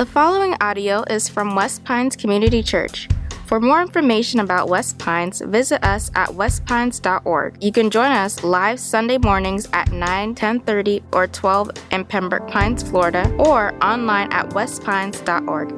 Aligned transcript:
The 0.00 0.06
following 0.06 0.54
audio 0.62 1.04
is 1.10 1.28
from 1.28 1.54
West 1.54 1.84
Pines 1.84 2.16
Community 2.16 2.62
Church. 2.62 3.06
For 3.44 3.60
more 3.60 3.82
information 3.82 4.40
about 4.40 4.70
West 4.70 4.98
Pines, 4.98 5.42
visit 5.42 5.84
us 5.84 6.10
at 6.14 6.30
westpines.org. 6.30 7.62
You 7.62 7.70
can 7.70 7.90
join 7.90 8.10
us 8.10 8.42
live 8.42 8.80
Sunday 8.80 9.18
mornings 9.18 9.68
at 9.74 9.92
9, 9.92 10.34
10:30, 10.34 11.02
or 11.12 11.26
12 11.26 11.72
in 11.90 12.06
Pembroke 12.06 12.48
Pines, 12.48 12.82
Florida, 12.82 13.30
or 13.38 13.74
online 13.84 14.32
at 14.32 14.48
westpines.org. 14.54 15.68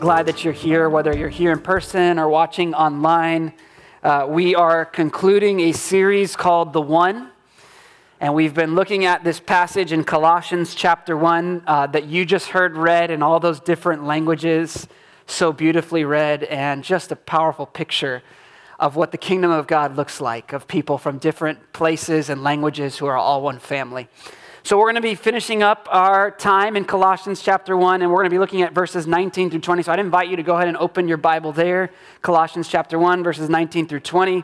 Glad 0.00 0.24
that 0.24 0.44
you're 0.44 0.54
here, 0.54 0.88
whether 0.88 1.14
you're 1.14 1.28
here 1.28 1.52
in 1.52 1.58
person 1.58 2.18
or 2.18 2.30
watching 2.30 2.72
online. 2.72 3.52
Uh, 4.02 4.24
we 4.26 4.54
are 4.54 4.86
concluding 4.86 5.60
a 5.60 5.72
series 5.72 6.36
called 6.36 6.72
The 6.72 6.80
One. 6.80 7.32
And 8.18 8.32
we've 8.32 8.54
been 8.54 8.74
looking 8.74 9.04
at 9.04 9.24
this 9.24 9.40
passage 9.40 9.92
in 9.92 10.02
Colossians 10.02 10.74
chapter 10.74 11.14
1 11.18 11.64
uh, 11.66 11.86
that 11.88 12.06
you 12.06 12.24
just 12.24 12.48
heard 12.48 12.74
read 12.74 13.10
in 13.10 13.22
all 13.22 13.38
those 13.40 13.60
different 13.60 14.04
languages, 14.04 14.88
so 15.26 15.52
beautifully 15.52 16.02
read, 16.02 16.44
and 16.44 16.82
just 16.82 17.12
a 17.12 17.16
powerful 17.16 17.66
picture 17.66 18.22
of 18.80 18.96
what 18.96 19.12
the 19.12 19.18
kingdom 19.18 19.50
of 19.50 19.66
God 19.66 19.96
looks 19.96 20.18
like, 20.18 20.54
of 20.54 20.66
people 20.66 20.96
from 20.96 21.18
different 21.18 21.74
places 21.74 22.30
and 22.30 22.42
languages 22.42 22.96
who 22.96 23.04
are 23.04 23.18
all 23.18 23.42
one 23.42 23.58
family. 23.58 24.08
So, 24.62 24.78
we're 24.78 24.86
going 24.86 24.94
to 24.94 25.02
be 25.02 25.14
finishing 25.14 25.62
up 25.62 25.86
our 25.90 26.30
time 26.30 26.74
in 26.74 26.86
Colossians 26.86 27.42
chapter 27.42 27.76
1, 27.76 28.00
and 28.00 28.10
we're 28.10 28.16
going 28.16 28.30
to 28.30 28.34
be 28.34 28.38
looking 28.38 28.62
at 28.62 28.72
verses 28.72 29.06
19 29.06 29.50
through 29.50 29.60
20. 29.60 29.82
So, 29.82 29.92
I'd 29.92 29.98
invite 29.98 30.30
you 30.30 30.36
to 30.36 30.42
go 30.42 30.56
ahead 30.56 30.68
and 30.68 30.76
open 30.78 31.06
your 31.06 31.18
Bible 31.18 31.52
there, 31.52 31.90
Colossians 32.22 32.66
chapter 32.66 32.98
1, 32.98 33.22
verses 33.22 33.50
19 33.50 33.86
through 33.86 34.00
20. 34.00 34.42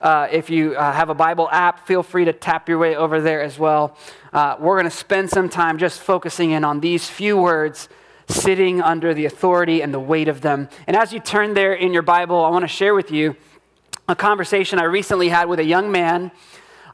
Uh, 0.00 0.28
if 0.30 0.48
you 0.48 0.76
uh, 0.76 0.92
have 0.92 1.10
a 1.10 1.14
Bible 1.14 1.48
app, 1.50 1.86
feel 1.86 2.02
free 2.02 2.24
to 2.24 2.32
tap 2.32 2.68
your 2.68 2.78
way 2.78 2.94
over 2.94 3.20
there 3.20 3.42
as 3.42 3.58
well. 3.58 3.96
Uh, 4.32 4.56
we're 4.60 4.76
going 4.76 4.90
to 4.90 4.96
spend 4.96 5.28
some 5.28 5.48
time 5.48 5.78
just 5.78 6.00
focusing 6.00 6.52
in 6.52 6.64
on 6.64 6.80
these 6.80 7.08
few 7.08 7.36
words, 7.36 7.88
sitting 8.28 8.80
under 8.80 9.12
the 9.12 9.24
authority 9.24 9.82
and 9.82 9.92
the 9.92 10.00
weight 10.00 10.28
of 10.28 10.40
them. 10.40 10.68
And 10.86 10.96
as 10.96 11.12
you 11.12 11.20
turn 11.20 11.54
there 11.54 11.72
in 11.72 11.92
your 11.92 12.02
Bible, 12.02 12.44
I 12.44 12.50
want 12.50 12.62
to 12.62 12.68
share 12.68 12.94
with 12.94 13.10
you 13.10 13.36
a 14.08 14.14
conversation 14.14 14.78
I 14.78 14.84
recently 14.84 15.28
had 15.28 15.48
with 15.48 15.58
a 15.58 15.64
young 15.64 15.90
man. 15.90 16.30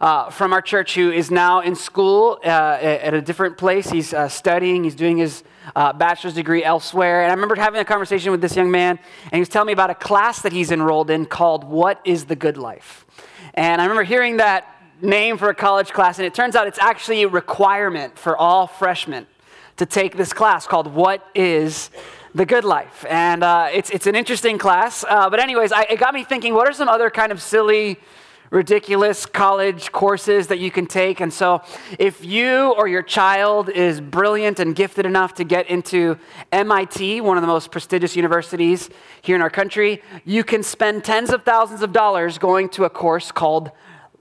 Uh, 0.05 0.29
from 0.29 0.53
our 0.53 0.61
church 0.61 0.97
who 0.97 1.11
is 1.11 1.31
now 1.31 1.61
in 1.61 1.75
school 1.75 2.39
uh, 2.45 2.49
at 2.49 3.15
a 3.15 3.23
different 3.23 3.57
place. 3.57 3.89
He's 3.89 4.13
uh, 4.13 4.29
studying, 4.29 4.85
he's 4.85 4.95
doing 4.95 5.17
his 5.17 5.43
uh, 5.75 5.95
bachelor's 5.95 6.35
degree 6.35 6.63
elsewhere. 6.63 7.23
And 7.23 7.33
I 7.33 7.35
remember 7.35 7.55
having 7.55 7.81
a 7.81 7.87
conversation 7.87 8.31
with 8.31 8.43
this 8.43 8.55
young 8.55 8.71
man, 8.71 8.99
and 9.23 9.33
he 9.33 9.39
was 9.39 9.49
telling 9.49 9.69
me 9.69 9.73
about 9.73 9.89
a 9.89 9.95
class 9.95 10.43
that 10.43 10.53
he's 10.53 10.71
enrolled 10.71 11.09
in 11.09 11.25
called 11.25 11.65
What 11.65 12.03
is 12.05 12.27
the 12.27 12.37
Good 12.37 12.59
Life? 12.59 13.07
And 13.55 13.81
I 13.81 13.87
remember 13.87 14.03
hearing 14.03 14.37
that 14.37 14.67
name 15.01 15.39
for 15.39 15.49
a 15.49 15.55
college 15.55 15.91
class, 15.91 16.19
and 16.19 16.27
it 16.27 16.35
turns 16.35 16.55
out 16.55 16.67
it's 16.67 16.79
actually 16.81 17.23
a 17.23 17.29
requirement 17.29 18.19
for 18.19 18.37
all 18.37 18.67
freshmen 18.67 19.27
to 19.79 19.87
take 19.87 20.19
this 20.19 20.35
class 20.35 20.67
called 20.67 20.87
What 20.87 21.27
is 21.35 21.89
the 22.35 22.45
Good 22.45 22.65
Life? 22.65 23.07
And 23.09 23.43
uh, 23.43 23.69
it's, 23.73 23.89
it's 23.89 24.07
an 24.07 24.17
interesting 24.17 24.59
class. 24.59 25.03
Uh, 25.09 25.31
but, 25.31 25.41
anyways, 25.41 25.73
I, 25.73 25.85
it 25.85 25.99
got 25.99 26.13
me 26.13 26.25
thinking 26.25 26.53
what 26.53 26.69
are 26.69 26.75
some 26.75 26.91
other 26.91 27.09
kind 27.09 27.33
of 27.33 27.41
silly, 27.41 27.99
ridiculous 28.51 29.27
college 29.27 29.91
courses 29.93 30.47
that 30.49 30.59
you 30.59 30.71
can 30.71 30.87
take. 30.87 31.21
And 31.21 31.33
so, 31.33 31.63
if 31.99 32.25
you 32.25 32.73
or 32.73 32.87
your 32.87 33.03
child 33.03 33.69
is 33.69 34.01
brilliant 34.01 34.61
and 34.61 34.75
gifted 34.75 35.07
enough 35.07 35.35
to 35.35 35.45
get 35.45 35.69
into 35.69 36.19
MIT, 36.53 37.21
one 37.21 37.37
of 37.37 37.43
the 37.43 37.49
most 37.49 37.71
prestigious 37.71 38.17
universities 38.17 38.91
here 39.23 39.37
in 39.37 39.43
our 39.43 39.51
country, 39.51 40.03
you 40.25 40.45
can 40.45 40.63
spend 40.63 41.05
tens 41.05 41.31
of 41.31 41.43
thousands 41.43 41.83
of 41.83 41.93
dollars 41.93 42.39
going 42.39 42.69
to 42.71 42.85
a 42.85 42.91
course 42.91 43.33
called 43.33 43.71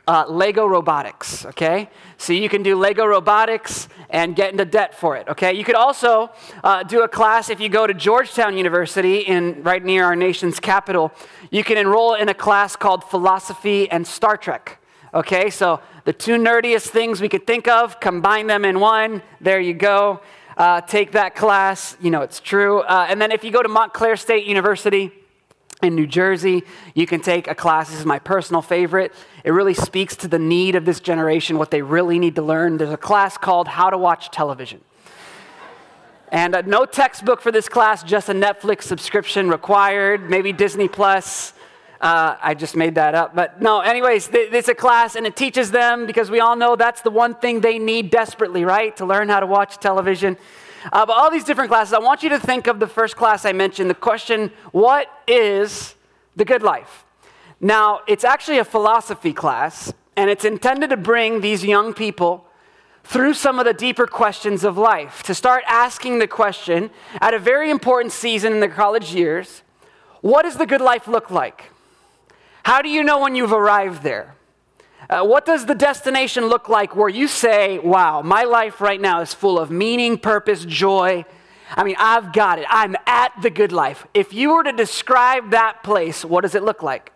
uh, 0.07 0.25
Lego 0.27 0.65
robotics, 0.65 1.45
okay? 1.45 1.89
So 2.17 2.33
you 2.33 2.49
can 2.49 2.61
do 2.61 2.75
Lego 2.75 3.05
robotics 3.05 3.87
and 4.09 4.35
get 4.35 4.51
into 4.51 4.65
debt 4.65 4.93
for 4.93 5.15
it, 5.15 5.27
okay? 5.29 5.53
You 5.53 5.63
could 5.63 5.75
also 5.75 6.29
uh, 6.63 6.83
do 6.83 7.03
a 7.03 7.07
class 7.07 7.49
if 7.49 7.59
you 7.59 7.69
go 7.69 7.87
to 7.87 7.93
Georgetown 7.93 8.57
University 8.57 9.19
in 9.19 9.63
right 9.63 9.83
near 9.83 10.03
our 10.03 10.15
nation's 10.15 10.59
capital. 10.59 11.11
You 11.51 11.63
can 11.63 11.77
enroll 11.77 12.15
in 12.15 12.27
a 12.27 12.33
class 12.33 12.75
called 12.75 13.03
Philosophy 13.05 13.89
and 13.89 14.05
Star 14.05 14.35
Trek, 14.35 14.79
okay? 15.13 15.49
So 15.49 15.79
the 16.03 16.13
two 16.13 16.37
nerdiest 16.37 16.87
things 16.89 17.21
we 17.21 17.29
could 17.29 17.47
think 17.47 17.67
of, 17.67 17.99
combine 18.01 18.47
them 18.47 18.65
in 18.65 18.81
one. 18.81 19.21
There 19.39 19.59
you 19.59 19.73
go. 19.73 20.19
Uh, 20.57 20.81
take 20.81 21.13
that 21.13 21.35
class. 21.35 21.97
You 22.01 22.11
know 22.11 22.21
it's 22.21 22.39
true. 22.39 22.81
Uh, 22.81 23.07
and 23.09 23.21
then 23.21 23.31
if 23.31 23.43
you 23.43 23.51
go 23.51 23.63
to 23.63 23.69
Montclair 23.69 24.17
State 24.17 24.45
University 24.45 25.11
in 25.83 25.95
New 25.95 26.07
Jersey. 26.07 26.63
You 26.93 27.05
can 27.05 27.21
take 27.21 27.47
a 27.47 27.55
class. 27.55 27.89
This 27.89 27.99
is 27.99 28.05
my 28.05 28.19
personal 28.19 28.61
favorite. 28.61 29.13
It 29.43 29.51
really 29.51 29.73
speaks 29.73 30.15
to 30.17 30.27
the 30.27 30.39
need 30.39 30.75
of 30.75 30.85
this 30.85 30.99
generation, 30.99 31.57
what 31.57 31.71
they 31.71 31.81
really 31.81 32.19
need 32.19 32.35
to 32.35 32.41
learn. 32.41 32.77
There's 32.77 32.89
a 32.89 32.97
class 32.97 33.37
called 33.37 33.67
How 33.67 33.89
to 33.89 33.97
Watch 33.97 34.31
Television. 34.31 34.81
And 36.29 36.55
uh, 36.55 36.61
no 36.65 36.85
textbook 36.85 37.41
for 37.41 37.51
this 37.51 37.69
class, 37.69 38.01
just 38.01 38.29
a 38.29 38.33
Netflix 38.33 38.83
subscription 38.83 39.49
required, 39.49 40.29
maybe 40.29 40.51
Disney 40.51 40.87
Plus. 40.87 41.53
Uh, 42.01 42.35
I 42.41 42.53
just 42.53 42.75
made 42.75 42.95
that 42.95 43.15
up. 43.15 43.35
But 43.35 43.61
no, 43.61 43.79
anyways, 43.79 44.27
th- 44.27 44.51
it's 44.51 44.67
a 44.67 44.75
class 44.75 45.15
and 45.15 45.25
it 45.25 45.35
teaches 45.35 45.71
them 45.71 46.05
because 46.05 46.31
we 46.31 46.39
all 46.39 46.55
know 46.55 46.75
that's 46.75 47.01
the 47.01 47.11
one 47.11 47.35
thing 47.35 47.61
they 47.61 47.79
need 47.79 48.09
desperately, 48.09 48.65
right? 48.65 48.97
To 48.97 49.05
learn 49.05 49.29
how 49.29 49.39
to 49.39 49.45
watch 49.45 49.77
television. 49.77 50.37
Uh, 50.91 51.05
but 51.05 51.13
all 51.13 51.31
these 51.31 51.43
different 51.43 51.69
classes, 51.69 51.93
I 51.93 51.99
want 51.99 52.23
you 52.23 52.29
to 52.29 52.39
think 52.39 52.67
of 52.67 52.79
the 52.79 52.87
first 52.87 53.15
class 53.15 53.45
I 53.45 53.53
mentioned 53.53 53.89
the 53.89 53.95
question, 53.95 54.51
what 54.71 55.07
is 55.27 55.95
the 56.35 56.45
good 56.45 56.63
life? 56.63 57.05
Now, 57.59 58.01
it's 58.07 58.23
actually 58.23 58.57
a 58.57 58.65
philosophy 58.65 59.33
class, 59.33 59.93
and 60.17 60.29
it's 60.29 60.43
intended 60.43 60.89
to 60.89 60.97
bring 60.97 61.41
these 61.41 61.63
young 61.63 61.93
people 61.93 62.45
through 63.03 63.33
some 63.33 63.59
of 63.59 63.65
the 63.65 63.73
deeper 63.73 64.07
questions 64.07 64.63
of 64.63 64.77
life, 64.77 65.23
to 65.23 65.33
start 65.33 65.63
asking 65.67 66.19
the 66.19 66.27
question 66.27 66.89
at 67.19 67.33
a 67.33 67.39
very 67.39 67.69
important 67.69 68.11
season 68.11 68.53
in 68.53 68.59
their 68.59 68.69
college 68.69 69.13
years 69.13 69.61
what 70.21 70.43
does 70.43 70.55
the 70.55 70.65
good 70.65 70.79
life 70.79 71.05
look 71.05 71.29
like? 71.29 71.69
How 72.63 72.81
do 72.81 72.87
you 72.87 73.03
know 73.03 73.19
when 73.19 73.35
you've 73.35 73.51
arrived 73.51 74.03
there? 74.03 74.35
Uh, 75.09 75.23
what 75.23 75.45
does 75.45 75.65
the 75.65 75.75
destination 75.75 76.45
look 76.45 76.69
like 76.69 76.95
where 76.95 77.09
you 77.09 77.27
say, 77.27 77.79
wow, 77.79 78.21
my 78.21 78.43
life 78.43 78.79
right 78.79 79.01
now 79.01 79.21
is 79.21 79.33
full 79.33 79.59
of 79.59 79.69
meaning, 79.69 80.17
purpose, 80.17 80.65
joy? 80.65 81.25
I 81.75 81.83
mean, 81.83 81.95
I've 81.97 82.31
got 82.33 82.59
it. 82.59 82.65
I'm 82.69 82.95
at 83.05 83.33
the 83.41 83.49
good 83.49 83.71
life. 83.71 84.05
If 84.13 84.33
you 84.33 84.53
were 84.53 84.63
to 84.63 84.71
describe 84.71 85.51
that 85.51 85.83
place, 85.83 86.23
what 86.23 86.41
does 86.41 86.55
it 86.55 86.63
look 86.63 86.83
like? 86.83 87.11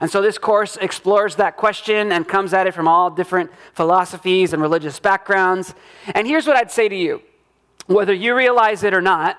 And 0.00 0.10
so 0.10 0.20
this 0.20 0.38
course 0.38 0.76
explores 0.76 1.36
that 1.36 1.56
question 1.56 2.12
and 2.12 2.28
comes 2.28 2.52
at 2.52 2.66
it 2.66 2.74
from 2.74 2.86
all 2.86 3.10
different 3.10 3.50
philosophies 3.74 4.52
and 4.52 4.60
religious 4.60 5.00
backgrounds. 5.00 5.74
And 6.14 6.26
here's 6.26 6.46
what 6.46 6.56
I'd 6.56 6.70
say 6.70 6.88
to 6.88 6.96
you 6.96 7.22
whether 7.86 8.12
you 8.12 8.34
realize 8.34 8.82
it 8.82 8.92
or 8.92 9.00
not, 9.00 9.38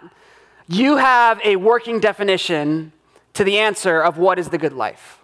you 0.67 0.97
have 0.97 1.39
a 1.43 1.57
working 1.57 1.99
definition 1.99 2.93
to 3.33 3.43
the 3.43 3.57
answer 3.57 4.01
of 4.01 4.17
what 4.17 4.39
is 4.39 4.49
the 4.49 4.57
good 4.57 4.73
life. 4.73 5.21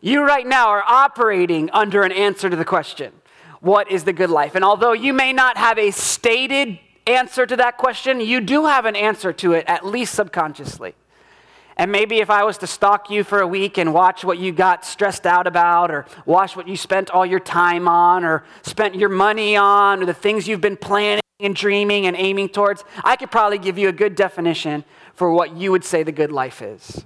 You 0.00 0.24
right 0.24 0.46
now 0.46 0.68
are 0.68 0.84
operating 0.86 1.70
under 1.70 2.02
an 2.02 2.12
answer 2.12 2.48
to 2.48 2.56
the 2.56 2.64
question 2.64 3.12
what 3.60 3.90
is 3.90 4.04
the 4.04 4.12
good 4.12 4.30
life? 4.30 4.54
And 4.54 4.64
although 4.64 4.92
you 4.92 5.12
may 5.12 5.32
not 5.32 5.56
have 5.56 5.78
a 5.78 5.90
stated 5.90 6.78
answer 7.06 7.46
to 7.46 7.56
that 7.56 7.76
question, 7.76 8.20
you 8.20 8.40
do 8.40 8.66
have 8.66 8.84
an 8.84 8.94
answer 8.94 9.32
to 9.32 9.52
it, 9.54 9.64
at 9.66 9.84
least 9.84 10.14
subconsciously. 10.14 10.94
And 11.76 11.92
maybe 11.92 12.18
if 12.18 12.28
I 12.28 12.42
was 12.42 12.58
to 12.58 12.66
stalk 12.66 13.08
you 13.08 13.22
for 13.22 13.40
a 13.40 13.46
week 13.46 13.78
and 13.78 13.94
watch 13.94 14.24
what 14.24 14.38
you 14.38 14.52
got 14.52 14.84
stressed 14.84 15.26
out 15.26 15.46
about, 15.46 15.90
or 15.90 16.06
watch 16.26 16.56
what 16.56 16.66
you 16.66 16.76
spent 16.76 17.10
all 17.10 17.24
your 17.24 17.40
time 17.40 17.86
on, 17.86 18.24
or 18.24 18.44
spent 18.62 18.96
your 18.96 19.08
money 19.08 19.56
on, 19.56 20.02
or 20.02 20.06
the 20.06 20.14
things 20.14 20.48
you've 20.48 20.60
been 20.60 20.76
planning 20.76 21.22
and 21.38 21.54
dreaming 21.54 22.06
and 22.06 22.16
aiming 22.16 22.48
towards, 22.48 22.84
I 23.04 23.14
could 23.14 23.30
probably 23.30 23.58
give 23.58 23.78
you 23.78 23.88
a 23.88 23.92
good 23.92 24.16
definition 24.16 24.84
for 25.14 25.32
what 25.32 25.56
you 25.56 25.70
would 25.70 25.84
say 25.84 26.02
the 26.02 26.10
good 26.10 26.32
life 26.32 26.62
is. 26.62 27.04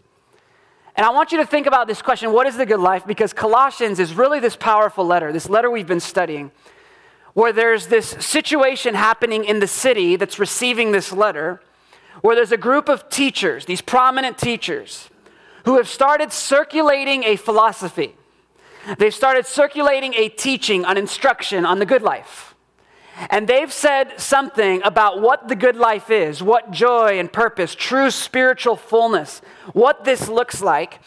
And 0.95 1.07
I 1.07 1.11
want 1.11 1.33
you 1.33 1.39
to 1.39 1.47
think 1.47 1.67
about 1.67 1.87
this 1.87 2.03
question 2.03 2.33
what 2.33 2.47
is 2.47 2.57
the 2.57 2.67
good 2.67 2.81
life? 2.81 3.07
Because 3.07 3.33
Colossians 3.33 3.99
is 3.99 4.15
really 4.15 4.41
this 4.41 4.57
powerful 4.57 5.07
letter, 5.07 5.33
this 5.33 5.49
letter 5.49 5.71
we've 5.71 5.87
been 5.87 6.01
studying, 6.01 6.51
where 7.35 7.53
there's 7.53 7.87
this 7.87 8.09
situation 8.21 8.95
happening 8.95 9.45
in 9.45 9.61
the 9.61 9.67
city 9.67 10.17
that's 10.17 10.39
receiving 10.39 10.93
this 10.93 11.13
letter, 11.13 11.63
where 12.21 12.37
there's 12.37 12.53
a 12.53 12.59
group 12.59 12.89
of 12.89 13.09
teachers, 13.09 13.65
these 13.65 13.81
prominent 13.81 14.37
teachers, 14.37 15.09
who 15.65 15.77
have 15.77 15.89
started 15.89 16.33
circulating 16.33 17.25
a 17.25 17.37
philosophy. 17.37 18.15
They've 18.99 19.15
started 19.15 19.47
circulating 19.47 20.13
a 20.15 20.29
teaching, 20.29 20.85
an 20.85 20.99
instruction 20.99 21.65
on 21.65 21.79
the 21.79 21.87
good 21.87 22.03
life. 22.03 22.52
And 23.31 23.47
they've 23.47 23.73
said 23.73 24.21
something 24.21 24.83
about 24.83 25.21
what 25.21 25.49
the 25.49 25.57
good 25.57 25.77
life 25.77 26.11
is, 26.11 26.43
what 26.43 26.71
joy 26.71 27.19
and 27.19 27.33
purpose, 27.33 27.75
true 27.75 28.11
spiritual 28.11 28.77
fullness, 28.77 29.43
what 29.73 30.05
this 30.05 30.29
looks 30.29 30.63
like. 30.63 31.01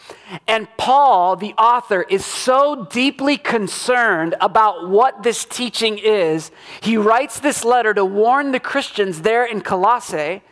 And 0.46 0.68
Paul, 0.76 1.36
the 1.36 1.52
author, 1.54 2.02
is 2.02 2.24
so 2.24 2.86
deeply 2.86 3.36
concerned 3.36 4.34
about 4.40 4.88
what 4.88 5.22
this 5.22 5.44
teaching 5.44 5.98
is, 5.98 6.50
he 6.80 6.96
writes 6.96 7.40
this 7.40 7.64
letter 7.64 7.92
to 7.94 8.04
warn 8.04 8.52
the 8.52 8.60
Christians 8.60 9.22
there 9.22 9.44
in 9.44 9.60
Colossae 9.60 10.42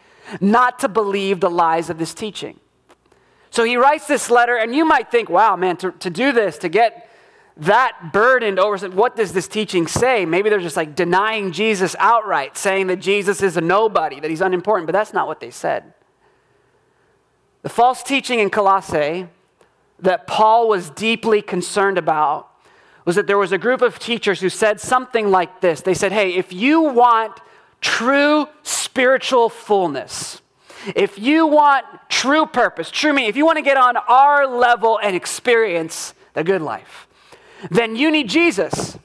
not 0.40 0.78
to 0.80 0.88
believe 0.88 1.40
the 1.40 1.50
lies 1.50 1.90
of 1.90 1.98
this 1.98 2.14
teaching. 2.14 2.58
So 3.50 3.62
he 3.62 3.76
writes 3.76 4.08
this 4.08 4.30
letter, 4.30 4.56
and 4.56 4.74
you 4.74 4.84
might 4.84 5.10
think, 5.10 5.28
wow, 5.28 5.54
man, 5.54 5.76
to, 5.76 5.92
to 5.92 6.10
do 6.10 6.32
this, 6.32 6.58
to 6.58 6.68
get 6.68 7.08
that 7.56 8.12
burdened 8.12 8.58
over 8.58 8.88
what 8.90 9.16
does 9.16 9.32
this 9.32 9.46
teaching 9.46 9.86
say? 9.86 10.26
Maybe 10.26 10.50
they're 10.50 10.58
just 10.58 10.76
like 10.76 10.96
denying 10.96 11.52
Jesus 11.52 11.94
outright, 11.98 12.56
saying 12.56 12.88
that 12.88 12.96
Jesus 12.96 13.42
is 13.42 13.56
a 13.56 13.60
nobody, 13.60 14.18
that 14.18 14.28
he's 14.28 14.40
unimportant, 14.40 14.86
but 14.86 14.92
that's 14.92 15.12
not 15.12 15.26
what 15.26 15.40
they 15.40 15.50
said. 15.50 15.94
The 17.62 17.68
false 17.68 18.02
teaching 18.02 18.40
in 18.40 18.50
Colossae 18.50 19.28
that 20.00 20.26
Paul 20.26 20.68
was 20.68 20.90
deeply 20.90 21.40
concerned 21.40 21.96
about 21.96 22.50
was 23.04 23.16
that 23.16 23.26
there 23.26 23.38
was 23.38 23.52
a 23.52 23.58
group 23.58 23.82
of 23.82 23.98
teachers 23.98 24.40
who 24.40 24.48
said 24.48 24.80
something 24.80 25.30
like 25.30 25.60
this. 25.60 25.80
They 25.80 25.94
said, 25.94 26.10
Hey, 26.12 26.34
if 26.34 26.52
you 26.52 26.80
want 26.80 27.38
true 27.80 28.48
spiritual 28.62 29.48
fullness, 29.48 30.40
if 30.94 31.18
you 31.18 31.46
want 31.46 31.86
true 32.08 32.46
purpose, 32.46 32.90
true 32.90 33.12
meaning, 33.12 33.30
if 33.30 33.36
you 33.36 33.46
want 33.46 33.58
to 33.58 33.62
get 33.62 33.76
on 33.76 33.96
our 33.96 34.46
level 34.46 34.98
and 34.98 35.14
experience 35.14 36.14
the 36.34 36.44
good 36.44 36.62
life, 36.62 37.03
then 37.70 37.96
you 37.96 38.10
need 38.10 38.28
Jesus 38.28 38.98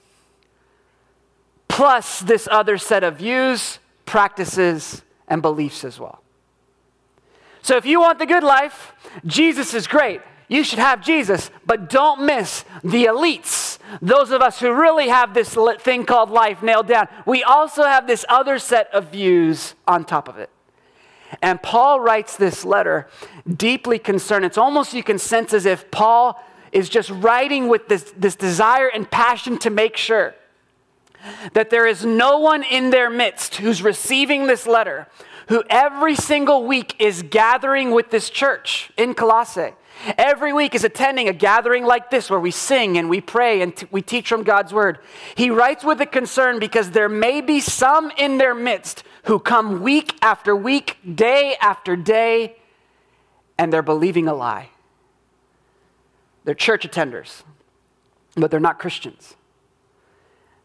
plus 1.67 2.19
this 2.19 2.47
other 2.51 2.77
set 2.77 3.03
of 3.03 3.17
views, 3.17 3.79
practices, 4.05 5.01
and 5.29 5.41
beliefs 5.41 5.85
as 5.85 5.99
well. 5.99 6.21
So 7.61 7.77
if 7.77 7.85
you 7.85 8.01
want 8.01 8.19
the 8.19 8.25
good 8.25 8.43
life, 8.43 8.93
Jesus 9.25 9.73
is 9.73 9.87
great. 9.87 10.21
You 10.49 10.63
should 10.63 10.79
have 10.79 11.01
Jesus, 11.01 11.51
but 11.65 11.89
don't 11.89 12.25
miss 12.25 12.65
the 12.83 13.05
elites. 13.05 13.77
Those 14.01 14.31
of 14.31 14.41
us 14.41 14.59
who 14.59 14.73
really 14.73 15.07
have 15.07 15.33
this 15.33 15.55
thing 15.79 16.05
called 16.05 16.31
life 16.31 16.63
nailed 16.63 16.87
down. 16.87 17.07
We 17.25 17.43
also 17.43 17.83
have 17.83 18.07
this 18.07 18.25
other 18.27 18.57
set 18.57 18.91
of 18.91 19.11
views 19.11 19.75
on 19.87 20.05
top 20.05 20.27
of 20.27 20.37
it. 20.37 20.49
And 21.41 21.61
Paul 21.61 21.99
writes 21.99 22.35
this 22.35 22.65
letter 22.65 23.07
deeply 23.47 23.99
concerned. 23.99 24.43
It's 24.43 24.57
almost 24.57 24.93
you 24.93 25.03
can 25.03 25.19
sense 25.19 25.53
as 25.53 25.67
if 25.67 25.91
Paul 25.91 26.43
is 26.71 26.89
just 26.89 27.09
writing 27.09 27.67
with 27.67 27.87
this, 27.87 28.13
this 28.17 28.35
desire 28.35 28.87
and 28.87 29.09
passion 29.09 29.57
to 29.59 29.69
make 29.69 29.97
sure 29.97 30.35
that 31.53 31.69
there 31.69 31.85
is 31.85 32.05
no 32.05 32.39
one 32.39 32.63
in 32.63 32.91
their 32.91 33.09
midst 33.09 33.55
who's 33.55 33.81
receiving 33.81 34.47
this 34.47 34.65
letter 34.65 35.07
who 35.49 35.63
every 35.69 36.15
single 36.15 36.65
week 36.65 36.95
is 36.99 37.23
gathering 37.23 37.91
with 37.91 38.11
this 38.11 38.29
church 38.29 38.91
in 38.97 39.15
Colossae. 39.15 39.73
Every 40.17 40.53
week 40.53 40.75
is 40.75 40.83
attending 40.83 41.27
a 41.27 41.33
gathering 41.33 41.85
like 41.85 42.11
this 42.11 42.29
where 42.29 42.39
we 42.39 42.51
sing 42.51 42.97
and 42.97 43.09
we 43.09 43.19
pray 43.19 43.61
and 43.61 43.75
t- 43.75 43.87
we 43.91 44.01
teach 44.01 44.29
from 44.29 44.43
God's 44.43 44.71
word. 44.71 44.99
He 45.35 45.49
writes 45.49 45.83
with 45.83 45.99
a 46.01 46.05
concern 46.05 46.59
because 46.59 46.91
there 46.91 47.09
may 47.09 47.41
be 47.41 47.59
some 47.59 48.11
in 48.11 48.37
their 48.37 48.53
midst 48.53 49.03
who 49.23 49.39
come 49.39 49.81
week 49.81 50.13
after 50.21 50.55
week, 50.55 50.97
day 51.15 51.57
after 51.59 51.95
day, 51.95 52.55
and 53.57 53.73
they're 53.73 53.81
believing 53.81 54.27
a 54.27 54.33
lie. 54.33 54.69
They're 56.49 56.55
church 56.55 56.83
attenders, 56.83 57.43
but 58.35 58.49
they're 58.49 58.59
not 58.59 58.79
Christians. 58.79 59.35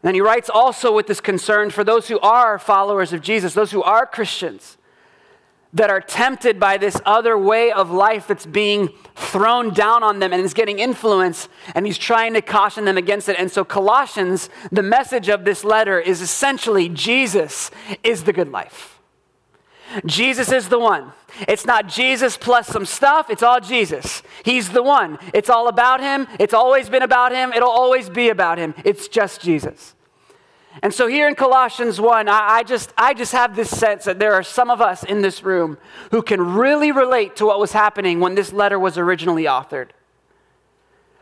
And 0.01 0.07
then 0.07 0.15
he 0.15 0.21
writes 0.21 0.49
also 0.49 0.91
with 0.91 1.05
this 1.05 1.21
concern 1.21 1.69
for 1.69 1.83
those 1.83 2.07
who 2.07 2.19
are 2.21 2.57
followers 2.57 3.13
of 3.13 3.21
Jesus, 3.21 3.53
those 3.53 3.69
who 3.69 3.83
are 3.83 4.07
Christians 4.07 4.79
that 5.73 5.91
are 5.91 6.01
tempted 6.01 6.59
by 6.59 6.77
this 6.77 6.99
other 7.05 7.37
way 7.37 7.71
of 7.71 7.91
life 7.91 8.25
that's 8.25 8.47
being 8.47 8.89
thrown 9.13 9.75
down 9.75 10.01
on 10.01 10.17
them 10.17 10.33
and 10.33 10.41
is 10.41 10.55
getting 10.55 10.79
influence, 10.79 11.49
and 11.75 11.85
he's 11.85 11.99
trying 11.99 12.33
to 12.33 12.41
caution 12.41 12.85
them 12.85 12.97
against 12.97 13.29
it. 13.29 13.35
And 13.37 13.51
so, 13.51 13.63
Colossians, 13.63 14.49
the 14.71 14.81
message 14.81 15.29
of 15.29 15.45
this 15.45 15.63
letter 15.63 15.99
is 15.99 16.19
essentially 16.19 16.89
Jesus 16.89 17.69
is 18.03 18.23
the 18.23 18.33
good 18.33 18.51
life. 18.51 18.94
Jesus 20.05 20.51
is 20.51 20.69
the 20.69 20.79
one. 20.79 21.11
It's 21.47 21.65
not 21.65 21.87
Jesus 21.87 22.37
plus 22.37 22.67
some 22.67 22.85
stuff, 22.85 23.29
it's 23.29 23.43
all 23.43 23.59
Jesus. 23.59 24.23
He's 24.43 24.69
the 24.69 24.83
one. 24.83 25.19
It's 25.33 25.49
all 25.49 25.67
about 25.67 25.99
him. 25.99 26.27
It's 26.39 26.53
always 26.53 26.89
been 26.89 27.03
about 27.03 27.31
him. 27.31 27.51
It'll 27.53 27.69
always 27.69 28.09
be 28.09 28.29
about 28.29 28.57
him. 28.57 28.73
It's 28.83 29.07
just 29.07 29.41
Jesus. 29.41 29.95
And 30.81 30.93
so 30.93 31.07
here 31.07 31.27
in 31.27 31.35
Colossians 31.35 32.01
1, 32.01 32.27
I, 32.27 32.57
I, 32.57 32.63
just, 32.63 32.93
I 32.97 33.13
just 33.13 33.31
have 33.31 33.55
this 33.55 33.75
sense 33.75 34.05
that 34.05 34.19
there 34.19 34.33
are 34.33 34.43
some 34.43 34.69
of 34.69 34.81
us 34.81 35.03
in 35.03 35.21
this 35.21 35.43
room 35.43 35.77
who 36.11 36.21
can 36.21 36.55
really 36.55 36.91
relate 36.91 37.37
to 37.37 37.45
what 37.45 37.59
was 37.59 37.71
happening 37.71 38.19
when 38.19 38.35
this 38.35 38.51
letter 38.51 38.77
was 38.77 38.97
originally 38.97 39.45
authored. 39.45 39.89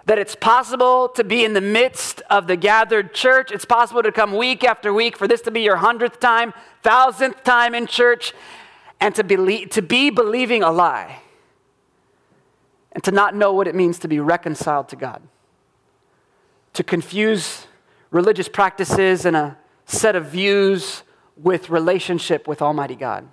That 0.05 0.19
it's 0.19 0.35
possible 0.35 1.07
to 1.09 1.23
be 1.23 1.45
in 1.45 1.53
the 1.53 1.61
midst 1.61 2.21
of 2.29 2.47
the 2.47 2.57
gathered 2.57 3.13
church. 3.13 3.51
It's 3.51 3.65
possible 3.65 4.03
to 4.03 4.11
come 4.11 4.35
week 4.35 4.63
after 4.63 4.93
week 4.93 5.17
for 5.17 5.27
this 5.27 5.41
to 5.41 5.51
be 5.51 5.61
your 5.61 5.77
hundredth 5.77 6.19
time, 6.19 6.53
thousandth 6.81 7.43
time 7.43 7.73
in 7.73 7.87
church, 7.87 8.33
and 8.99 9.15
to, 9.15 9.23
believe, 9.23 9.69
to 9.71 9.81
be 9.81 10.09
believing 10.09 10.61
a 10.61 10.71
lie. 10.71 11.21
And 12.91 13.03
to 13.05 13.11
not 13.11 13.35
know 13.35 13.53
what 13.53 13.67
it 13.67 13.75
means 13.75 13.97
to 13.99 14.07
be 14.07 14.19
reconciled 14.19 14.89
to 14.89 14.95
God. 14.95 15.21
To 16.73 16.83
confuse 16.83 17.67
religious 18.11 18.47
practices 18.47 19.25
and 19.25 19.35
a 19.35 19.57
set 19.85 20.15
of 20.15 20.27
views 20.27 21.03
with 21.35 21.69
relationship 21.69 22.47
with 22.47 22.61
Almighty 22.61 22.95
God. 22.95 23.27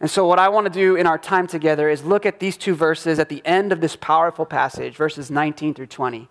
And 0.00 0.08
so, 0.08 0.26
what 0.26 0.38
I 0.38 0.48
want 0.48 0.66
to 0.66 0.72
do 0.72 0.94
in 0.94 1.06
our 1.06 1.18
time 1.18 1.46
together 1.46 1.88
is 1.88 2.04
look 2.04 2.24
at 2.24 2.38
these 2.38 2.56
two 2.56 2.74
verses 2.74 3.18
at 3.18 3.28
the 3.28 3.44
end 3.44 3.72
of 3.72 3.80
this 3.80 3.96
powerful 3.96 4.46
passage, 4.46 4.94
verses 4.94 5.30
19 5.30 5.74
through 5.74 5.86
20. 5.86 6.28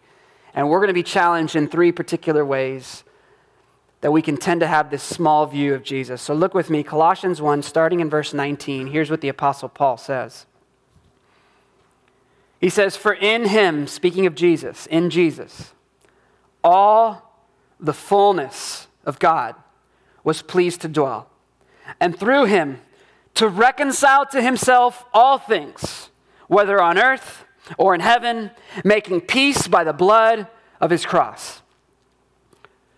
And 0.53 0.69
we're 0.69 0.79
going 0.79 0.87
to 0.87 0.93
be 0.93 1.03
challenged 1.03 1.55
in 1.55 1.67
three 1.67 1.91
particular 1.91 2.45
ways 2.45 3.03
that 4.01 4.11
we 4.11 4.21
can 4.21 4.37
tend 4.37 4.61
to 4.61 4.67
have 4.67 4.89
this 4.89 5.03
small 5.03 5.45
view 5.47 5.73
of 5.73 5.83
Jesus. 5.83 6.21
So, 6.21 6.33
look 6.33 6.53
with 6.53 6.69
me, 6.69 6.81
Colossians 6.81 7.41
1, 7.41 7.61
starting 7.61 7.99
in 7.99 8.09
verse 8.09 8.33
19. 8.33 8.87
Here's 8.87 9.11
what 9.11 9.19
the 9.19 9.27
Apostle 9.27 9.67
Paul 9.67 9.97
says 9.97 10.45
He 12.61 12.69
says, 12.69 12.95
For 12.95 13.13
in 13.13 13.49
him, 13.49 13.85
speaking 13.85 14.25
of 14.25 14.33
Jesus, 14.33 14.85
in 14.85 15.09
Jesus, 15.09 15.73
all 16.63 17.33
the 17.81 17.93
fullness 17.93 18.87
of 19.05 19.19
God 19.19 19.55
was 20.23 20.41
pleased 20.41 20.81
to 20.81 20.87
dwell. 20.87 21.29
And 21.99 22.17
through 22.17 22.45
him, 22.45 22.81
to 23.37 23.47
reconcile 23.47 24.25
to 24.25 24.41
himself 24.41 25.05
all 25.13 25.37
things, 25.37 26.09
whether 26.47 26.81
on 26.81 26.97
earth 26.97 27.45
or 27.77 27.93
in 27.93 28.01
heaven, 28.01 28.49
making 28.83 29.21
peace 29.21 29.67
by 29.67 29.83
the 29.83 29.93
blood 29.93 30.47
of 30.81 30.89
his 30.89 31.05
cross. 31.05 31.61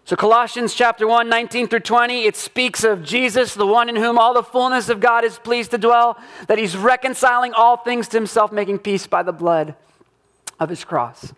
So, 0.05 0.15
Colossians 0.15 0.73
chapter 0.73 1.05
1, 1.07 1.29
19 1.29 1.67
through 1.67 1.81
20, 1.81 2.23
it 2.23 2.35
speaks 2.35 2.83
of 2.83 3.03
Jesus, 3.03 3.53
the 3.53 3.67
one 3.67 3.89
in 3.89 3.95
whom 3.95 4.17
all 4.17 4.33
the 4.33 4.41
fullness 4.41 4.89
of 4.89 4.99
God 4.99 5.23
is 5.23 5.37
pleased 5.37 5.71
to 5.71 5.77
dwell, 5.77 6.17
that 6.47 6.57
he's 6.57 6.75
reconciling 6.75 7.53
all 7.53 7.77
things 7.77 8.07
to 8.07 8.17
himself, 8.17 8.51
making 8.51 8.79
peace 8.79 9.05
by 9.05 9.21
the 9.21 9.33
blood 9.33 9.75
of 10.59 10.69
his 10.69 10.83
cross. 10.83 11.33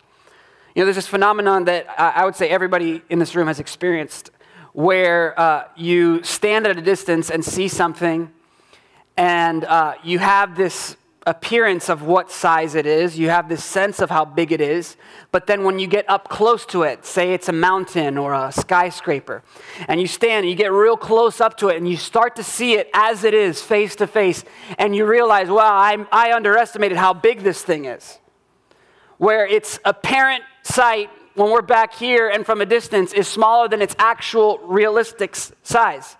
You 0.74 0.80
know, 0.80 0.86
there's 0.86 0.96
this 0.96 1.08
phenomenon 1.08 1.64
that 1.64 1.86
I 1.98 2.24
would 2.24 2.36
say 2.36 2.48
everybody 2.48 3.02
in 3.10 3.18
this 3.18 3.34
room 3.34 3.48
has 3.48 3.60
experienced 3.60 4.30
where 4.72 5.38
uh, 5.38 5.64
you 5.76 6.22
stand 6.22 6.66
at 6.66 6.78
a 6.78 6.82
distance 6.82 7.30
and 7.30 7.44
see 7.44 7.68
something, 7.68 8.32
and 9.16 9.64
uh, 9.64 9.94
you 10.02 10.18
have 10.18 10.56
this 10.56 10.96
appearance 11.26 11.88
of 11.88 12.02
what 12.02 12.30
size 12.30 12.74
it 12.74 12.86
is, 12.86 13.18
you 13.18 13.28
have 13.28 13.48
this 13.48 13.62
sense 13.62 14.00
of 14.00 14.10
how 14.10 14.24
big 14.24 14.50
it 14.50 14.60
is, 14.60 14.96
but 15.30 15.46
then 15.46 15.62
when 15.62 15.78
you 15.78 15.86
get 15.86 16.08
up 16.10 16.28
close 16.28 16.66
to 16.66 16.82
it, 16.82 17.06
say 17.06 17.32
it's 17.32 17.48
a 17.48 17.52
mountain 17.52 18.18
or 18.18 18.34
a 18.34 18.50
skyscraper, 18.50 19.42
and 19.86 20.00
you 20.00 20.06
stand 20.06 20.44
and 20.44 20.50
you 20.50 20.56
get 20.56 20.72
real 20.72 20.96
close 20.96 21.40
up 21.40 21.56
to 21.56 21.68
it 21.68 21.76
and 21.76 21.88
you 21.88 21.96
start 21.96 22.34
to 22.36 22.42
see 22.42 22.74
it 22.74 22.90
as 22.92 23.22
it 23.22 23.34
is, 23.34 23.62
face 23.62 23.94
to 23.96 24.06
face, 24.06 24.44
and 24.78 24.96
you 24.96 25.06
realize, 25.06 25.48
wow, 25.48 25.74
I, 25.74 26.04
I 26.10 26.32
underestimated 26.32 26.98
how 26.98 27.14
big 27.14 27.40
this 27.40 27.62
thing 27.62 27.84
is. 27.84 28.18
Where 29.18 29.46
its 29.46 29.78
apparent 29.84 30.42
sight 30.64 31.08
when 31.34 31.50
we're 31.50 31.62
back 31.62 31.94
here 31.94 32.28
and 32.28 32.44
from 32.44 32.60
a 32.60 32.66
distance 32.66 33.12
is 33.12 33.28
smaller 33.28 33.68
than 33.68 33.80
its 33.80 33.94
actual 33.98 34.58
realistic 34.58 35.36
size. 35.62 36.16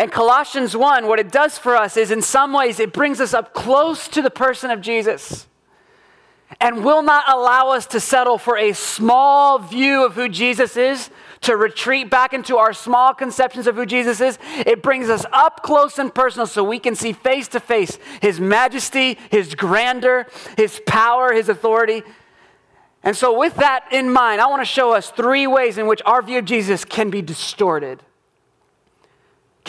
And 0.00 0.10
Colossians 0.10 0.74
1, 0.74 1.06
what 1.08 1.20
it 1.20 1.30
does 1.30 1.58
for 1.58 1.76
us 1.76 1.98
is 1.98 2.10
in 2.10 2.22
some 2.22 2.54
ways 2.54 2.80
it 2.80 2.90
brings 2.90 3.20
us 3.20 3.34
up 3.34 3.52
close 3.52 4.08
to 4.08 4.22
the 4.22 4.30
person 4.30 4.70
of 4.70 4.80
Jesus 4.80 5.46
and 6.58 6.82
will 6.82 7.02
not 7.02 7.28
allow 7.28 7.68
us 7.68 7.84
to 7.88 8.00
settle 8.00 8.38
for 8.38 8.56
a 8.56 8.72
small 8.72 9.58
view 9.58 10.02
of 10.06 10.14
who 10.14 10.30
Jesus 10.30 10.78
is, 10.78 11.10
to 11.42 11.54
retreat 11.54 12.08
back 12.08 12.32
into 12.32 12.56
our 12.56 12.72
small 12.72 13.12
conceptions 13.12 13.66
of 13.66 13.76
who 13.76 13.84
Jesus 13.84 14.22
is. 14.22 14.38
It 14.64 14.82
brings 14.82 15.10
us 15.10 15.26
up 15.34 15.62
close 15.62 15.98
and 15.98 16.14
personal 16.14 16.46
so 16.46 16.64
we 16.64 16.78
can 16.78 16.94
see 16.94 17.12
face 17.12 17.46
to 17.48 17.60
face 17.60 17.98
his 18.22 18.40
majesty, 18.40 19.18
his 19.30 19.54
grandeur, 19.54 20.26
his 20.56 20.80
power, 20.86 21.34
his 21.34 21.50
authority. 21.50 22.04
And 23.02 23.14
so, 23.14 23.38
with 23.38 23.56
that 23.56 23.84
in 23.92 24.10
mind, 24.10 24.40
I 24.40 24.46
want 24.46 24.62
to 24.62 24.66
show 24.66 24.94
us 24.94 25.10
three 25.10 25.46
ways 25.46 25.76
in 25.76 25.86
which 25.86 26.00
our 26.06 26.22
view 26.22 26.38
of 26.38 26.46
Jesus 26.46 26.86
can 26.86 27.10
be 27.10 27.20
distorted, 27.20 28.02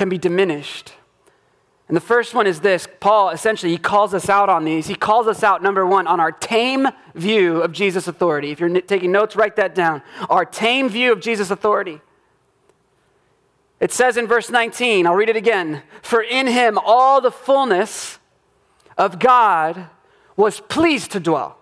can 0.01 0.10
be 0.10 0.17
diminished. 0.17 0.93
And 1.88 1.96
the 1.96 2.01
first 2.01 2.34
one 2.34 2.48
is 2.48 2.62
this 2.62 2.88
Paul 3.00 3.29
essentially 3.29 3.72
he 3.72 3.77
calls 3.77 4.15
us 4.15 4.29
out 4.29 4.50
on 4.50 4.63
these. 4.63 4.88
He 4.88 4.96
calls 4.96 5.27
us 5.27 5.43
out, 5.43 5.62
number 5.62 5.86
one, 5.86 6.08
on 6.08 6.20
our 6.20 6.31
tame 6.31 6.88
view 7.13 7.62
of 7.62 7.72
Jesus' 7.72 8.08
authority. 8.08 8.50
If 8.50 8.60
you're 8.60 8.81
taking 8.81 9.12
notes, 9.12 9.36
write 9.36 9.58
that 9.58 9.75
down. 9.75 10.01
Our 10.27 10.43
tame 10.43 10.89
view 10.89 11.12
of 11.12 11.22
Jesus' 11.22 11.51
authority. 11.51 12.01
It 13.79 13.91
says 13.91 14.17
in 14.17 14.25
verse 14.25 14.50
19, 14.50 15.05
I'll 15.05 15.13
read 15.13 15.29
it 15.29 15.36
again 15.36 15.84
For 16.01 16.24
in 16.24 16.48
him 16.48 16.79
all 16.84 17.22
the 17.22 17.29
fullness 17.29 18.17
of 18.98 19.20
God 19.20 19.86
was 20.36 20.62
pleased 20.62 21.12
to 21.12 21.20
dwell 21.20 21.60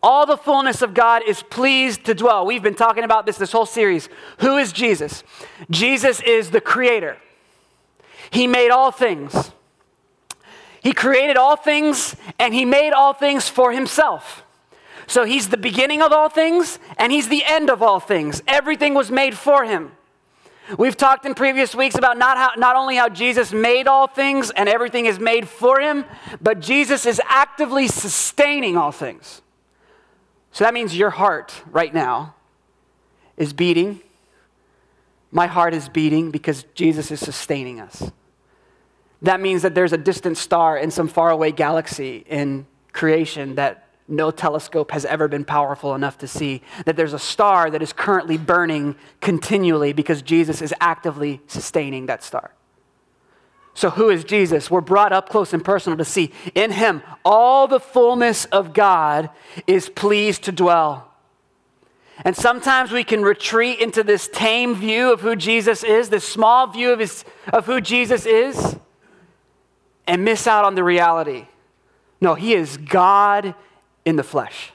All 0.00 0.26
the 0.26 0.36
fullness 0.36 0.80
of 0.80 0.94
God 0.94 1.22
is 1.26 1.42
pleased 1.42 2.04
to 2.04 2.14
dwell. 2.14 2.46
We've 2.46 2.62
been 2.62 2.76
talking 2.76 3.02
about 3.02 3.26
this 3.26 3.36
this 3.36 3.50
whole 3.50 3.66
series. 3.66 4.08
Who 4.38 4.58
is 4.58 4.72
Jesus? 4.72 5.24
Jesus 5.70 6.20
is 6.20 6.50
the 6.50 6.60
creator. 6.60 7.16
He 8.32 8.46
made 8.46 8.70
all 8.70 8.90
things. 8.90 9.52
He 10.82 10.92
created 10.92 11.36
all 11.36 11.54
things 11.54 12.16
and 12.38 12.54
he 12.54 12.64
made 12.64 12.92
all 12.92 13.12
things 13.12 13.48
for 13.48 13.72
himself. 13.72 14.42
So 15.06 15.24
he's 15.24 15.50
the 15.50 15.58
beginning 15.58 16.00
of 16.00 16.12
all 16.12 16.30
things 16.30 16.78
and 16.96 17.12
he's 17.12 17.28
the 17.28 17.44
end 17.44 17.68
of 17.68 17.82
all 17.82 18.00
things. 18.00 18.42
Everything 18.48 18.94
was 18.94 19.10
made 19.10 19.36
for 19.36 19.64
him. 19.64 19.92
We've 20.78 20.96
talked 20.96 21.26
in 21.26 21.34
previous 21.34 21.74
weeks 21.74 21.96
about 21.96 22.16
not, 22.16 22.38
how, 22.38 22.52
not 22.56 22.74
only 22.74 22.96
how 22.96 23.10
Jesus 23.10 23.52
made 23.52 23.86
all 23.86 24.06
things 24.06 24.50
and 24.50 24.66
everything 24.66 25.04
is 25.04 25.18
made 25.18 25.46
for 25.46 25.78
him, 25.80 26.06
but 26.40 26.60
Jesus 26.60 27.04
is 27.04 27.20
actively 27.28 27.86
sustaining 27.86 28.78
all 28.78 28.92
things. 28.92 29.42
So 30.52 30.64
that 30.64 30.72
means 30.72 30.96
your 30.96 31.10
heart 31.10 31.52
right 31.70 31.92
now 31.92 32.34
is 33.36 33.52
beating. 33.52 34.00
My 35.30 35.46
heart 35.46 35.74
is 35.74 35.90
beating 35.90 36.30
because 36.30 36.64
Jesus 36.74 37.10
is 37.10 37.20
sustaining 37.20 37.78
us. 37.78 38.10
That 39.22 39.40
means 39.40 39.62
that 39.62 39.74
there's 39.74 39.92
a 39.92 39.98
distant 39.98 40.36
star 40.36 40.76
in 40.76 40.90
some 40.90 41.08
faraway 41.08 41.52
galaxy 41.52 42.24
in 42.28 42.66
creation 42.92 43.54
that 43.54 43.88
no 44.08 44.30
telescope 44.30 44.90
has 44.90 45.04
ever 45.04 45.28
been 45.28 45.44
powerful 45.44 45.94
enough 45.94 46.18
to 46.18 46.26
see. 46.26 46.60
That 46.84 46.96
there's 46.96 47.12
a 47.12 47.18
star 47.18 47.70
that 47.70 47.82
is 47.82 47.92
currently 47.92 48.36
burning 48.36 48.96
continually 49.20 49.92
because 49.92 50.22
Jesus 50.22 50.60
is 50.60 50.74
actively 50.80 51.40
sustaining 51.46 52.06
that 52.06 52.22
star. 52.22 52.52
So, 53.74 53.90
who 53.90 54.10
is 54.10 54.24
Jesus? 54.24 54.70
We're 54.70 54.82
brought 54.82 55.12
up 55.12 55.30
close 55.30 55.54
and 55.54 55.64
personal 55.64 55.96
to 55.96 56.04
see 56.04 56.30
in 56.54 56.72
him 56.72 57.02
all 57.24 57.66
the 57.66 57.80
fullness 57.80 58.44
of 58.46 58.74
God 58.74 59.30
is 59.66 59.88
pleased 59.88 60.42
to 60.44 60.52
dwell. 60.52 61.08
And 62.24 62.36
sometimes 62.36 62.92
we 62.92 63.02
can 63.02 63.22
retreat 63.22 63.80
into 63.80 64.02
this 64.02 64.28
tame 64.28 64.74
view 64.74 65.12
of 65.12 65.22
who 65.22 65.34
Jesus 65.34 65.82
is, 65.82 66.10
this 66.10 66.28
small 66.28 66.66
view 66.66 66.92
of, 66.92 66.98
his, 66.98 67.24
of 67.52 67.64
who 67.64 67.80
Jesus 67.80 68.26
is, 68.26 68.76
and 70.06 70.24
miss 70.24 70.46
out 70.46 70.64
on 70.64 70.74
the 70.74 70.84
reality. 70.84 71.46
No, 72.20 72.34
he 72.34 72.54
is 72.54 72.76
God 72.76 73.54
in 74.04 74.16
the 74.16 74.22
flesh. 74.22 74.72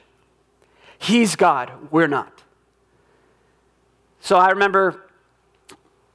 He's 0.98 1.36
God, 1.36 1.70
we're 1.90 2.08
not. 2.08 2.42
So 4.20 4.36
I 4.36 4.50
remember 4.50 5.08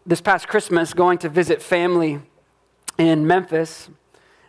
this 0.05 0.21
past 0.21 0.47
Christmas 0.47 0.93
going 0.93 1.17
to 1.19 1.29
visit 1.29 1.61
family 1.61 2.19
in 2.97 3.25
Memphis. 3.25 3.89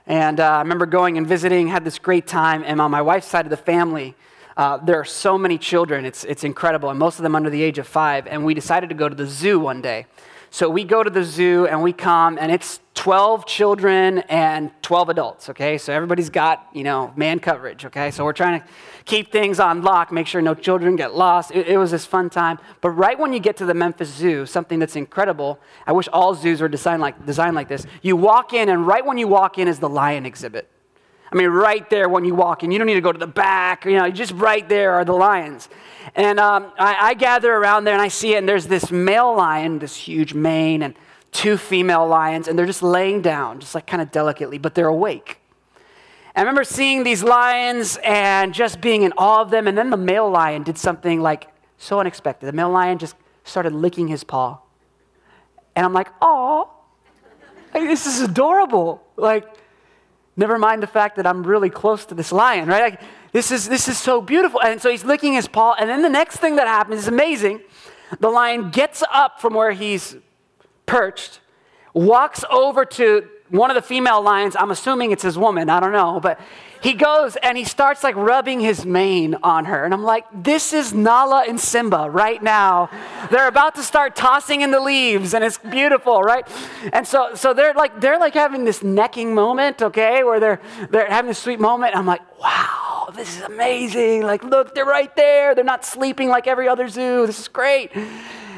And 0.06 0.40
uh, 0.40 0.50
I 0.50 0.58
remember 0.58 0.86
going 0.86 1.16
and 1.16 1.26
visiting, 1.26 1.68
had 1.68 1.84
this 1.84 1.98
great 1.98 2.26
time. 2.26 2.62
And 2.66 2.80
on 2.80 2.90
my 2.90 3.00
wife's 3.00 3.26
side 3.26 3.46
of 3.46 3.50
the 3.50 3.56
family, 3.56 4.14
uh, 4.56 4.78
there 4.78 4.98
are 4.98 5.04
so 5.04 5.38
many 5.38 5.56
children. 5.56 6.04
It's, 6.04 6.24
it's 6.24 6.44
incredible, 6.44 6.90
and 6.90 6.98
most 6.98 7.18
of 7.18 7.22
them 7.22 7.34
under 7.34 7.50
the 7.50 7.62
age 7.62 7.78
of 7.78 7.86
five. 7.86 8.26
And 8.26 8.44
we 8.44 8.54
decided 8.54 8.88
to 8.90 8.94
go 8.94 9.08
to 9.08 9.14
the 9.14 9.26
zoo 9.26 9.58
one 9.58 9.80
day. 9.80 10.06
So 10.54 10.70
we 10.70 10.84
go 10.84 11.02
to 11.02 11.10
the 11.10 11.24
zoo 11.24 11.66
and 11.66 11.82
we 11.82 11.92
come, 11.92 12.38
and 12.40 12.52
it's 12.52 12.78
12 12.94 13.44
children 13.44 14.18
and 14.28 14.70
12 14.82 15.08
adults, 15.08 15.48
okay? 15.48 15.78
So 15.78 15.92
everybody's 15.92 16.30
got, 16.30 16.68
you 16.72 16.84
know, 16.84 17.12
man 17.16 17.40
coverage, 17.40 17.84
okay? 17.86 18.12
So 18.12 18.24
we're 18.24 18.34
trying 18.34 18.60
to 18.60 18.66
keep 19.04 19.32
things 19.32 19.58
on 19.58 19.82
lock, 19.82 20.12
make 20.12 20.28
sure 20.28 20.40
no 20.40 20.54
children 20.54 20.94
get 20.94 21.12
lost. 21.12 21.50
It, 21.50 21.66
it 21.66 21.76
was 21.76 21.90
this 21.90 22.06
fun 22.06 22.30
time. 22.30 22.60
But 22.82 22.90
right 22.90 23.18
when 23.18 23.32
you 23.32 23.40
get 23.40 23.56
to 23.56 23.66
the 23.66 23.74
Memphis 23.74 24.14
Zoo, 24.14 24.46
something 24.46 24.78
that's 24.78 24.94
incredible, 24.94 25.58
I 25.88 25.92
wish 25.92 26.06
all 26.12 26.36
zoos 26.36 26.60
were 26.60 26.68
designed 26.68 27.02
like, 27.02 27.26
designed 27.26 27.56
like 27.56 27.66
this. 27.66 27.84
You 28.00 28.14
walk 28.14 28.52
in, 28.52 28.68
and 28.68 28.86
right 28.86 29.04
when 29.04 29.18
you 29.18 29.26
walk 29.26 29.58
in 29.58 29.66
is 29.66 29.80
the 29.80 29.88
lion 29.88 30.24
exhibit. 30.24 30.70
I 31.34 31.36
mean, 31.36 31.48
right 31.48 31.90
there 31.90 32.08
when 32.08 32.24
you 32.24 32.32
walk 32.32 32.62
in. 32.62 32.70
You 32.70 32.78
don't 32.78 32.86
need 32.86 32.94
to 32.94 33.00
go 33.00 33.10
to 33.10 33.18
the 33.18 33.26
back, 33.26 33.84
you 33.86 33.96
know, 33.96 34.08
just 34.08 34.30
right 34.32 34.66
there 34.68 34.92
are 34.92 35.04
the 35.04 35.14
lions. 35.14 35.68
And 36.14 36.38
um, 36.38 36.72
I, 36.78 37.08
I, 37.08 37.14
gather 37.14 37.52
around 37.52 37.84
there 37.84 37.94
and 37.94 38.02
I 38.02 38.06
see 38.06 38.34
it, 38.34 38.38
and 38.38 38.48
there's 38.48 38.68
this 38.68 38.92
male 38.92 39.34
lion, 39.34 39.80
this 39.80 39.96
huge 39.96 40.32
mane, 40.32 40.80
and 40.80 40.94
two 41.32 41.56
female 41.56 42.06
lions, 42.06 42.46
and 42.46 42.56
they're 42.56 42.66
just 42.66 42.84
laying 42.84 43.20
down, 43.20 43.58
just 43.58 43.74
like 43.74 43.84
kind 43.84 44.00
of 44.00 44.12
delicately, 44.12 44.58
but 44.58 44.76
they're 44.76 44.86
awake. 44.86 45.40
I 46.36 46.40
remember 46.40 46.62
seeing 46.62 47.02
these 47.02 47.24
lions 47.24 47.98
and 48.04 48.54
just 48.54 48.80
being 48.80 49.02
in 49.02 49.12
awe 49.18 49.40
of 49.40 49.50
them, 49.50 49.66
and 49.66 49.76
then 49.76 49.90
the 49.90 49.96
male 49.96 50.30
lion 50.30 50.62
did 50.62 50.78
something 50.78 51.20
like 51.20 51.48
so 51.78 51.98
unexpected. 51.98 52.46
The 52.46 52.52
male 52.52 52.70
lion 52.70 52.98
just 52.98 53.16
started 53.42 53.72
licking 53.72 54.06
his 54.06 54.22
paw. 54.22 54.60
And 55.74 55.84
I'm 55.84 55.92
like, 55.92 56.10
oh, 56.22 56.70
this 57.72 58.06
is 58.06 58.20
adorable. 58.20 59.02
Like, 59.16 59.48
never 60.36 60.58
mind 60.58 60.82
the 60.82 60.86
fact 60.86 61.16
that 61.16 61.26
I'm 61.26 61.42
really 61.42 61.70
close 61.70 62.04
to 62.06 62.14
this 62.14 62.32
lion, 62.32 62.68
right? 62.68 62.92
Like, 62.92 63.00
this 63.32 63.50
is, 63.50 63.68
this 63.68 63.88
is 63.88 63.98
so 63.98 64.20
beautiful. 64.20 64.60
And 64.62 64.80
so 64.80 64.90
he's 64.90 65.04
licking 65.04 65.34
his 65.34 65.48
paw. 65.48 65.74
And 65.78 65.88
then 65.88 66.02
the 66.02 66.08
next 66.08 66.36
thing 66.36 66.56
that 66.56 66.66
happens 66.66 67.00
is 67.00 67.08
amazing. 67.08 67.60
The 68.20 68.30
lion 68.30 68.70
gets 68.70 69.02
up 69.12 69.40
from 69.40 69.54
where 69.54 69.72
he's 69.72 70.16
perched, 70.86 71.40
walks 71.92 72.44
over 72.50 72.84
to 72.84 73.28
one 73.48 73.70
of 73.70 73.74
the 73.74 73.82
female 73.82 74.22
lions. 74.22 74.56
I'm 74.56 74.70
assuming 74.70 75.10
it's 75.10 75.22
his 75.22 75.38
woman. 75.38 75.68
I 75.68 75.80
don't 75.80 75.92
know. 75.92 76.20
But 76.20 76.40
he 76.84 76.92
goes 76.92 77.34
and 77.36 77.56
he 77.56 77.64
starts 77.64 78.04
like 78.04 78.14
rubbing 78.14 78.60
his 78.60 78.84
mane 78.84 79.36
on 79.42 79.64
her. 79.64 79.84
And 79.84 79.94
I'm 79.94 80.04
like, 80.04 80.26
this 80.32 80.74
is 80.74 80.92
Nala 80.92 81.46
and 81.48 81.58
Simba 81.58 82.10
right 82.10 82.42
now. 82.42 82.90
They're 83.30 83.48
about 83.48 83.74
to 83.76 83.82
start 83.82 84.14
tossing 84.14 84.60
in 84.60 84.70
the 84.70 84.80
leaves 84.80 85.32
and 85.32 85.42
it's 85.42 85.56
beautiful, 85.56 86.22
right? 86.22 86.46
And 86.92 87.08
so, 87.08 87.34
so 87.34 87.54
they're 87.54 87.72
like, 87.72 88.02
they're 88.02 88.18
like 88.18 88.34
having 88.34 88.66
this 88.66 88.82
necking 88.82 89.34
moment, 89.34 89.80
okay, 89.80 90.22
where 90.24 90.38
they're, 90.38 90.60
they're 90.90 91.08
having 91.08 91.28
this 91.28 91.38
sweet 91.38 91.58
moment. 91.58 91.96
I'm 91.96 92.04
like, 92.04 92.20
wow 92.38 92.84
this 93.14 93.36
is 93.36 93.42
amazing. 93.42 94.22
Like, 94.22 94.42
look, 94.42 94.74
they're 94.74 94.84
right 94.84 95.14
there. 95.16 95.54
They're 95.54 95.64
not 95.64 95.84
sleeping 95.84 96.28
like 96.28 96.46
every 96.46 96.68
other 96.68 96.88
zoo. 96.88 97.26
This 97.26 97.38
is 97.38 97.48
great. 97.48 97.92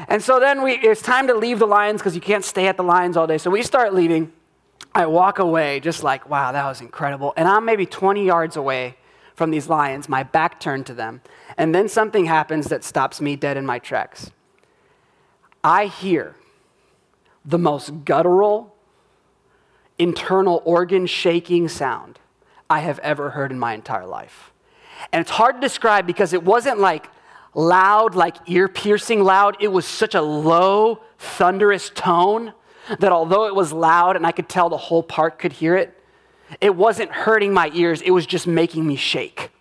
And 0.07 0.23
so 0.23 0.39
then 0.39 0.61
we, 0.63 0.73
it's 0.73 1.01
time 1.01 1.27
to 1.27 1.33
leave 1.33 1.59
the 1.59 1.67
lions 1.67 2.01
because 2.01 2.15
you 2.15 2.21
can't 2.21 2.45
stay 2.45 2.67
at 2.67 2.77
the 2.77 2.83
lions 2.83 3.17
all 3.17 3.27
day. 3.27 3.37
So 3.37 3.49
we 3.49 3.61
start 3.61 3.93
leaving. 3.93 4.31
I 4.93 5.05
walk 5.05 5.39
away 5.39 5.79
just 5.79 6.03
like, 6.03 6.29
wow, 6.29 6.51
that 6.51 6.65
was 6.65 6.81
incredible. 6.81 7.33
And 7.37 7.47
I'm 7.47 7.65
maybe 7.65 7.85
20 7.85 8.25
yards 8.25 8.55
away 8.57 8.97
from 9.35 9.51
these 9.51 9.69
lions, 9.69 10.09
my 10.09 10.23
back 10.23 10.59
turned 10.59 10.87
to 10.87 10.95
them. 10.95 11.21
And 11.57 11.73
then 11.73 11.87
something 11.87 12.25
happens 12.25 12.69
that 12.69 12.83
stops 12.83 13.21
me 13.21 13.35
dead 13.35 13.55
in 13.55 13.67
my 13.67 13.77
tracks. 13.77 14.31
I 15.63 15.85
hear 15.85 16.35
the 17.45 17.59
most 17.59 18.03
guttural, 18.03 18.75
internal 19.99 20.63
organ 20.65 21.05
shaking 21.05 21.67
sound 21.67 22.19
I 22.67 22.79
have 22.79 22.97
ever 22.99 23.29
heard 23.31 23.51
in 23.51 23.59
my 23.59 23.73
entire 23.73 24.07
life. 24.07 24.51
And 25.13 25.21
it's 25.21 25.31
hard 25.31 25.55
to 25.55 25.61
describe 25.61 26.07
because 26.07 26.33
it 26.33 26.43
wasn't 26.43 26.79
like 26.79 27.07
loud, 27.53 28.15
like 28.15 28.37
ear 28.47 28.67
piercing 28.67 29.23
loud. 29.23 29.55
It 29.59 29.67
was 29.67 29.85
such 29.85 30.15
a 30.15 30.21
low, 30.21 31.01
thunderous 31.19 31.91
tone 31.91 32.53
that 32.99 33.11
although 33.11 33.47
it 33.47 33.55
was 33.55 33.73
loud 33.73 34.15
and 34.15 34.25
I 34.25 34.31
could 34.31 34.49
tell 34.49 34.69
the 34.69 34.77
whole 34.77 35.03
park 35.03 35.39
could 35.39 35.53
hear 35.53 35.75
it, 35.75 35.93
it 36.61 36.75
wasn't 36.75 37.11
hurting 37.11 37.53
my 37.53 37.71
ears. 37.73 38.01
It 38.01 38.11
was 38.11 38.25
just 38.25 38.47
making 38.47 38.85
me 38.87 38.95
shake. 38.95 39.51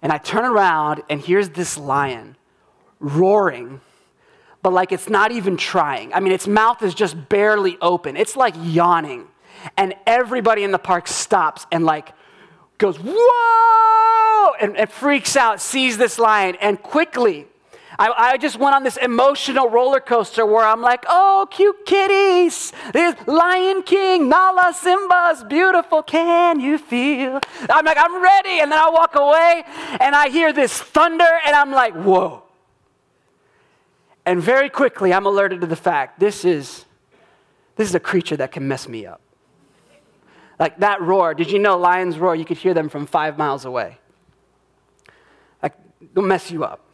And 0.00 0.12
I 0.12 0.18
turn 0.18 0.44
around 0.44 1.02
and 1.10 1.20
here's 1.20 1.50
this 1.50 1.76
lion 1.76 2.36
roaring, 3.00 3.80
but 4.62 4.72
like 4.72 4.92
it's 4.92 5.08
not 5.08 5.32
even 5.32 5.56
trying. 5.56 6.12
I 6.14 6.20
mean, 6.20 6.32
its 6.32 6.46
mouth 6.46 6.82
is 6.82 6.94
just 6.94 7.28
barely 7.28 7.76
open. 7.80 8.16
It's 8.16 8.36
like 8.36 8.54
yawning. 8.62 9.26
And 9.76 9.94
everybody 10.06 10.62
in 10.64 10.70
the 10.70 10.78
park 10.78 11.08
stops 11.08 11.66
and 11.72 11.84
like 11.84 12.12
goes, 12.78 12.96
whoa, 12.96 14.54
and, 14.60 14.76
and 14.76 14.90
freaks 14.90 15.36
out, 15.36 15.60
sees 15.60 15.98
this 15.98 16.18
lion, 16.18 16.56
and 16.60 16.80
quickly, 16.80 17.46
I, 17.98 18.32
I, 18.32 18.36
just 18.36 18.58
went 18.58 18.76
on 18.76 18.84
this 18.84 18.96
emotional 18.96 19.68
roller 19.68 19.98
coaster 19.98 20.46
where 20.46 20.64
I'm 20.64 20.80
like, 20.80 21.04
oh, 21.08 21.48
cute 21.50 21.84
kitties, 21.84 22.72
this 22.92 23.16
Lion 23.26 23.82
King, 23.82 24.28
Nala, 24.28 24.72
Simba's 24.72 25.42
beautiful, 25.42 26.04
can 26.04 26.60
you 26.60 26.78
feel? 26.78 27.40
I'm 27.68 27.84
like, 27.84 27.96
I'm 27.98 28.22
ready. 28.22 28.60
And 28.60 28.70
then 28.70 28.78
I 28.78 28.88
walk 28.88 29.16
away 29.16 29.64
and 30.00 30.14
I 30.14 30.28
hear 30.28 30.52
this 30.52 30.80
thunder 30.80 31.26
and 31.44 31.56
I'm 31.56 31.72
like, 31.72 31.94
whoa. 31.94 32.44
And 34.24 34.40
very 34.40 34.68
quickly, 34.68 35.12
I'm 35.12 35.26
alerted 35.26 35.62
to 35.62 35.66
the 35.66 35.74
fact 35.74 36.20
this 36.20 36.44
is, 36.44 36.84
this 37.74 37.88
is 37.88 37.94
a 37.96 38.00
creature 38.00 38.36
that 38.36 38.52
can 38.52 38.68
mess 38.68 38.86
me 38.86 39.06
up. 39.06 39.20
Like 40.60 40.78
that 40.78 41.00
roar, 41.00 41.34
did 41.34 41.50
you 41.50 41.58
know 41.58 41.76
lions 41.76 42.16
roar? 42.16 42.36
You 42.36 42.44
could 42.44 42.58
hear 42.58 42.74
them 42.74 42.88
from 42.88 43.06
five 43.06 43.36
miles 43.36 43.64
away. 43.64 43.98
Like, 45.62 45.74
they'll 46.14 46.24
mess 46.24 46.50
you 46.50 46.62
up. 46.62 46.84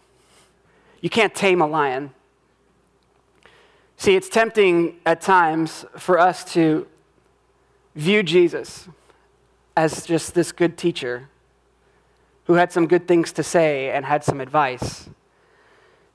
You 1.04 1.10
can't 1.10 1.34
tame 1.34 1.60
a 1.60 1.66
lion. 1.66 2.14
See, 3.98 4.16
it's 4.16 4.30
tempting 4.30 5.00
at 5.04 5.20
times 5.20 5.84
for 5.98 6.18
us 6.18 6.50
to 6.54 6.86
view 7.94 8.22
Jesus 8.22 8.88
as 9.76 10.06
just 10.06 10.34
this 10.34 10.50
good 10.50 10.78
teacher 10.78 11.28
who 12.44 12.54
had 12.54 12.72
some 12.72 12.86
good 12.86 13.06
things 13.06 13.32
to 13.32 13.42
say 13.42 13.90
and 13.90 14.06
had 14.06 14.24
some 14.24 14.40
advice. 14.40 15.10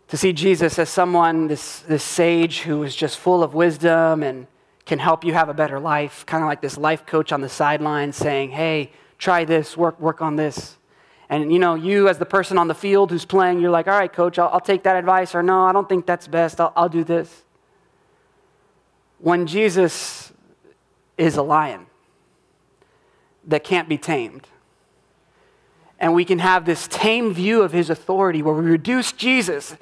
To 0.07 0.17
see 0.17 0.33
Jesus 0.33 0.79
as 0.79 0.89
someone, 0.89 1.45
this, 1.45 1.81
this 1.81 2.03
sage 2.03 2.61
who 2.61 2.79
was 2.79 2.95
just 2.95 3.19
full 3.19 3.43
of 3.43 3.53
wisdom 3.53 4.23
and 4.23 4.47
can 4.87 4.97
help 4.97 5.23
you 5.23 5.33
have 5.33 5.49
a 5.49 5.53
better 5.53 5.79
life, 5.79 6.25
kind 6.25 6.43
of 6.43 6.47
like 6.47 6.61
this 6.61 6.79
life 6.79 7.05
coach 7.05 7.31
on 7.31 7.41
the 7.41 7.49
sideline 7.49 8.11
saying, 8.11 8.49
hey, 8.49 8.91
try 9.19 9.45
this, 9.45 9.77
work, 9.77 9.99
work 9.99 10.19
on 10.19 10.35
this. 10.35 10.78
And 11.29 11.53
you 11.53 11.59
know, 11.59 11.75
you 11.75 12.09
as 12.09 12.17
the 12.17 12.25
person 12.25 12.57
on 12.57 12.67
the 12.67 12.73
field 12.73 13.11
who's 13.11 13.25
playing, 13.25 13.59
you're 13.59 13.69
like, 13.69 13.87
all 13.87 13.97
right, 13.97 14.11
coach, 14.11 14.39
I'll, 14.39 14.49
I'll 14.49 14.59
take 14.59 14.83
that 14.83 14.95
advice, 14.95 15.35
or 15.35 15.43
no, 15.43 15.63
I 15.63 15.71
don't 15.71 15.87
think 15.87 16.05
that's 16.05 16.27
best, 16.27 16.59
I'll, 16.59 16.73
I'll 16.75 16.89
do 16.89 17.03
this. 17.03 17.43
When 19.19 19.45
Jesus 19.45 20.33
is 21.17 21.37
a 21.37 21.43
lion 21.43 21.85
that 23.45 23.63
can't 23.63 23.87
be 23.87 23.97
tamed, 23.97 24.47
and 25.99 26.13
we 26.13 26.25
can 26.25 26.39
have 26.39 26.65
this 26.65 26.87
tame 26.87 27.33
view 27.33 27.61
of 27.61 27.73
his 27.73 27.89
authority 27.89 28.41
where 28.41 28.55
we 28.55 28.65
reduce 28.65 29.11
Jesus, 29.11 29.75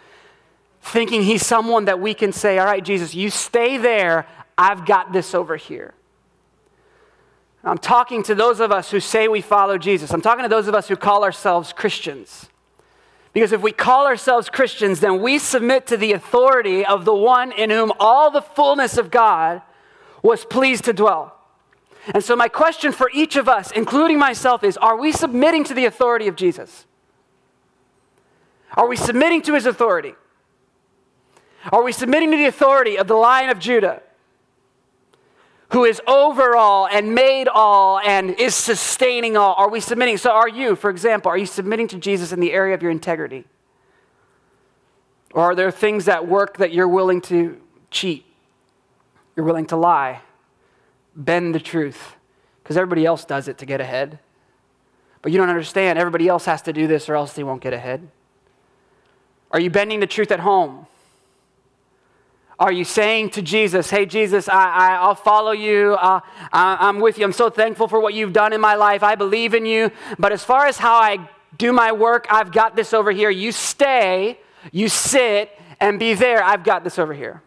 thinking 0.81 1.21
he's 1.21 1.45
someone 1.45 1.85
that 1.85 1.99
we 1.99 2.13
can 2.13 2.33
say, 2.33 2.57
all 2.57 2.65
right, 2.65 2.83
Jesus, 2.83 3.13
you 3.13 3.29
stay 3.29 3.77
there, 3.77 4.27
I've 4.57 4.85
got 4.85 5.13
this 5.13 5.35
over 5.35 5.55
here. 5.55 5.93
I'm 7.63 7.77
talking 7.77 8.23
to 8.23 8.35
those 8.35 8.59
of 8.59 8.71
us 8.71 8.91
who 8.91 8.99
say 8.99 9.27
we 9.27 9.41
follow 9.41 9.77
Jesus. 9.77 10.11
I'm 10.13 10.21
talking 10.21 10.43
to 10.43 10.49
those 10.49 10.67
of 10.67 10.75
us 10.75 10.87
who 10.87 10.95
call 10.95 11.23
ourselves 11.23 11.73
Christians. 11.73 12.49
Because 13.33 13.51
if 13.51 13.61
we 13.61 13.71
call 13.71 14.07
ourselves 14.07 14.49
Christians, 14.49 14.99
then 14.99 15.21
we 15.21 15.37
submit 15.37 15.85
to 15.87 15.97
the 15.97 16.13
authority 16.13 16.85
of 16.85 17.05
the 17.05 17.13
one 17.13 17.51
in 17.51 17.69
whom 17.69 17.91
all 17.99 18.31
the 18.31 18.41
fullness 18.41 18.97
of 18.97 19.11
God 19.11 19.61
was 20.23 20.45
pleased 20.45 20.85
to 20.85 20.93
dwell. 20.93 21.35
And 22.13 22.23
so, 22.23 22.35
my 22.35 22.47
question 22.47 22.91
for 22.91 23.11
each 23.13 23.35
of 23.35 23.49
us, 23.49 23.69
including 23.71 24.17
myself, 24.17 24.63
is 24.63 24.77
Are 24.77 24.97
we 24.97 25.11
submitting 25.11 25.63
to 25.65 25.73
the 25.73 25.85
authority 25.85 26.27
of 26.27 26.35
Jesus? 26.35 26.85
Are 28.75 28.87
we 28.87 28.95
submitting 28.95 29.41
to 29.43 29.53
his 29.53 29.65
authority? 29.65 30.15
Are 31.71 31.83
we 31.83 31.91
submitting 31.91 32.31
to 32.31 32.37
the 32.37 32.45
authority 32.45 32.97
of 32.97 33.07
the 33.07 33.15
Lion 33.15 33.49
of 33.49 33.59
Judah? 33.59 34.01
Who 35.69 35.83
is 35.83 36.01
over 36.07 36.55
all 36.55 36.87
and 36.87 37.13
made 37.13 37.47
all 37.47 37.99
and 37.99 38.31
is 38.39 38.55
sustaining 38.55 39.35
all? 39.35 39.53
Are 39.55 39.69
we 39.69 39.79
submitting? 39.79 40.17
So, 40.17 40.31
are 40.31 40.47
you, 40.47 40.75
for 40.75 40.89
example, 40.89 41.29
are 41.29 41.37
you 41.37 41.45
submitting 41.45 41.87
to 41.89 41.97
Jesus 41.97 42.31
in 42.31 42.39
the 42.39 42.53
area 42.53 42.73
of 42.73 42.81
your 42.81 42.91
integrity? 42.91 43.45
Or 45.33 45.43
are 45.43 45.55
there 45.55 45.71
things 45.71 46.05
that 46.05 46.27
work 46.27 46.57
that 46.57 46.71
you're 46.71 46.87
willing 46.87 47.21
to 47.21 47.59
cheat? 47.91 48.25
You're 49.35 49.45
willing 49.45 49.67
to 49.67 49.75
lie, 49.75 50.21
bend 51.15 51.53
the 51.53 51.59
truth, 51.59 52.15
because 52.63 52.77
everybody 52.77 53.05
else 53.05 53.25
does 53.25 53.47
it 53.47 53.57
to 53.59 53.65
get 53.65 53.81
ahead. 53.81 54.19
But 55.21 55.31
you 55.31 55.37
don't 55.37 55.49
understand, 55.49 55.99
everybody 55.99 56.27
else 56.27 56.45
has 56.45 56.61
to 56.63 56.73
do 56.73 56.87
this 56.87 57.09
or 57.09 57.15
else 57.15 57.33
they 57.33 57.43
won't 57.43 57.61
get 57.61 57.73
ahead. 57.73 58.07
Are 59.51 59.59
you 59.59 59.69
bending 59.69 59.99
the 59.99 60.07
truth 60.07 60.31
at 60.31 60.39
home? 60.39 60.87
Are 62.59 62.71
you 62.71 62.85
saying 62.85 63.31
to 63.31 63.41
Jesus, 63.41 63.89
Hey, 63.89 64.05
Jesus, 64.05 64.49
I, 64.49 64.97
I, 64.99 65.07
will 65.07 65.15
follow 65.15 65.51
you. 65.51 65.93
Uh, 65.93 66.21
I, 66.51 66.77
I'm 66.79 66.99
with 66.99 67.19
you. 67.19 67.25
I'm 67.25 67.33
so 67.33 67.49
thankful 67.49 67.87
for 67.87 67.99
what 67.99 68.15
you've 68.15 68.33
done 68.33 68.51
in 68.51 68.59
my 68.61 68.75
life. 68.75 69.03
I 69.03 69.15
believe 69.15 69.53
in 69.53 69.65
you. 69.65 69.91
But 70.17 70.31
as 70.31 70.43
far 70.43 70.65
as 70.65 70.77
how 70.77 70.95
I 70.95 71.29
do 71.57 71.71
my 71.71 71.91
work, 71.91 72.25
I've 72.31 72.51
got 72.51 72.75
this 72.75 72.93
over 72.93 73.11
here. 73.11 73.29
You 73.29 73.51
stay, 73.51 74.39
you 74.71 74.89
sit, 74.89 75.51
and 75.79 75.99
be 75.99 76.15
there. 76.15 76.43
I've 76.43 76.63
got 76.63 76.83
this 76.83 76.97
over 76.97 77.13
here. 77.13 77.43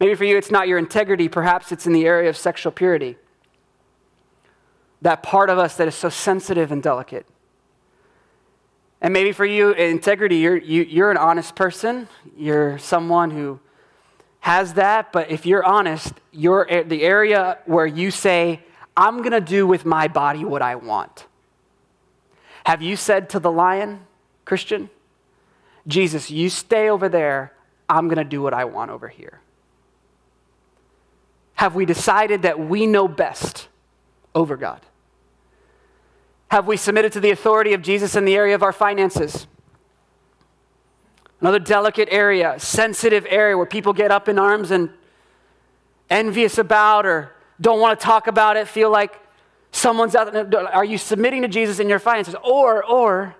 Maybe 0.00 0.14
for 0.14 0.24
you, 0.24 0.36
it's 0.36 0.50
not 0.50 0.68
your 0.68 0.78
integrity. 0.78 1.28
Perhaps 1.28 1.70
it's 1.70 1.86
in 1.86 1.92
the 1.92 2.06
area 2.06 2.28
of 2.28 2.36
sexual 2.36 2.72
purity. 2.72 3.16
That 5.02 5.22
part 5.22 5.48
of 5.48 5.58
us 5.58 5.76
that 5.76 5.86
is 5.86 5.94
so 5.94 6.08
sensitive 6.08 6.72
and 6.72 6.82
delicate. 6.82 7.26
And 9.00 9.12
maybe 9.12 9.32
for 9.32 9.44
you, 9.44 9.72
integrity, 9.72 10.36
you're, 10.38 10.56
you, 10.56 10.82
are 10.82 10.84
you 10.84 11.04
are 11.04 11.10
an 11.10 11.16
honest 11.16 11.54
person. 11.54 12.08
You're 12.36 12.78
someone 12.78 13.30
who 13.30 13.60
has 14.40 14.74
that. 14.74 15.12
But 15.12 15.30
if 15.30 15.46
you're 15.46 15.64
honest, 15.64 16.12
you're 16.32 16.66
the 16.84 17.02
area 17.02 17.58
where 17.66 17.86
you 17.86 18.10
say, 18.10 18.60
I'm 18.96 19.18
going 19.18 19.32
to 19.32 19.40
do 19.40 19.66
with 19.66 19.84
my 19.84 20.08
body 20.08 20.44
what 20.44 20.62
I 20.62 20.74
want. 20.74 21.26
Have 22.64 22.82
you 22.82 22.96
said 22.96 23.30
to 23.30 23.38
the 23.38 23.50
lion, 23.50 24.00
Christian, 24.44 24.90
Jesus, 25.86 26.30
you 26.30 26.50
stay 26.50 26.90
over 26.90 27.08
there. 27.08 27.52
I'm 27.88 28.08
going 28.08 28.18
to 28.18 28.24
do 28.24 28.42
what 28.42 28.52
I 28.52 28.64
want 28.64 28.90
over 28.90 29.08
here? 29.08 29.40
Have 31.54 31.74
we 31.74 31.86
decided 31.86 32.42
that 32.42 32.60
we 32.60 32.86
know 32.86 33.08
best 33.08 33.68
over 34.34 34.56
God? 34.56 34.80
Have 36.50 36.66
we 36.66 36.76
submitted 36.76 37.12
to 37.12 37.20
the 37.20 37.30
authority 37.30 37.74
of 37.74 37.82
Jesus 37.82 38.16
in 38.16 38.24
the 38.24 38.34
area 38.34 38.54
of 38.54 38.62
our 38.62 38.72
finances? 38.72 39.46
Another 41.40 41.58
delicate 41.58 42.08
area, 42.10 42.54
sensitive 42.58 43.26
area 43.28 43.56
where 43.56 43.66
people 43.66 43.92
get 43.92 44.10
up 44.10 44.28
in 44.28 44.38
arms 44.38 44.70
and 44.70 44.90
envious 46.10 46.58
about 46.58 47.06
or 47.06 47.32
don't 47.60 47.80
want 47.80 47.98
to 48.00 48.04
talk 48.04 48.26
about 48.26 48.56
it, 48.56 48.66
feel 48.66 48.90
like 48.90 49.20
someone's 49.72 50.14
out 50.14 50.32
there. 50.32 50.74
Are 50.74 50.84
you 50.84 50.96
submitting 50.96 51.42
to 51.42 51.48
Jesus 51.48 51.80
in 51.80 51.88
your 51.88 51.98
finances? 51.98 52.34
Or, 52.42 52.84
or, 52.84 53.36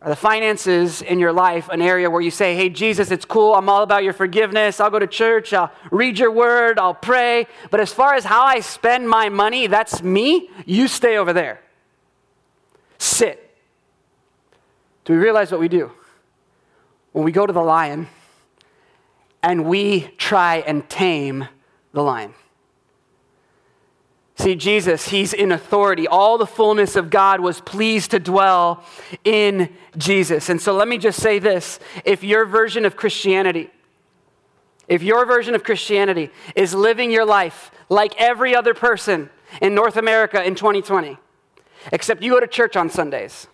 are 0.00 0.08
the 0.08 0.16
finances 0.16 1.02
in 1.02 1.18
your 1.18 1.32
life 1.32 1.68
an 1.68 1.80
area 1.80 2.10
where 2.10 2.20
you 2.20 2.30
say, 2.30 2.56
hey, 2.56 2.68
Jesus, 2.68 3.10
it's 3.10 3.24
cool. 3.24 3.54
I'm 3.54 3.68
all 3.68 3.82
about 3.82 4.02
your 4.02 4.12
forgiveness. 4.12 4.80
I'll 4.80 4.90
go 4.90 4.98
to 4.98 5.06
church. 5.06 5.52
I'll 5.52 5.70
read 5.90 6.18
your 6.18 6.30
word. 6.30 6.78
I'll 6.78 6.94
pray. 6.94 7.46
But 7.70 7.80
as 7.80 7.92
far 7.92 8.14
as 8.14 8.24
how 8.24 8.42
I 8.42 8.60
spend 8.60 9.08
my 9.08 9.28
money, 9.28 9.66
that's 9.66 10.02
me. 10.02 10.50
You 10.64 10.88
stay 10.88 11.16
over 11.16 11.32
there 11.32 11.60
sit. 13.02 13.50
Do 15.04 15.12
we 15.14 15.18
realize 15.18 15.50
what 15.50 15.60
we 15.60 15.68
do? 15.68 15.90
When 17.12 17.24
we 17.24 17.32
go 17.32 17.46
to 17.46 17.52
the 17.52 17.62
lion 17.62 18.08
and 19.42 19.64
we 19.64 20.02
try 20.18 20.58
and 20.58 20.88
tame 20.88 21.48
the 21.92 22.02
lion. 22.02 22.34
See, 24.36 24.54
Jesus, 24.54 25.08
he's 25.08 25.32
in 25.32 25.52
authority. 25.52 26.08
All 26.08 26.38
the 26.38 26.46
fullness 26.46 26.96
of 26.96 27.10
God 27.10 27.40
was 27.40 27.60
pleased 27.60 28.12
to 28.12 28.18
dwell 28.18 28.82
in 29.24 29.72
Jesus. 29.96 30.48
And 30.48 30.60
so 30.60 30.74
let 30.74 30.88
me 30.88 30.98
just 30.98 31.20
say 31.20 31.38
this 31.38 31.78
if 32.04 32.24
your 32.24 32.44
version 32.44 32.84
of 32.84 32.96
Christianity, 32.96 33.70
if 34.88 35.02
your 35.02 35.26
version 35.26 35.54
of 35.54 35.62
Christianity 35.62 36.30
is 36.56 36.74
living 36.74 37.10
your 37.10 37.24
life 37.24 37.70
like 37.88 38.20
every 38.20 38.54
other 38.54 38.74
person 38.74 39.30
in 39.60 39.74
North 39.74 39.96
America 39.96 40.42
in 40.42 40.54
2020, 40.54 41.18
except 41.90 42.22
you 42.22 42.32
go 42.32 42.40
to 42.40 42.46
church 42.46 42.76
on 42.76 42.88
Sundays. 42.90 43.48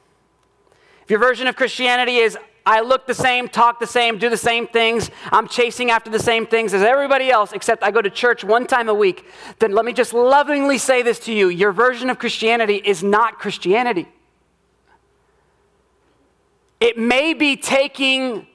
If 1.02 1.10
your 1.10 1.20
version 1.20 1.46
of 1.46 1.56
Christianity 1.56 2.16
is, 2.16 2.36
I 2.66 2.80
look 2.80 3.06
the 3.06 3.14
same, 3.14 3.48
talk 3.48 3.80
the 3.80 3.86
same, 3.86 4.18
do 4.18 4.28
the 4.28 4.36
same 4.36 4.66
things, 4.66 5.10
I'm 5.32 5.48
chasing 5.48 5.90
after 5.90 6.10
the 6.10 6.18
same 6.18 6.46
things 6.46 6.74
as 6.74 6.82
everybody 6.82 7.30
else, 7.30 7.52
except 7.52 7.82
I 7.82 7.90
go 7.90 8.02
to 8.02 8.10
church 8.10 8.44
one 8.44 8.66
time 8.66 8.90
a 8.90 8.94
week, 8.94 9.24
then 9.58 9.72
let 9.72 9.86
me 9.86 9.94
just 9.94 10.12
lovingly 10.12 10.76
say 10.76 11.00
this 11.00 11.18
to 11.20 11.32
you 11.32 11.48
your 11.48 11.72
version 11.72 12.10
of 12.10 12.18
Christianity 12.18 12.82
is 12.84 13.02
not 13.02 13.38
Christianity. 13.38 14.06
It 16.78 16.98
may 16.98 17.32
be 17.32 17.56
taking 17.56 18.46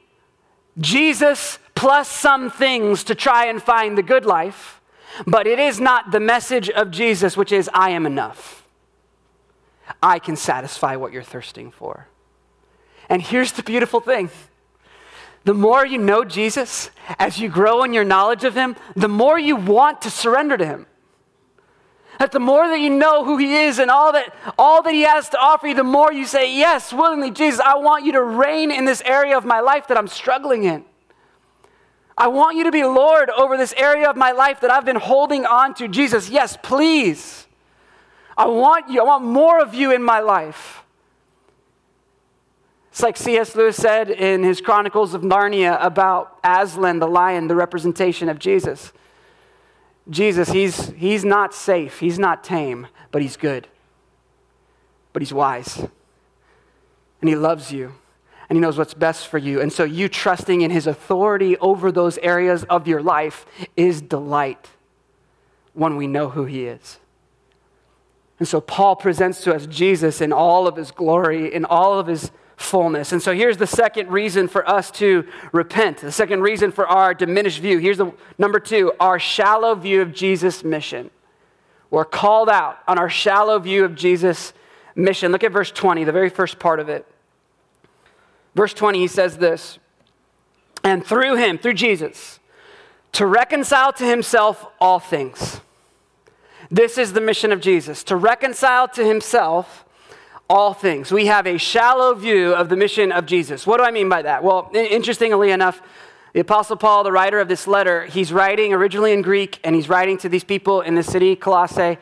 Jesus 0.80 1.58
plus 1.76 2.08
some 2.08 2.50
things 2.50 3.04
to 3.06 3.16
try 3.16 3.48
and 3.48 3.62
find 3.62 3.98
the 3.98 4.04
good 4.04 4.26
life, 4.26 4.80
but 5.26 5.48
it 5.48 5.60
is 5.60 5.80
not 5.80 6.12
the 6.12 6.20
message 6.20 6.70
of 6.70 6.92
Jesus, 6.92 7.36
which 7.36 7.52
is, 7.52 7.70
I 7.74 7.90
am 7.90 8.06
enough. 8.06 8.63
I 10.04 10.20
can 10.20 10.36
satisfy 10.36 10.98
what 10.98 11.14
you're 11.14 11.24
thirsting 11.24 11.72
for. 11.72 12.08
And 13.10 13.22
here's 13.22 13.54
the 13.54 13.64
beautiful 13.64 14.02
thing 14.02 14.30
the 15.46 15.54
more 15.54 15.86
you 15.86 15.98
know 15.98 16.24
Jesus, 16.24 16.90
as 17.20 17.40
you 17.40 17.50
grow 17.50 17.84
in 17.84 17.94
your 17.94 18.06
knowledge 18.06 18.44
of 18.44 18.56
him, 18.56 18.76
the 18.96 19.08
more 19.08 19.40
you 19.40 19.56
want 19.56 20.02
to 20.02 20.10
surrender 20.10 20.58
to 20.58 20.66
him. 20.66 20.86
That 22.20 22.32
the 22.32 22.40
more 22.40 22.68
that 22.68 22.80
you 22.80 22.90
know 22.90 23.26
who 23.26 23.38
he 23.38 23.56
is 23.64 23.80
and 23.80 23.90
all 23.90 24.12
that, 24.14 24.34
all 24.58 24.84
that 24.84 24.94
he 24.94 25.02
has 25.02 25.30
to 25.30 25.40
offer 25.40 25.68
you, 25.68 25.76
the 25.76 25.84
more 25.84 26.14
you 26.14 26.26
say, 26.26 26.56
Yes, 26.56 26.94
willingly, 26.94 27.32
Jesus, 27.32 27.60
I 27.60 27.76
want 27.78 28.06
you 28.06 28.12
to 28.14 28.24
reign 28.24 28.72
in 28.72 28.86
this 28.86 29.02
area 29.02 29.36
of 29.36 29.46
my 29.46 29.62
life 29.62 29.88
that 29.88 29.98
I'm 29.98 30.08
struggling 30.08 30.64
in. 30.64 30.86
I 32.18 32.28
want 32.28 32.56
you 32.56 32.66
to 32.66 32.72
be 32.72 32.84
Lord 32.84 33.30
over 33.32 33.58
this 33.58 33.74
area 33.76 34.10
of 34.10 34.16
my 34.16 34.32
life 34.32 34.60
that 34.62 34.72
I've 34.72 34.86
been 34.86 34.98
holding 34.98 35.46
on 35.46 35.74
to. 35.76 35.88
Jesus, 35.88 36.30
yes, 36.30 36.58
please. 36.62 37.43
I 38.38 38.48
want 38.48 38.90
you, 38.90 39.02
I 39.02 39.04
want 39.04 39.24
more 39.24 39.62
of 39.62 39.74
you 39.74 39.92
in 39.92 40.04
my 40.04 40.20
life. 40.20 40.84
It's 42.92 43.02
like 43.02 43.18
C.S. 43.18 43.56
Lewis 43.56 43.76
said 43.76 44.12
in 44.12 44.44
his 44.44 44.62
Chronicles 44.62 45.16
of 45.16 45.24
Narnia 45.24 45.84
about 45.84 46.38
Aslan, 46.44 47.00
the 47.00 47.08
lion, 47.08 47.48
the 47.48 47.56
representation 47.56 48.30
of 48.30 48.38
Jesus. 48.38 48.94
Jesus, 50.10 50.52
he's, 50.52 50.90
he's 50.90 51.26
not 51.26 51.56
safe, 51.56 52.00
he's 52.00 52.20
not 52.20 52.44
tame, 52.44 52.88
but 53.12 53.22
he's 53.22 53.36
good. 53.36 53.68
But 55.12 55.22
he's 55.22 55.34
wise. 55.34 55.88
And 57.20 57.30
he 57.30 57.36
loves 57.36 57.72
you. 57.72 57.96
And 58.50 58.58
he 58.58 58.60
knows 58.60 58.78
what's 58.78 58.94
best 58.94 59.28
for 59.28 59.38
you. 59.38 59.62
And 59.62 59.74
so 59.74 59.84
you 59.84 60.08
trusting 60.08 60.62
in 60.62 60.70
his 60.70 60.86
authority 60.86 61.58
over 61.58 61.92
those 61.92 62.18
areas 62.20 62.64
of 62.66 62.88
your 62.88 63.02
life 63.02 63.46
is 63.76 64.02
delight 64.02 64.70
when 65.74 65.96
we 65.96 66.06
know 66.06 66.30
who 66.30 66.46
he 66.46 66.66
is. 66.66 67.00
And 68.44 68.48
so 68.50 68.60
Paul 68.60 68.98
presents 68.98 69.42
to 69.46 69.56
us 69.56 69.66
Jesus 69.68 70.20
in 70.20 70.34
all 70.34 70.68
of 70.68 70.76
his 70.76 70.92
glory, 70.92 71.54
in 71.54 71.64
all 71.64 71.98
of 71.98 72.08
his 72.08 72.30
fullness. 72.58 73.14
And 73.14 73.22
so 73.22 73.34
here's 73.34 73.56
the 73.56 73.66
second 73.66 74.12
reason 74.12 74.50
for 74.50 74.70
us 74.70 74.92
to 74.92 75.26
repent. 75.54 76.00
The 76.00 76.12
second 76.12 76.42
reason 76.42 76.74
for 76.74 76.86
our 76.86 77.14
diminished 77.14 77.62
view. 77.62 77.78
Here's 77.78 78.00
the 78.00 78.12
number 78.38 78.60
two 78.60 78.92
our 79.00 79.18
shallow 79.18 79.76
view 79.76 80.02
of 80.02 80.14
Jesus' 80.14 80.62
mission. 80.62 81.10
We're 81.90 82.04
called 82.04 82.50
out 82.50 82.80
on 82.86 83.00
our 83.00 83.10
shallow 83.10 83.60
view 83.60 83.86
of 83.86 83.96
Jesus' 83.96 84.52
mission. 84.94 85.32
Look 85.32 85.46
at 85.46 85.54
verse 85.54 85.72
20, 85.72 86.04
the 86.04 86.12
very 86.12 86.30
first 86.30 86.60
part 86.60 86.82
of 86.82 86.90
it. 86.90 87.08
Verse 88.56 88.74
20, 88.74 89.00
he 89.00 89.08
says 89.08 89.38
this 89.38 89.80
And 90.84 91.06
through 91.06 91.38
him, 91.38 91.58
through 91.58 91.76
Jesus, 91.76 92.42
to 93.14 93.26
reconcile 93.26 93.94
to 93.94 94.06
himself 94.06 94.68
all 94.82 95.00
things. 95.00 95.62
This 96.74 96.98
is 96.98 97.14
the 97.14 97.22
mission 97.22 97.52
of 97.52 97.62
Jesus, 97.62 98.04
to 98.06 98.16
reconcile 98.16 98.88
to 98.88 99.06
himself 99.06 99.86
all 100.50 100.74
things. 100.74 101.12
We 101.12 101.28
have 101.28 101.46
a 101.46 101.60
shallow 101.60 102.16
view 102.16 102.52
of 102.52 102.70
the 102.70 102.76
mission 102.76 103.12
of 103.12 103.28
Jesus. 103.28 103.68
What 103.68 103.78
do 103.78 103.84
I 103.84 103.92
mean 103.92 104.10
by 104.10 104.24
that? 104.24 104.44
Well, 104.44 104.72
interestingly 104.74 105.52
enough, 105.52 105.84
the 106.34 106.40
Apostle 106.40 106.76
Paul, 106.76 107.04
the 107.04 107.12
writer 107.12 107.40
of 107.40 107.48
this 107.48 107.68
letter, 107.68 108.08
he's 108.08 108.34
writing 108.34 108.74
originally 108.74 109.14
in 109.14 109.22
Greek, 109.22 109.60
and 109.64 109.76
he's 109.76 109.88
writing 109.88 110.18
to 110.18 110.30
these 110.30 110.44
people 110.44 110.82
in 110.82 110.96
the 110.96 111.04
city, 111.04 111.36
Colossae. 111.36 112.00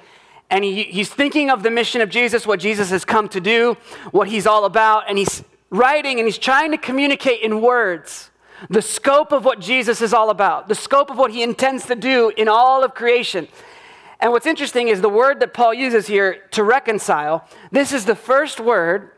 And 0.49 0.63
he, 0.63 0.83
he's 0.83 1.09
thinking 1.09 1.49
of 1.49 1.63
the 1.63 1.69
mission 1.69 1.99
of 1.99 2.09
Jesus, 2.09 2.47
what 2.47 2.61
Jesus 2.61 2.91
has 2.91 3.03
come 3.03 3.27
to 3.27 3.41
do, 3.41 3.75
what 4.11 4.29
he's 4.29 4.47
all 4.47 4.63
about. 4.63 5.03
And 5.09 5.17
he's 5.17 5.43
writing 5.69 6.17
and 6.17 6.25
he's 6.25 6.37
trying 6.37 6.71
to 6.71 6.77
communicate 6.77 7.41
in 7.41 7.59
words 7.59 8.31
the 8.69 8.81
scope 8.81 9.33
of 9.33 9.43
what 9.43 9.59
Jesus 9.59 9.99
is 9.99 10.13
all 10.13 10.29
about, 10.29 10.69
the 10.69 10.75
scope 10.75 11.09
of 11.09 11.17
what 11.17 11.31
he 11.31 11.43
intends 11.43 11.87
to 11.87 11.95
do 11.95 12.31
in 12.37 12.47
all 12.47 12.85
of 12.85 12.95
creation. 12.95 13.49
And 14.21 14.31
what's 14.31 14.45
interesting 14.45 14.87
is 14.87 15.01
the 15.01 15.09
word 15.09 15.39
that 15.39 15.53
Paul 15.53 15.73
uses 15.73 16.05
here 16.05 16.43
to 16.51 16.63
reconcile, 16.63 17.47
this 17.71 17.91
is 17.91 18.05
the 18.05 18.15
first 18.15 18.59
word, 18.59 19.11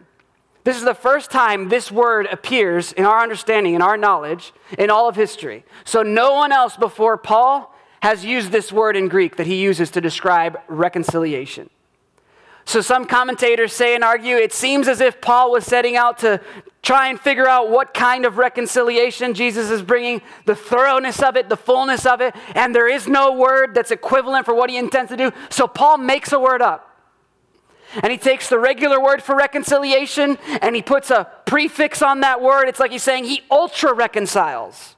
this 0.64 0.78
is 0.78 0.86
the 0.86 0.94
first 0.94 1.30
time 1.30 1.68
this 1.68 1.92
word 1.92 2.26
appears 2.32 2.94
in 2.94 3.04
our 3.04 3.22
understanding, 3.22 3.74
in 3.74 3.82
our 3.82 3.98
knowledge, 3.98 4.54
in 4.78 4.90
all 4.90 5.10
of 5.10 5.18
history. 5.18 5.66
So 5.84 6.04
no 6.04 6.34
one 6.34 6.54
else 6.54 6.78
before 6.78 7.18
Paul 7.18 7.76
has 8.02 8.24
used 8.24 8.52
this 8.52 8.72
word 8.72 8.96
in 8.96 9.10
Greek 9.10 9.36
that 9.36 9.48
he 9.48 9.62
uses 9.62 9.92
to 9.92 10.02
describe 10.02 10.58
reconciliation. 10.70 11.70
So 12.66 12.82
some 12.82 13.06
commentators 13.06 13.74
say 13.74 13.96
and 13.96 14.04
argue 14.04 14.36
it 14.38 14.54
seems 14.54 14.88
as 14.88 15.02
if 15.02 15.20
Paul 15.22 15.52
was 15.52 15.66
setting 15.66 15.96
out 15.96 16.20
to 16.20 16.40
try 16.82 17.08
and 17.08 17.20
figure 17.20 17.48
out 17.48 17.70
what 17.70 17.94
kind 17.94 18.26
of 18.26 18.38
reconciliation 18.38 19.34
Jesus 19.34 19.70
is 19.70 19.82
bringing, 19.82 20.22
the 20.46 20.56
thoroughness 20.56 21.22
of 21.22 21.36
it, 21.38 21.50
the 21.50 21.58
fullness 21.58 22.06
of 22.06 22.20
it, 22.20 22.36
and 22.56 22.76
there 22.76 22.90
is 22.90 23.08
no 23.08 23.34
word 23.34 23.74
that's 23.74 23.92
equivalent 23.92 24.46
for 24.46 24.54
what 24.54 24.70
he 24.70 24.78
intends 24.78 25.10
to 25.10 25.18
do. 25.18 25.32
So 25.50 25.68
Paul 25.68 25.98
makes 25.98 26.32
a 26.32 26.40
word 26.40 26.62
up. 26.62 26.90
And 28.02 28.12
he 28.12 28.18
takes 28.18 28.50
the 28.50 28.58
regular 28.58 29.00
word 29.00 29.22
for 29.22 29.36
reconciliation 29.36 30.40
and 30.62 30.76
he 30.76 30.82
puts 30.82 31.12
a 31.12 31.28
prefix 31.46 32.02
on 32.02 32.22
that 32.22 32.42
word. 32.42 32.68
It's 32.68 32.80
like 32.80 32.92
he's 32.92 33.04
saying 33.04 33.26
he 33.26 33.44
ultra 33.52 33.94
reconciles, 33.94 34.96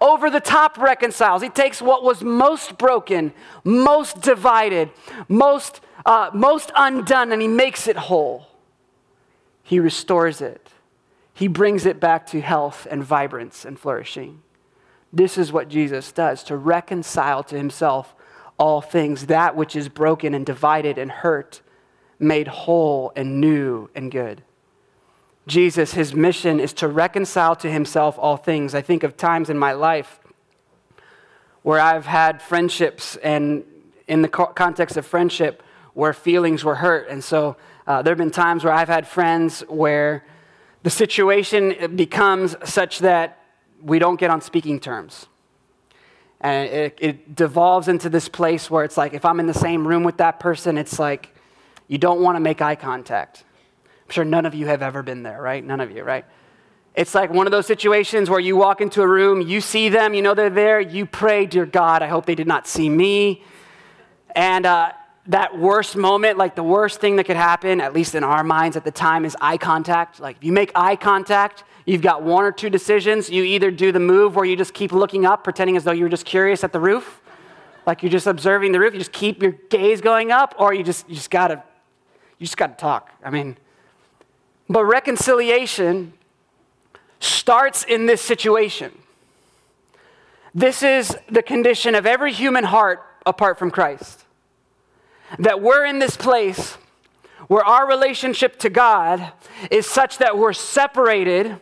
over 0.00 0.28
the 0.28 0.40
top 0.40 0.76
reconciles. 0.76 1.42
He 1.42 1.48
takes 1.48 1.80
what 1.80 2.04
was 2.04 2.22
most 2.22 2.76
broken, 2.76 3.32
most 3.64 4.20
divided, 4.20 4.90
most 5.26 5.80
uh, 6.06 6.30
most 6.32 6.70
undone 6.74 7.32
and 7.32 7.40
he 7.40 7.48
makes 7.48 7.86
it 7.86 7.96
whole. 7.96 8.46
He 9.62 9.80
restores 9.80 10.40
it. 10.40 10.68
He 11.32 11.48
brings 11.48 11.86
it 11.86 11.98
back 11.98 12.26
to 12.28 12.40
health 12.40 12.86
and 12.90 13.02
vibrance 13.02 13.64
and 13.64 13.78
flourishing. 13.78 14.42
This 15.12 15.38
is 15.38 15.52
what 15.52 15.68
Jesus 15.68 16.12
does 16.12 16.42
to 16.44 16.56
reconcile 16.56 17.42
to 17.44 17.56
himself 17.56 18.14
all 18.58 18.80
things, 18.80 19.26
that 19.26 19.56
which 19.56 19.74
is 19.74 19.88
broken 19.88 20.34
and 20.34 20.46
divided 20.46 20.98
and 20.98 21.10
hurt, 21.10 21.60
made 22.18 22.46
whole 22.46 23.12
and 23.16 23.40
new 23.40 23.90
and 23.94 24.12
good. 24.12 24.42
Jesus, 25.46 25.94
his 25.94 26.14
mission 26.14 26.60
is 26.60 26.72
to 26.74 26.88
reconcile 26.88 27.56
to 27.56 27.70
himself 27.70 28.16
all 28.18 28.36
things. 28.36 28.74
I 28.74 28.80
think 28.80 29.02
of 29.02 29.16
times 29.16 29.50
in 29.50 29.58
my 29.58 29.72
life 29.72 30.20
where 31.62 31.80
I've 31.80 32.06
had 32.06 32.40
friendships, 32.42 33.16
and 33.16 33.64
in 34.06 34.22
the 34.22 34.28
context 34.28 34.96
of 34.96 35.06
friendship, 35.06 35.62
where 35.94 36.12
feelings 36.12 36.64
were 36.64 36.74
hurt. 36.76 37.08
And 37.08 37.22
so 37.22 37.56
uh, 37.86 38.02
there 38.02 38.12
have 38.12 38.18
been 38.18 38.30
times 38.30 38.64
where 38.64 38.72
I've 38.72 38.88
had 38.88 39.06
friends 39.06 39.60
where 39.68 40.24
the 40.82 40.90
situation 40.90 41.96
becomes 41.96 42.56
such 42.64 42.98
that 43.00 43.40
we 43.82 43.98
don't 43.98 44.18
get 44.20 44.30
on 44.30 44.40
speaking 44.40 44.80
terms. 44.80 45.26
And 46.40 46.68
it, 46.68 46.98
it 47.00 47.34
devolves 47.34 47.88
into 47.88 48.10
this 48.10 48.28
place 48.28 48.70
where 48.70 48.84
it's 48.84 48.96
like, 48.96 49.14
if 49.14 49.24
I'm 49.24 49.40
in 49.40 49.46
the 49.46 49.54
same 49.54 49.88
room 49.88 50.04
with 50.04 50.18
that 50.18 50.40
person, 50.40 50.76
it's 50.76 50.98
like 50.98 51.34
you 51.88 51.96
don't 51.96 52.20
want 52.20 52.36
to 52.36 52.40
make 52.40 52.60
eye 52.60 52.74
contact. 52.74 53.44
I'm 53.84 54.10
sure 54.10 54.24
none 54.24 54.44
of 54.44 54.54
you 54.54 54.66
have 54.66 54.82
ever 54.82 55.02
been 55.02 55.22
there, 55.22 55.40
right? 55.40 55.64
None 55.64 55.80
of 55.80 55.90
you, 55.90 56.02
right? 56.02 56.26
It's 56.94 57.14
like 57.14 57.30
one 57.30 57.46
of 57.46 57.50
those 57.50 57.66
situations 57.66 58.28
where 58.28 58.40
you 58.40 58.56
walk 58.56 58.80
into 58.80 59.00
a 59.02 59.08
room, 59.08 59.40
you 59.40 59.60
see 59.60 59.88
them, 59.88 60.14
you 60.14 60.22
know 60.22 60.34
they're 60.34 60.50
there, 60.50 60.80
you 60.80 61.06
pray, 61.06 61.46
Dear 61.46 61.66
God, 61.66 62.02
I 62.02 62.08
hope 62.08 62.26
they 62.26 62.34
did 62.34 62.46
not 62.46 62.68
see 62.68 62.88
me. 62.88 63.42
And 64.34 64.66
uh, 64.66 64.92
that 65.26 65.58
worst 65.58 65.96
moment, 65.96 66.36
like 66.36 66.54
the 66.54 66.62
worst 66.62 67.00
thing 67.00 67.16
that 67.16 67.24
could 67.24 67.36
happen, 67.36 67.80
at 67.80 67.94
least 67.94 68.14
in 68.14 68.22
our 68.22 68.44
minds 68.44 68.76
at 68.76 68.84
the 68.84 68.90
time, 68.90 69.24
is 69.24 69.36
eye 69.40 69.56
contact. 69.56 70.20
Like, 70.20 70.36
if 70.36 70.44
you 70.44 70.52
make 70.52 70.70
eye 70.74 70.96
contact, 70.96 71.64
you've 71.86 72.02
got 72.02 72.22
one 72.22 72.44
or 72.44 72.52
two 72.52 72.68
decisions. 72.68 73.30
You 73.30 73.42
either 73.42 73.70
do 73.70 73.90
the 73.90 74.00
move 74.00 74.36
where 74.36 74.44
you 74.44 74.56
just 74.56 74.74
keep 74.74 74.92
looking 74.92 75.24
up, 75.24 75.42
pretending 75.42 75.76
as 75.76 75.84
though 75.84 75.92
you 75.92 76.04
were 76.04 76.10
just 76.10 76.26
curious 76.26 76.62
at 76.62 76.72
the 76.72 76.80
roof, 76.80 77.22
like 77.86 78.02
you're 78.02 78.12
just 78.12 78.26
observing 78.26 78.72
the 78.72 78.80
roof. 78.80 78.92
You 78.92 78.98
just 78.98 79.12
keep 79.12 79.42
your 79.42 79.52
gaze 79.70 80.00
going 80.00 80.30
up, 80.30 80.54
or 80.58 80.74
you 80.74 80.84
just, 80.84 81.08
you 81.08 81.14
just 81.14 81.30
gotta, 81.30 81.62
you 82.38 82.44
just 82.44 82.58
gotta 82.58 82.74
talk. 82.74 83.10
I 83.24 83.30
mean, 83.30 83.56
but 84.68 84.84
reconciliation 84.84 86.12
starts 87.18 87.82
in 87.84 88.04
this 88.04 88.20
situation. 88.20 88.92
This 90.54 90.82
is 90.82 91.16
the 91.30 91.42
condition 91.42 91.94
of 91.94 92.04
every 92.04 92.32
human 92.32 92.64
heart 92.64 93.02
apart 93.24 93.58
from 93.58 93.70
Christ 93.70 94.23
that 95.38 95.60
we're 95.60 95.84
in 95.84 95.98
this 95.98 96.16
place 96.16 96.76
where 97.48 97.64
our 97.64 97.86
relationship 97.86 98.58
to 98.60 98.70
God 98.70 99.32
is 99.70 99.86
such 99.86 100.18
that 100.18 100.38
we're 100.38 100.52
separated 100.52 101.60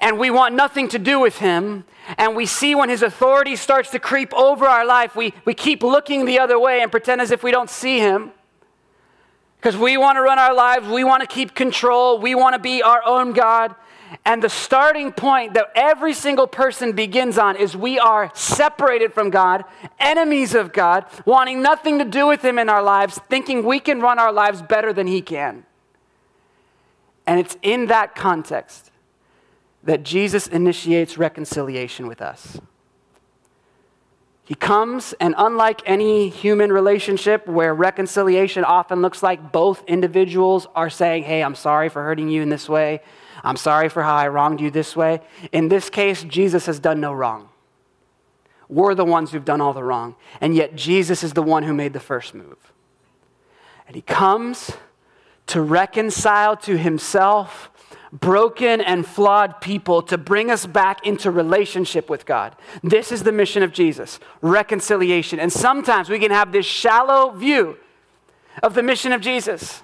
and 0.00 0.18
we 0.18 0.30
want 0.30 0.54
nothing 0.54 0.88
to 0.88 0.98
do 0.98 1.18
with 1.18 1.38
Him. 1.38 1.84
And 2.18 2.36
we 2.36 2.46
see 2.46 2.74
when 2.74 2.88
His 2.88 3.02
authority 3.02 3.56
starts 3.56 3.90
to 3.90 3.98
creep 3.98 4.32
over 4.34 4.66
our 4.66 4.86
life, 4.86 5.16
we, 5.16 5.34
we 5.44 5.54
keep 5.54 5.82
looking 5.82 6.24
the 6.24 6.38
other 6.38 6.58
way 6.58 6.80
and 6.80 6.90
pretend 6.90 7.20
as 7.20 7.30
if 7.30 7.42
we 7.42 7.50
don't 7.50 7.70
see 7.70 7.98
Him. 7.98 8.32
Because 9.56 9.76
we 9.76 9.96
want 9.96 10.16
to 10.16 10.22
run 10.22 10.38
our 10.38 10.54
lives, 10.54 10.88
we 10.88 11.04
want 11.04 11.20
to 11.20 11.26
keep 11.26 11.54
control, 11.54 12.18
we 12.18 12.34
want 12.34 12.54
to 12.54 12.58
be 12.58 12.82
our 12.82 13.02
own 13.04 13.32
God. 13.32 13.74
And 14.24 14.42
the 14.42 14.48
starting 14.48 15.12
point 15.12 15.54
that 15.54 15.72
every 15.74 16.12
single 16.12 16.46
person 16.46 16.92
begins 16.92 17.38
on 17.38 17.56
is 17.56 17.76
we 17.76 17.98
are 17.98 18.30
separated 18.34 19.12
from 19.12 19.30
God, 19.30 19.64
enemies 19.98 20.54
of 20.54 20.72
God, 20.72 21.06
wanting 21.24 21.62
nothing 21.62 21.98
to 21.98 22.04
do 22.04 22.26
with 22.26 22.44
Him 22.44 22.58
in 22.58 22.68
our 22.68 22.82
lives, 22.82 23.18
thinking 23.28 23.64
we 23.64 23.80
can 23.80 24.00
run 24.00 24.18
our 24.18 24.32
lives 24.32 24.62
better 24.62 24.92
than 24.92 25.06
He 25.06 25.22
can. 25.22 25.64
And 27.26 27.38
it's 27.40 27.56
in 27.62 27.86
that 27.86 28.14
context 28.14 28.90
that 29.84 30.02
Jesus 30.02 30.46
initiates 30.46 31.18
reconciliation 31.18 32.06
with 32.06 32.20
us. 32.20 32.60
He 34.44 34.54
comes, 34.54 35.14
and 35.20 35.34
unlike 35.38 35.82
any 35.86 36.28
human 36.28 36.72
relationship 36.72 37.46
where 37.46 37.74
reconciliation 37.74 38.64
often 38.64 39.00
looks 39.00 39.22
like 39.22 39.52
both 39.52 39.82
individuals 39.86 40.66
are 40.74 40.90
saying, 40.90 41.22
Hey, 41.24 41.42
I'm 41.42 41.54
sorry 41.54 41.88
for 41.88 42.02
hurting 42.02 42.28
you 42.28 42.42
in 42.42 42.48
this 42.48 42.68
way. 42.68 43.00
I'm 43.44 43.56
sorry 43.56 43.88
for 43.88 44.02
how 44.02 44.14
I 44.14 44.28
wronged 44.28 44.60
you 44.60 44.70
this 44.70 44.94
way. 44.94 45.20
In 45.50 45.68
this 45.68 45.90
case, 45.90 46.22
Jesus 46.22 46.66
has 46.66 46.78
done 46.78 47.00
no 47.00 47.12
wrong. 47.12 47.48
We're 48.68 48.94
the 48.94 49.04
ones 49.04 49.32
who've 49.32 49.44
done 49.44 49.60
all 49.60 49.72
the 49.72 49.84
wrong. 49.84 50.14
And 50.40 50.54
yet, 50.54 50.74
Jesus 50.74 51.22
is 51.22 51.32
the 51.32 51.42
one 51.42 51.62
who 51.64 51.74
made 51.74 51.92
the 51.92 52.00
first 52.00 52.34
move. 52.34 52.72
And 53.86 53.96
he 53.96 54.02
comes 54.02 54.72
to 55.48 55.60
reconcile 55.60 56.56
to 56.58 56.78
himself 56.78 57.70
broken 58.12 58.80
and 58.80 59.06
flawed 59.06 59.60
people 59.60 60.02
to 60.02 60.18
bring 60.18 60.50
us 60.50 60.66
back 60.66 61.06
into 61.06 61.30
relationship 61.30 62.10
with 62.10 62.26
God. 62.26 62.54
This 62.82 63.10
is 63.10 63.22
the 63.22 63.32
mission 63.32 63.62
of 63.62 63.72
Jesus 63.72 64.20
reconciliation. 64.42 65.40
And 65.40 65.52
sometimes 65.52 66.08
we 66.08 66.18
can 66.18 66.30
have 66.30 66.52
this 66.52 66.66
shallow 66.66 67.30
view 67.30 67.78
of 68.62 68.74
the 68.74 68.82
mission 68.82 69.12
of 69.12 69.20
Jesus 69.20 69.82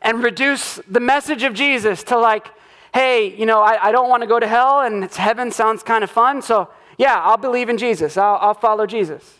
and 0.00 0.22
reduce 0.22 0.76
the 0.88 1.00
message 1.00 1.42
of 1.42 1.54
Jesus 1.54 2.02
to 2.04 2.18
like, 2.18 2.48
hey, 2.94 3.34
you 3.36 3.46
know, 3.46 3.60
I, 3.60 3.88
I 3.88 3.92
don't 3.92 4.08
want 4.08 4.22
to 4.22 4.26
go 4.26 4.40
to 4.40 4.46
hell 4.46 4.80
and 4.80 5.04
heaven 5.12 5.50
sounds 5.50 5.82
kind 5.82 6.04
of 6.04 6.10
fun, 6.10 6.42
so 6.42 6.68
yeah, 6.96 7.20
I'll 7.20 7.36
believe 7.36 7.68
in 7.68 7.78
Jesus, 7.78 8.16
I'll, 8.16 8.38
I'll 8.40 8.54
follow 8.54 8.86
Jesus. 8.86 9.38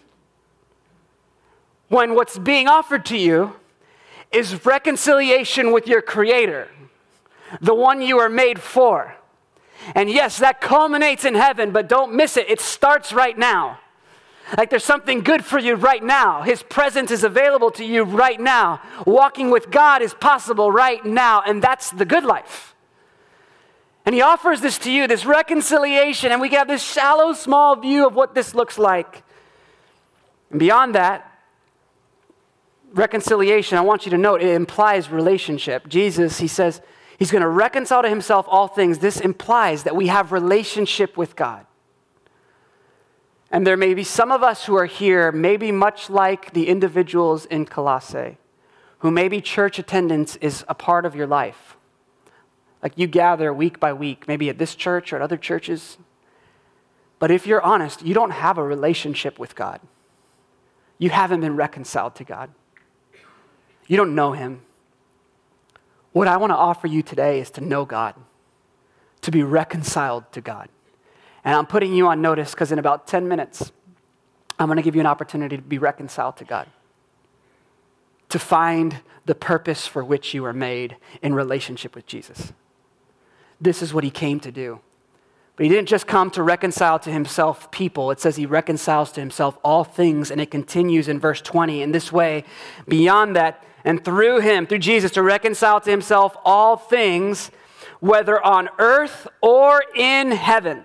When 1.88 2.14
what's 2.14 2.38
being 2.38 2.68
offered 2.68 3.04
to 3.06 3.16
you 3.16 3.56
is 4.30 4.64
reconciliation 4.66 5.72
with 5.72 5.86
your 5.86 6.02
Creator, 6.02 6.68
the 7.60 7.74
one 7.74 8.02
you 8.02 8.18
are 8.18 8.28
made 8.28 8.60
for. 8.60 9.14
And 9.94 10.10
yes, 10.10 10.38
that 10.38 10.60
culminates 10.60 11.24
in 11.24 11.34
heaven, 11.34 11.70
but 11.70 11.88
don't 11.88 12.12
miss 12.12 12.36
it. 12.36 12.50
It 12.50 12.60
starts 12.60 13.12
right 13.12 13.38
now. 13.38 13.78
Like 14.56 14.70
there's 14.70 14.84
something 14.84 15.20
good 15.20 15.44
for 15.44 15.58
you 15.58 15.74
right 15.74 16.02
now. 16.02 16.42
His 16.42 16.62
presence 16.62 17.10
is 17.10 17.24
available 17.24 17.70
to 17.72 17.84
you 17.84 18.04
right 18.04 18.40
now. 18.40 18.80
Walking 19.06 19.50
with 19.50 19.70
God 19.70 20.02
is 20.02 20.14
possible 20.14 20.72
right 20.72 21.04
now, 21.04 21.42
and 21.46 21.62
that's 21.62 21.90
the 21.90 22.04
good 22.04 22.24
life. 22.24 22.74
And 24.08 24.14
he 24.14 24.22
offers 24.22 24.62
this 24.62 24.78
to 24.78 24.90
you, 24.90 25.06
this 25.06 25.26
reconciliation, 25.26 26.32
and 26.32 26.40
we 26.40 26.48
have 26.52 26.66
this 26.66 26.82
shallow, 26.82 27.34
small 27.34 27.76
view 27.76 28.06
of 28.06 28.14
what 28.14 28.34
this 28.34 28.54
looks 28.54 28.78
like. 28.78 29.22
And 30.50 30.58
beyond 30.58 30.94
that, 30.94 31.30
reconciliation, 32.94 33.76
I 33.76 33.82
want 33.82 34.06
you 34.06 34.10
to 34.12 34.16
note, 34.16 34.40
it 34.40 34.48
implies 34.48 35.10
relationship. 35.10 35.88
Jesus, 35.88 36.38
he 36.38 36.48
says, 36.48 36.80
he's 37.18 37.30
going 37.30 37.42
to 37.42 37.48
reconcile 37.50 38.00
to 38.00 38.08
himself 38.08 38.46
all 38.48 38.66
things. 38.66 39.00
This 39.00 39.20
implies 39.20 39.82
that 39.82 39.94
we 39.94 40.06
have 40.06 40.32
relationship 40.32 41.18
with 41.18 41.36
God. 41.36 41.66
And 43.50 43.66
there 43.66 43.76
may 43.76 43.92
be 43.92 44.04
some 44.04 44.32
of 44.32 44.42
us 44.42 44.64
who 44.64 44.74
are 44.74 44.86
here, 44.86 45.30
maybe 45.32 45.70
much 45.70 46.08
like 46.08 46.54
the 46.54 46.68
individuals 46.68 47.44
in 47.44 47.66
Colossae, 47.66 48.38
who 49.00 49.10
maybe 49.10 49.42
church 49.42 49.78
attendance 49.78 50.36
is 50.36 50.64
a 50.66 50.74
part 50.74 51.04
of 51.04 51.14
your 51.14 51.26
life. 51.26 51.74
Like 52.82 52.92
you 52.96 53.06
gather 53.06 53.52
week 53.52 53.80
by 53.80 53.92
week, 53.92 54.28
maybe 54.28 54.48
at 54.48 54.58
this 54.58 54.74
church 54.74 55.12
or 55.12 55.16
at 55.16 55.22
other 55.22 55.36
churches. 55.36 55.98
But 57.18 57.30
if 57.30 57.46
you're 57.46 57.62
honest, 57.62 58.02
you 58.02 58.14
don't 58.14 58.30
have 58.30 58.58
a 58.58 58.62
relationship 58.62 59.38
with 59.38 59.54
God. 59.56 59.80
You 60.98 61.10
haven't 61.10 61.40
been 61.40 61.56
reconciled 61.56 62.14
to 62.16 62.24
God. 62.24 62.50
You 63.86 63.96
don't 63.96 64.14
know 64.14 64.32
Him. 64.32 64.62
What 66.12 66.28
I 66.28 66.36
want 66.36 66.50
to 66.50 66.56
offer 66.56 66.86
you 66.86 67.02
today 67.02 67.40
is 67.40 67.50
to 67.52 67.60
know 67.60 67.84
God, 67.84 68.14
to 69.22 69.30
be 69.30 69.42
reconciled 69.42 70.30
to 70.32 70.40
God. 70.40 70.68
And 71.44 71.54
I'm 71.54 71.66
putting 71.66 71.94
you 71.94 72.06
on 72.08 72.20
notice 72.20 72.52
because 72.52 72.72
in 72.72 72.78
about 72.78 73.06
10 73.06 73.28
minutes, 73.28 73.72
I'm 74.58 74.66
going 74.66 74.76
to 74.76 74.82
give 74.82 74.94
you 74.94 75.00
an 75.00 75.06
opportunity 75.06 75.56
to 75.56 75.62
be 75.62 75.78
reconciled 75.78 76.36
to 76.38 76.44
God, 76.44 76.68
to 78.28 78.38
find 78.38 79.00
the 79.24 79.34
purpose 79.34 79.86
for 79.86 80.04
which 80.04 80.34
you 80.34 80.44
are 80.44 80.52
made 80.52 80.96
in 81.22 81.34
relationship 81.34 81.94
with 81.94 82.06
Jesus. 82.06 82.52
This 83.60 83.82
is 83.82 83.92
what 83.92 84.04
he 84.04 84.10
came 84.10 84.40
to 84.40 84.52
do. 84.52 84.80
But 85.56 85.64
he 85.64 85.70
didn't 85.70 85.88
just 85.88 86.06
come 86.06 86.30
to 86.30 86.42
reconcile 86.42 87.00
to 87.00 87.10
himself 87.10 87.70
people. 87.72 88.12
It 88.12 88.20
says 88.20 88.36
he 88.36 88.46
reconciles 88.46 89.10
to 89.12 89.20
himself 89.20 89.58
all 89.64 89.82
things, 89.82 90.30
and 90.30 90.40
it 90.40 90.52
continues 90.52 91.08
in 91.08 91.18
verse 91.18 91.40
20 91.40 91.82
in 91.82 91.90
this 91.90 92.12
way. 92.12 92.44
Beyond 92.86 93.34
that, 93.34 93.64
and 93.84 94.04
through 94.04 94.40
him, 94.40 94.66
through 94.66 94.78
Jesus, 94.78 95.10
to 95.12 95.22
reconcile 95.22 95.80
to 95.80 95.90
himself 95.90 96.36
all 96.44 96.76
things, 96.76 97.50
whether 97.98 98.40
on 98.44 98.68
earth 98.78 99.26
or 99.40 99.82
in 99.96 100.30
heaven. 100.30 100.84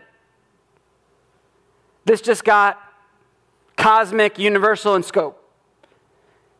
This 2.05 2.21
just 2.21 2.43
got 2.43 2.81
cosmic, 3.77 4.39
universal 4.39 4.95
in 4.95 5.03
scope. 5.03 5.39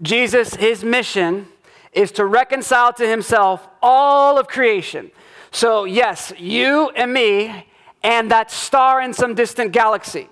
Jesus, 0.02 0.56
his 0.56 0.84
mission 0.84 1.47
is 1.93 2.12
to 2.12 2.26
reconcile 2.26 2.93
to 2.93 3.08
himself 3.08 3.67
all 3.82 4.38
of 4.38 4.47
creation. 4.47 5.12
So, 5.53 5.85
yes, 5.85 6.33
you 6.39 6.89
and 6.95 7.13
me 7.13 7.67
and 8.01 8.31
that 8.31 8.49
star 8.49 8.99
in 8.99 9.13
some 9.13 9.35
distant 9.35 9.71
galaxy. 9.71 10.27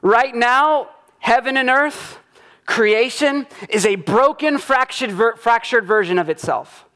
Right 0.00 0.34
now, 0.34 0.88
heaven 1.18 1.58
and 1.58 1.68
earth, 1.68 2.18
creation, 2.64 3.46
is 3.68 3.84
a 3.84 3.96
broken, 3.96 4.56
fractured, 4.56 5.12
ver- 5.12 5.36
fractured 5.36 5.84
version 5.84 6.18
of 6.18 6.30
itself. 6.30 6.86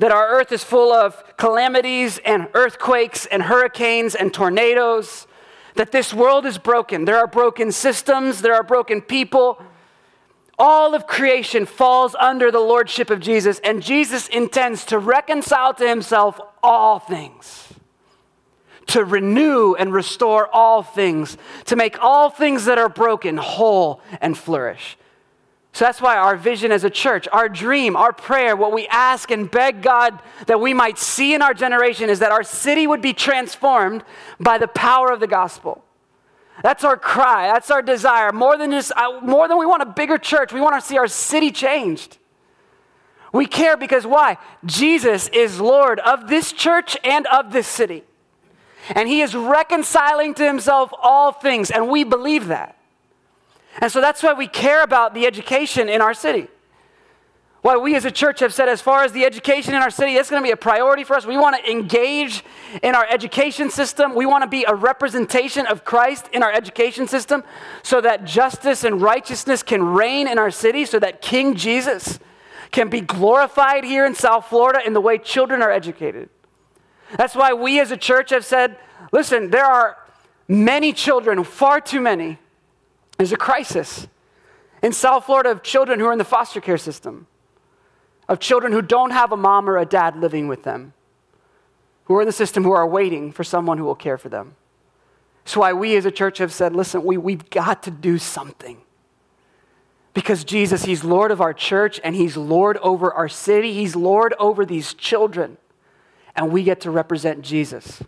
That 0.00 0.12
our 0.12 0.28
earth 0.28 0.52
is 0.52 0.62
full 0.62 0.92
of 0.92 1.24
calamities 1.38 2.20
and 2.26 2.46
earthquakes 2.52 3.24
and 3.24 3.42
hurricanes 3.44 4.14
and 4.14 4.32
tornadoes 4.32 5.26
that 5.76 5.92
this 5.92 6.12
world 6.12 6.44
is 6.44 6.58
broken. 6.58 7.06
There 7.06 7.16
are 7.16 7.26
broken 7.26 7.72
systems, 7.72 8.42
there 8.42 8.54
are 8.54 8.62
broken 8.62 9.00
people. 9.00 9.62
All 10.62 10.94
of 10.94 11.06
creation 11.06 11.64
falls 11.64 12.14
under 12.14 12.50
the 12.50 12.60
lordship 12.60 13.08
of 13.08 13.18
Jesus, 13.18 13.60
and 13.64 13.82
Jesus 13.82 14.28
intends 14.28 14.84
to 14.84 14.98
reconcile 14.98 15.72
to 15.72 15.88
himself 15.88 16.38
all 16.62 16.98
things, 16.98 17.72
to 18.88 19.02
renew 19.02 19.74
and 19.74 19.90
restore 19.90 20.54
all 20.54 20.82
things, 20.82 21.38
to 21.64 21.76
make 21.76 21.98
all 22.02 22.28
things 22.28 22.66
that 22.66 22.76
are 22.76 22.90
broken 22.90 23.38
whole 23.38 24.02
and 24.20 24.36
flourish. 24.36 24.98
So 25.72 25.86
that's 25.86 26.02
why 26.02 26.18
our 26.18 26.36
vision 26.36 26.72
as 26.72 26.84
a 26.84 26.90
church, 26.90 27.26
our 27.32 27.48
dream, 27.48 27.96
our 27.96 28.12
prayer, 28.12 28.54
what 28.54 28.74
we 28.74 28.86
ask 28.88 29.30
and 29.30 29.50
beg 29.50 29.80
God 29.80 30.20
that 30.46 30.60
we 30.60 30.74
might 30.74 30.98
see 30.98 31.32
in 31.32 31.40
our 31.40 31.54
generation 31.54 32.10
is 32.10 32.18
that 32.18 32.32
our 32.32 32.42
city 32.42 32.86
would 32.86 33.00
be 33.00 33.14
transformed 33.14 34.04
by 34.38 34.58
the 34.58 34.68
power 34.68 35.10
of 35.10 35.20
the 35.20 35.26
gospel. 35.26 35.82
That's 36.62 36.84
our 36.84 36.96
cry. 36.96 37.46
That's 37.52 37.70
our 37.70 37.82
desire. 37.82 38.32
More 38.32 38.56
than 38.56 38.70
just 38.70 38.92
uh, 38.96 39.20
more 39.22 39.48
than 39.48 39.58
we 39.58 39.66
want 39.66 39.82
a 39.82 39.86
bigger 39.86 40.18
church, 40.18 40.52
we 40.52 40.60
want 40.60 40.80
to 40.80 40.86
see 40.86 40.98
our 40.98 41.08
city 41.08 41.50
changed. 41.50 42.18
We 43.32 43.46
care 43.46 43.76
because 43.76 44.06
why? 44.06 44.38
Jesus 44.64 45.28
is 45.28 45.60
Lord 45.60 46.00
of 46.00 46.28
this 46.28 46.52
church 46.52 46.96
and 47.04 47.26
of 47.28 47.52
this 47.52 47.66
city. 47.66 48.02
And 48.88 49.08
he 49.08 49.20
is 49.20 49.34
reconciling 49.34 50.34
to 50.34 50.44
himself 50.44 50.90
all 51.00 51.32
things, 51.32 51.70
and 51.70 51.88
we 51.88 52.02
believe 52.02 52.48
that. 52.48 52.76
And 53.78 53.92
so 53.92 54.00
that's 54.00 54.22
why 54.22 54.32
we 54.32 54.48
care 54.48 54.82
about 54.82 55.14
the 55.14 55.26
education 55.26 55.88
in 55.88 56.00
our 56.00 56.14
city. 56.14 56.48
Why 57.62 57.76
we 57.76 57.94
as 57.94 58.06
a 58.06 58.10
church 58.10 58.40
have 58.40 58.54
said, 58.54 58.70
as 58.70 58.80
far 58.80 59.04
as 59.04 59.12
the 59.12 59.24
education 59.24 59.74
in 59.74 59.82
our 59.82 59.90
city, 59.90 60.14
that's 60.14 60.30
going 60.30 60.42
to 60.42 60.46
be 60.46 60.52
a 60.52 60.56
priority 60.56 61.04
for 61.04 61.14
us. 61.14 61.26
We 61.26 61.36
want 61.36 61.56
to 61.56 61.70
engage 61.70 62.42
in 62.82 62.94
our 62.94 63.06
education 63.06 63.68
system. 63.68 64.14
We 64.14 64.24
want 64.24 64.42
to 64.44 64.48
be 64.48 64.64
a 64.66 64.74
representation 64.74 65.66
of 65.66 65.84
Christ 65.84 66.28
in 66.32 66.42
our 66.42 66.50
education 66.50 67.06
system 67.06 67.44
so 67.82 68.00
that 68.00 68.24
justice 68.24 68.82
and 68.82 69.02
righteousness 69.02 69.62
can 69.62 69.84
reign 69.84 70.26
in 70.26 70.38
our 70.38 70.50
city, 70.50 70.86
so 70.86 70.98
that 71.00 71.20
King 71.20 71.54
Jesus 71.54 72.18
can 72.70 72.88
be 72.88 73.02
glorified 73.02 73.84
here 73.84 74.06
in 74.06 74.14
South 74.14 74.46
Florida 74.46 74.80
in 74.86 74.94
the 74.94 75.00
way 75.00 75.18
children 75.18 75.60
are 75.60 75.70
educated. 75.70 76.30
That's 77.16 77.34
why 77.34 77.52
we 77.52 77.78
as 77.80 77.90
a 77.90 77.96
church 77.96 78.30
have 78.30 78.44
said, 78.44 78.78
listen, 79.12 79.50
there 79.50 79.66
are 79.66 79.98
many 80.48 80.92
children, 80.92 81.44
far 81.44 81.80
too 81.80 82.00
many, 82.00 82.38
there's 83.18 83.32
a 83.32 83.36
crisis 83.36 84.06
in 84.82 84.92
South 84.92 85.26
Florida 85.26 85.50
of 85.50 85.62
children 85.62 86.00
who 86.00 86.06
are 86.06 86.12
in 86.12 86.18
the 86.18 86.24
foster 86.24 86.60
care 86.60 86.78
system, 86.78 87.26
of 88.30 88.38
children 88.38 88.72
who 88.72 88.80
don't 88.80 89.10
have 89.10 89.32
a 89.32 89.36
mom 89.36 89.68
or 89.68 89.76
a 89.76 89.84
dad 89.84 90.16
living 90.16 90.46
with 90.46 90.62
them, 90.62 90.92
who 92.04 92.14
are 92.14 92.22
in 92.22 92.26
the 92.26 92.32
system 92.32 92.62
who 92.62 92.70
are 92.70 92.86
waiting 92.86 93.32
for 93.32 93.42
someone 93.42 93.76
who 93.76 93.82
will 93.82 93.96
care 93.96 94.16
for 94.16 94.28
them. 94.28 94.54
That's 95.44 95.56
why 95.56 95.72
we 95.72 95.96
as 95.96 96.04
a 96.04 96.12
church 96.12 96.38
have 96.38 96.52
said, 96.52 96.72
listen, 96.72 97.02
we, 97.02 97.16
we've 97.16 97.50
got 97.50 97.82
to 97.82 97.90
do 97.90 98.18
something. 98.18 98.78
Because 100.14 100.44
Jesus, 100.44 100.84
He's 100.84 101.02
Lord 101.02 101.32
of 101.32 101.40
our 101.40 101.52
church 101.52 102.00
and 102.04 102.14
He's 102.14 102.36
Lord 102.36 102.76
over 102.78 103.12
our 103.12 103.28
city. 103.28 103.72
He's 103.72 103.96
Lord 103.96 104.32
over 104.38 104.64
these 104.64 104.94
children. 104.94 105.56
And 106.36 106.52
we 106.52 106.62
get 106.62 106.80
to 106.82 106.90
represent 106.92 107.42
Jesus 107.42 108.00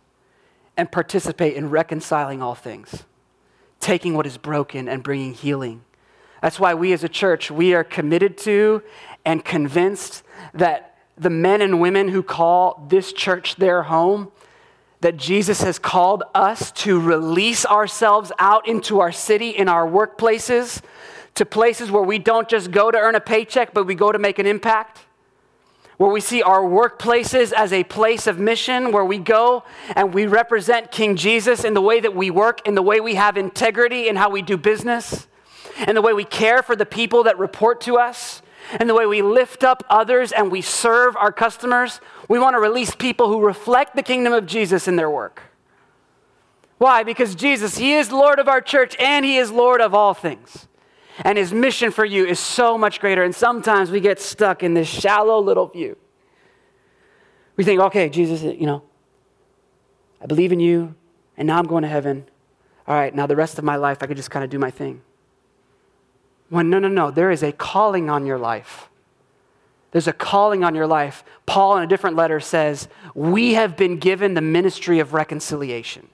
and 0.76 0.92
participate 0.92 1.56
in 1.56 1.68
reconciling 1.68 2.40
all 2.40 2.54
things 2.54 3.04
taking 3.80 4.14
what 4.14 4.28
is 4.28 4.38
broken 4.38 4.88
and 4.88 5.02
bringing 5.02 5.34
healing. 5.34 5.82
That's 6.42 6.58
why 6.58 6.74
we 6.74 6.92
as 6.92 7.04
a 7.04 7.08
church, 7.08 7.50
we 7.52 7.72
are 7.72 7.84
committed 7.84 8.36
to 8.38 8.82
and 9.24 9.44
convinced 9.44 10.24
that 10.52 10.98
the 11.16 11.30
men 11.30 11.62
and 11.62 11.80
women 11.80 12.08
who 12.08 12.22
call 12.22 12.84
this 12.88 13.12
church 13.12 13.56
their 13.56 13.84
home, 13.84 14.32
that 15.00 15.16
Jesus 15.16 15.62
has 15.62 15.78
called 15.78 16.24
us 16.34 16.72
to 16.72 17.00
release 17.00 17.64
ourselves 17.64 18.32
out 18.40 18.66
into 18.66 18.98
our 18.98 19.12
city, 19.12 19.50
in 19.50 19.68
our 19.68 19.86
workplaces, 19.86 20.82
to 21.36 21.46
places 21.46 21.92
where 21.92 22.02
we 22.02 22.18
don't 22.18 22.48
just 22.48 22.72
go 22.72 22.90
to 22.90 22.98
earn 22.98 23.14
a 23.14 23.20
paycheck, 23.20 23.72
but 23.72 23.84
we 23.84 23.94
go 23.94 24.10
to 24.10 24.18
make 24.18 24.40
an 24.40 24.46
impact. 24.46 25.00
Where 25.96 26.10
we 26.10 26.20
see 26.20 26.42
our 26.42 26.62
workplaces 26.62 27.52
as 27.52 27.72
a 27.72 27.84
place 27.84 28.26
of 28.26 28.40
mission, 28.40 28.90
where 28.90 29.04
we 29.04 29.18
go 29.18 29.62
and 29.94 30.12
we 30.12 30.26
represent 30.26 30.90
King 30.90 31.14
Jesus 31.14 31.62
in 31.62 31.74
the 31.74 31.80
way 31.80 32.00
that 32.00 32.16
we 32.16 32.30
work, 32.30 32.66
in 32.66 32.74
the 32.74 32.82
way 32.82 33.00
we 33.00 33.14
have 33.14 33.36
integrity 33.36 34.08
in 34.08 34.16
how 34.16 34.28
we 34.28 34.42
do 34.42 34.56
business, 34.56 35.28
in 35.86 35.94
the 35.94 36.02
way 36.02 36.12
we 36.12 36.24
care 36.24 36.62
for 36.62 36.76
the 36.76 36.86
people 36.86 37.24
that 37.24 37.38
report 37.38 37.80
to 37.82 37.98
us, 37.98 38.42
and 38.78 38.88
the 38.88 38.94
way 38.94 39.06
we 39.06 39.22
lift 39.22 39.64
up 39.64 39.84
others 39.90 40.32
and 40.32 40.50
we 40.50 40.60
serve 40.60 41.16
our 41.16 41.32
customers. 41.32 42.00
We 42.28 42.38
want 42.38 42.54
to 42.54 42.60
release 42.60 42.94
people 42.94 43.28
who 43.28 43.44
reflect 43.44 43.96
the 43.96 44.02
kingdom 44.02 44.32
of 44.32 44.46
Jesus 44.46 44.86
in 44.86 44.96
their 44.96 45.10
work. 45.10 45.42
Why? 46.78 47.02
Because 47.02 47.34
Jesus, 47.34 47.78
He 47.78 47.94
is 47.94 48.12
Lord 48.12 48.38
of 48.38 48.48
our 48.48 48.60
church 48.60 48.96
and 48.98 49.24
He 49.24 49.36
is 49.36 49.50
Lord 49.50 49.80
of 49.80 49.94
all 49.94 50.14
things. 50.14 50.68
And 51.18 51.36
his 51.36 51.52
mission 51.52 51.90
for 51.90 52.04
you 52.04 52.24
is 52.24 52.40
so 52.40 52.78
much 52.78 53.00
greater. 53.00 53.22
And 53.22 53.34
sometimes 53.34 53.90
we 53.90 54.00
get 54.00 54.20
stuck 54.20 54.62
in 54.62 54.74
this 54.74 54.88
shallow 54.88 55.38
little 55.40 55.66
view. 55.66 55.96
We 57.56 57.64
think, 57.64 57.80
okay, 57.82 58.08
Jesus, 58.08 58.42
you 58.42 58.66
know, 58.66 58.82
I 60.22 60.26
believe 60.26 60.52
in 60.52 60.60
you, 60.60 60.94
and 61.36 61.46
now 61.46 61.58
I'm 61.58 61.66
going 61.66 61.82
to 61.82 61.88
heaven. 61.88 62.24
All 62.86 62.94
right, 62.94 63.14
now 63.14 63.26
the 63.26 63.36
rest 63.36 63.58
of 63.58 63.64
my 63.64 63.76
life, 63.76 63.98
I 64.00 64.06
could 64.06 64.16
just 64.16 64.30
kind 64.30 64.42
of 64.42 64.50
do 64.50 64.58
my 64.58 64.70
thing. 64.70 65.02
When, 66.52 66.68
no, 66.68 66.78
no, 66.78 66.88
no, 66.88 67.10
there 67.10 67.30
is 67.30 67.42
a 67.42 67.50
calling 67.50 68.10
on 68.10 68.26
your 68.26 68.36
life. 68.36 68.90
There's 69.90 70.06
a 70.06 70.12
calling 70.12 70.62
on 70.62 70.74
your 70.74 70.86
life. 70.86 71.24
Paul, 71.46 71.78
in 71.78 71.82
a 71.82 71.86
different 71.86 72.14
letter, 72.14 72.40
says, 72.40 72.88
We 73.14 73.54
have 73.54 73.74
been 73.74 73.96
given 73.96 74.34
the 74.34 74.42
ministry 74.42 74.98
of 74.98 75.14
reconciliation. 75.14 76.08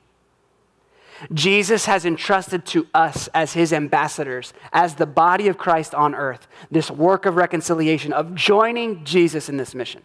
Jesus 1.35 1.87
has 1.87 2.05
entrusted 2.05 2.65
to 2.67 2.87
us 2.95 3.29
as 3.35 3.55
his 3.55 3.73
ambassadors, 3.73 4.53
as 4.73 4.95
the 4.95 5.07
body 5.07 5.49
of 5.49 5.59
Christ 5.59 5.93
on 5.93 6.15
earth, 6.15 6.47
this 6.71 6.89
work 6.89 7.27
of 7.27 7.35
reconciliation, 7.35 8.13
of 8.13 8.37
joining 8.37 9.05
Jesus 9.05 9.49
in 9.49 9.57
this 9.57 9.75
mission. 9.75 10.03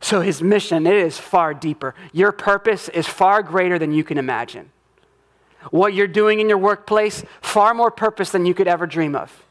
So 0.00 0.22
his 0.22 0.40
mission, 0.40 0.86
it 0.86 0.94
is 0.94 1.18
far 1.18 1.52
deeper. 1.52 1.94
Your 2.14 2.32
purpose 2.32 2.88
is 2.88 3.06
far 3.06 3.42
greater 3.42 3.78
than 3.78 3.92
you 3.92 4.02
can 4.02 4.16
imagine. 4.16 4.70
What 5.70 5.94
you're 5.94 6.06
doing 6.06 6.40
in 6.40 6.48
your 6.48 6.58
workplace, 6.58 7.24
far 7.40 7.74
more 7.74 7.90
purpose 7.90 8.30
than 8.30 8.46
you 8.46 8.54
could 8.54 8.68
ever 8.68 8.86
dream 8.86 9.14
of. 9.14 9.44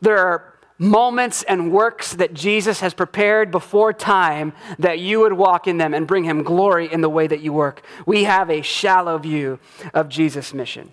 There 0.00 0.18
are 0.18 0.54
moments 0.78 1.42
and 1.42 1.72
works 1.72 2.14
that 2.14 2.34
Jesus 2.34 2.80
has 2.80 2.92
prepared 2.92 3.50
before 3.50 3.92
time 3.92 4.52
that 4.78 4.98
you 4.98 5.20
would 5.20 5.32
walk 5.32 5.66
in 5.66 5.78
them 5.78 5.94
and 5.94 6.06
bring 6.06 6.24
him 6.24 6.42
glory 6.42 6.92
in 6.92 7.00
the 7.00 7.08
way 7.08 7.26
that 7.26 7.40
you 7.40 7.52
work. 7.52 7.82
We 8.04 8.24
have 8.24 8.50
a 8.50 8.62
shallow 8.62 9.18
view 9.18 9.58
of 9.94 10.08
Jesus' 10.08 10.52
mission. 10.52 10.92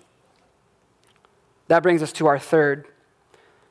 That 1.68 1.82
brings 1.82 2.02
us 2.02 2.12
to 2.14 2.26
our 2.26 2.38
third. 2.38 2.86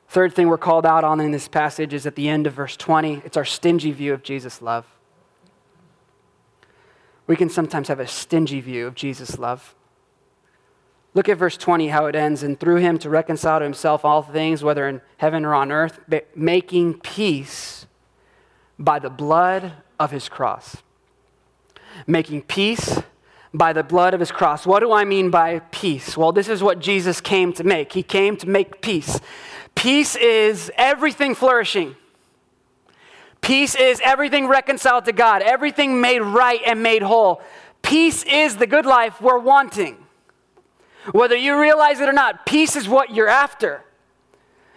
Third 0.08 0.34
thing 0.34 0.48
we're 0.48 0.58
called 0.58 0.86
out 0.86 1.02
on 1.02 1.20
in 1.20 1.32
this 1.32 1.48
passage 1.48 1.92
is 1.92 2.06
at 2.06 2.14
the 2.14 2.28
end 2.28 2.46
of 2.46 2.54
verse 2.54 2.76
20. 2.76 3.22
It's 3.24 3.36
our 3.36 3.44
stingy 3.44 3.90
view 3.90 4.12
of 4.12 4.22
Jesus' 4.22 4.62
love. 4.62 4.86
We 7.26 7.36
can 7.36 7.48
sometimes 7.48 7.88
have 7.88 8.00
a 8.00 8.06
stingy 8.06 8.60
view 8.60 8.86
of 8.86 8.94
Jesus' 8.94 9.38
love. 9.38 9.74
Look 11.14 11.28
at 11.28 11.38
verse 11.38 11.56
20, 11.56 11.88
how 11.88 12.06
it 12.06 12.16
ends. 12.16 12.42
And 12.42 12.58
through 12.58 12.76
him 12.76 12.98
to 12.98 13.08
reconcile 13.08 13.60
to 13.60 13.64
himself 13.64 14.04
all 14.04 14.22
things, 14.22 14.62
whether 14.62 14.88
in 14.88 15.00
heaven 15.16 15.44
or 15.44 15.54
on 15.54 15.70
earth, 15.70 16.00
making 16.34 17.00
peace 17.00 17.86
by 18.78 18.98
the 18.98 19.10
blood 19.10 19.72
of 19.98 20.10
his 20.10 20.28
cross. 20.28 20.78
Making 22.06 22.42
peace 22.42 23.00
by 23.52 23.72
the 23.72 23.84
blood 23.84 24.14
of 24.14 24.20
his 24.20 24.32
cross. 24.32 24.66
What 24.66 24.80
do 24.80 24.92
I 24.92 25.04
mean 25.04 25.30
by 25.30 25.60
peace? 25.70 26.16
Well, 26.16 26.32
this 26.32 26.48
is 26.48 26.60
what 26.60 26.80
Jesus 26.80 27.20
came 27.20 27.52
to 27.52 27.62
make. 27.62 27.92
He 27.92 28.02
came 28.02 28.36
to 28.38 28.48
make 28.48 28.82
peace. 28.82 29.20
Peace 29.76 30.16
is 30.16 30.72
everything 30.76 31.36
flourishing. 31.36 31.94
Peace 33.40 33.76
is 33.76 34.00
everything 34.02 34.48
reconciled 34.48 35.04
to 35.04 35.12
God, 35.12 35.42
everything 35.42 36.00
made 36.00 36.20
right 36.20 36.60
and 36.66 36.82
made 36.82 37.02
whole. 37.02 37.42
Peace 37.82 38.24
is 38.24 38.56
the 38.56 38.66
good 38.66 38.86
life 38.86 39.20
we're 39.20 39.38
wanting. 39.38 40.03
Whether 41.12 41.36
you 41.36 41.60
realize 41.60 42.00
it 42.00 42.08
or 42.08 42.12
not, 42.12 42.46
peace 42.46 42.76
is 42.76 42.88
what 42.88 43.14
you're 43.14 43.28
after. 43.28 43.84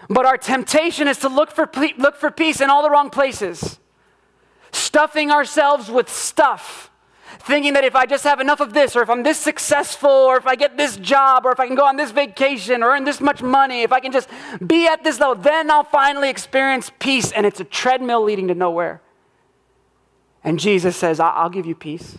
But 0.10 0.26
our 0.26 0.38
temptation 0.38 1.08
is 1.08 1.18
to 1.20 1.30
look 1.30 1.52
for, 1.52 1.70
look 1.98 2.16
for 2.16 2.32
peace 2.32 2.62
in 2.62 2.70
all 2.70 2.82
the 2.82 2.90
wrong 2.90 3.10
places, 3.10 3.80
stuffing 4.72 5.32
ourselves 5.32 5.90
with 5.90 6.10
stuff, 6.10 6.90
thinking 7.40 7.74
that 7.74 7.84
if 7.84 7.96
I 7.96 8.06
just 8.06 8.24
have 8.24 8.40
enough 8.40 8.60
of 8.60 8.74
this, 8.74 8.96
or 8.96 9.02
if 9.02 9.10
I'm 9.10 9.24
this 9.24 9.38
successful, 9.38 10.10
or 10.10 10.38
if 10.38 10.48
I 10.48 10.56
get 10.56 10.78
this 10.78 10.98
job, 10.98 11.46
or 11.46 11.52
if 11.52 11.60
I 11.60 11.68
can 11.68 11.76
go 11.76 11.86
on 11.86 11.98
this 11.98 12.12
vacation, 12.12 12.84
or 12.84 12.92
earn 12.92 13.04
this 13.04 13.20
much 13.20 13.42
money, 13.42 13.84
if 13.84 13.92
I 13.92 14.00
can 14.00 14.12
just 14.12 14.30
be 14.66 14.88
at 14.88 15.04
this 15.04 15.20
level, 15.20 15.36
then 15.36 15.70
I'll 15.70 15.84
finally 15.84 16.30
experience 16.30 16.92
peace. 17.00 17.32
And 17.32 17.46
it's 17.46 17.60
a 17.60 17.66
treadmill 17.66 18.24
leading 18.24 18.48
to 18.48 18.56
nowhere. 18.56 19.02
And 20.44 20.60
Jesus 20.60 20.96
says, 20.96 21.20
I'll 21.20 21.50
give 21.50 21.66
you 21.66 21.76
peace. 21.76 22.18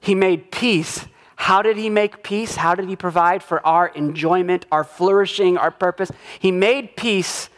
He 0.00 0.14
made 0.14 0.50
peace 0.50 1.06
how 1.36 1.62
did 1.62 1.76
he 1.76 1.90
make 1.90 2.22
peace? 2.22 2.56
How 2.56 2.74
did 2.74 2.88
he 2.88 2.96
provide 2.96 3.42
for 3.42 3.64
our 3.64 3.88
enjoyment, 3.88 4.66
our 4.72 4.84
flourishing, 4.84 5.56
our 5.56 5.70
purpose? 5.70 6.10
He 6.40 6.50
made 6.50 6.96
peace 6.96 7.50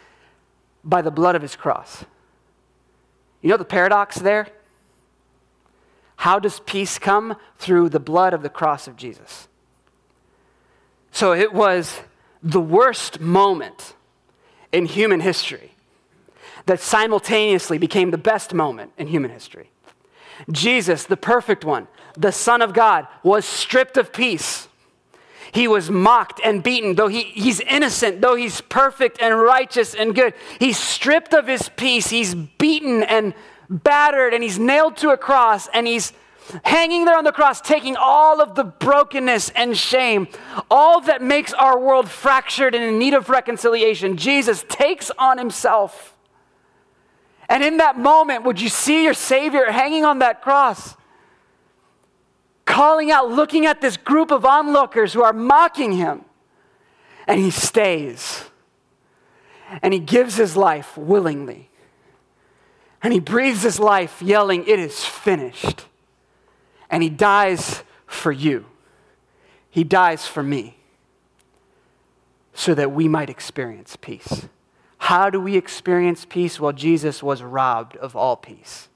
by 0.84 1.00
the 1.00 1.10
blood 1.10 1.36
of 1.36 1.42
his 1.42 1.56
cross. 1.56 2.04
You 3.40 3.50
know 3.50 3.56
the 3.56 3.64
paradox 3.64 4.16
there? 4.16 4.48
How 6.16 6.38
does 6.38 6.60
peace 6.60 6.98
come? 6.98 7.36
Through 7.58 7.90
the 7.90 8.00
blood 8.00 8.34
of 8.34 8.42
the 8.42 8.48
cross 8.48 8.88
of 8.88 8.96
Jesus. 8.96 9.46
So 11.12 11.32
it 11.32 11.52
was 11.52 12.00
the 12.42 12.60
worst 12.60 13.20
moment 13.20 13.94
in 14.72 14.86
human 14.86 15.20
history 15.20 15.72
that 16.66 16.80
simultaneously 16.80 17.78
became 17.78 18.10
the 18.10 18.18
best 18.18 18.52
moment 18.52 18.92
in 18.98 19.06
human 19.06 19.30
history. 19.30 19.70
Jesus, 20.50 21.04
the 21.04 21.16
perfect 21.16 21.64
one, 21.64 21.88
the 22.18 22.32
Son 22.32 22.62
of 22.62 22.72
God, 22.72 23.06
was 23.22 23.44
stripped 23.44 23.96
of 23.96 24.12
peace. 24.12 24.68
He 25.52 25.66
was 25.66 25.90
mocked 25.90 26.40
and 26.44 26.62
beaten, 26.62 26.94
though 26.94 27.08
he, 27.08 27.22
he's 27.22 27.60
innocent, 27.60 28.20
though 28.20 28.34
he's 28.34 28.60
perfect 28.60 29.20
and 29.22 29.40
righteous 29.40 29.94
and 29.94 30.14
good. 30.14 30.34
He's 30.58 30.78
stripped 30.78 31.32
of 31.32 31.46
his 31.46 31.70
peace. 31.70 32.10
He's 32.10 32.34
beaten 32.34 33.02
and 33.02 33.34
battered, 33.70 34.34
and 34.34 34.42
he's 34.42 34.58
nailed 34.58 34.96
to 34.98 35.10
a 35.10 35.16
cross, 35.16 35.68
and 35.72 35.86
he's 35.86 36.12
hanging 36.64 37.04
there 37.04 37.16
on 37.16 37.24
the 37.24 37.32
cross, 37.32 37.60
taking 37.60 37.96
all 37.96 38.40
of 38.40 38.54
the 38.54 38.64
brokenness 38.64 39.50
and 39.50 39.76
shame, 39.76 40.28
all 40.70 41.00
that 41.02 41.22
makes 41.22 41.52
our 41.52 41.78
world 41.78 42.08
fractured 42.08 42.74
and 42.74 42.84
in 42.84 42.98
need 42.98 43.14
of 43.14 43.28
reconciliation. 43.28 44.16
Jesus 44.16 44.64
takes 44.68 45.10
on 45.18 45.38
himself. 45.38 46.14
And 47.48 47.62
in 47.62 47.78
that 47.78 47.98
moment, 47.98 48.44
would 48.44 48.60
you 48.60 48.68
see 48.68 49.04
your 49.04 49.14
Savior 49.14 49.70
hanging 49.70 50.04
on 50.04 50.18
that 50.18 50.42
cross? 50.42 50.94
Calling 52.78 53.10
out, 53.10 53.28
looking 53.28 53.66
at 53.66 53.80
this 53.80 53.96
group 53.96 54.30
of 54.30 54.44
onlookers 54.44 55.12
who 55.12 55.20
are 55.20 55.32
mocking 55.32 55.90
him. 55.90 56.24
And 57.26 57.40
he 57.40 57.50
stays. 57.50 58.44
And 59.82 59.92
he 59.92 59.98
gives 59.98 60.36
his 60.36 60.56
life 60.56 60.96
willingly. 60.96 61.70
And 63.02 63.12
he 63.12 63.18
breathes 63.18 63.64
his 63.64 63.80
life 63.80 64.22
yelling, 64.22 64.64
It 64.68 64.78
is 64.78 65.04
finished. 65.04 65.86
And 66.88 67.02
he 67.02 67.08
dies 67.10 67.82
for 68.06 68.30
you. 68.30 68.66
He 69.68 69.82
dies 69.82 70.28
for 70.28 70.44
me 70.44 70.76
so 72.54 72.74
that 72.74 72.92
we 72.92 73.08
might 73.08 73.28
experience 73.28 73.96
peace. 74.00 74.46
How 74.98 75.30
do 75.30 75.40
we 75.40 75.56
experience 75.56 76.24
peace? 76.24 76.60
Well, 76.60 76.72
Jesus 76.72 77.24
was 77.24 77.42
robbed 77.42 77.96
of 77.96 78.14
all 78.14 78.36
peace 78.36 78.88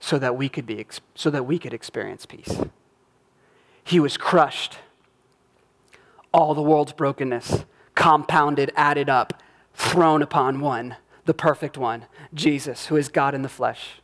so 0.00 0.18
that 0.18 0.36
we 0.36 0.48
could, 0.48 0.66
be, 0.66 0.84
so 1.14 1.30
that 1.30 1.44
we 1.44 1.60
could 1.60 1.72
experience 1.72 2.26
peace. 2.26 2.58
He 3.88 4.00
was 4.00 4.18
crushed. 4.18 4.76
All 6.30 6.52
the 6.52 6.60
world's 6.60 6.92
brokenness, 6.92 7.64
compounded, 7.94 8.70
added 8.76 9.08
up, 9.08 9.42
thrown 9.72 10.20
upon 10.20 10.60
one, 10.60 10.96
the 11.24 11.32
perfect 11.32 11.78
one, 11.78 12.04
Jesus, 12.34 12.88
who 12.88 12.96
is 12.96 13.08
God 13.08 13.34
in 13.34 13.40
the 13.40 13.48
flesh. 13.48 14.02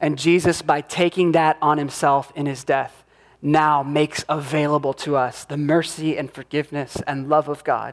And 0.00 0.16
Jesus, 0.16 0.62
by 0.62 0.82
taking 0.82 1.32
that 1.32 1.58
on 1.60 1.78
himself 1.78 2.32
in 2.36 2.46
his 2.46 2.62
death, 2.62 3.02
now 3.42 3.82
makes 3.82 4.24
available 4.28 4.94
to 4.94 5.16
us 5.16 5.44
the 5.44 5.56
mercy 5.56 6.16
and 6.16 6.32
forgiveness 6.32 7.02
and 7.08 7.28
love 7.28 7.48
of 7.48 7.64
God, 7.64 7.92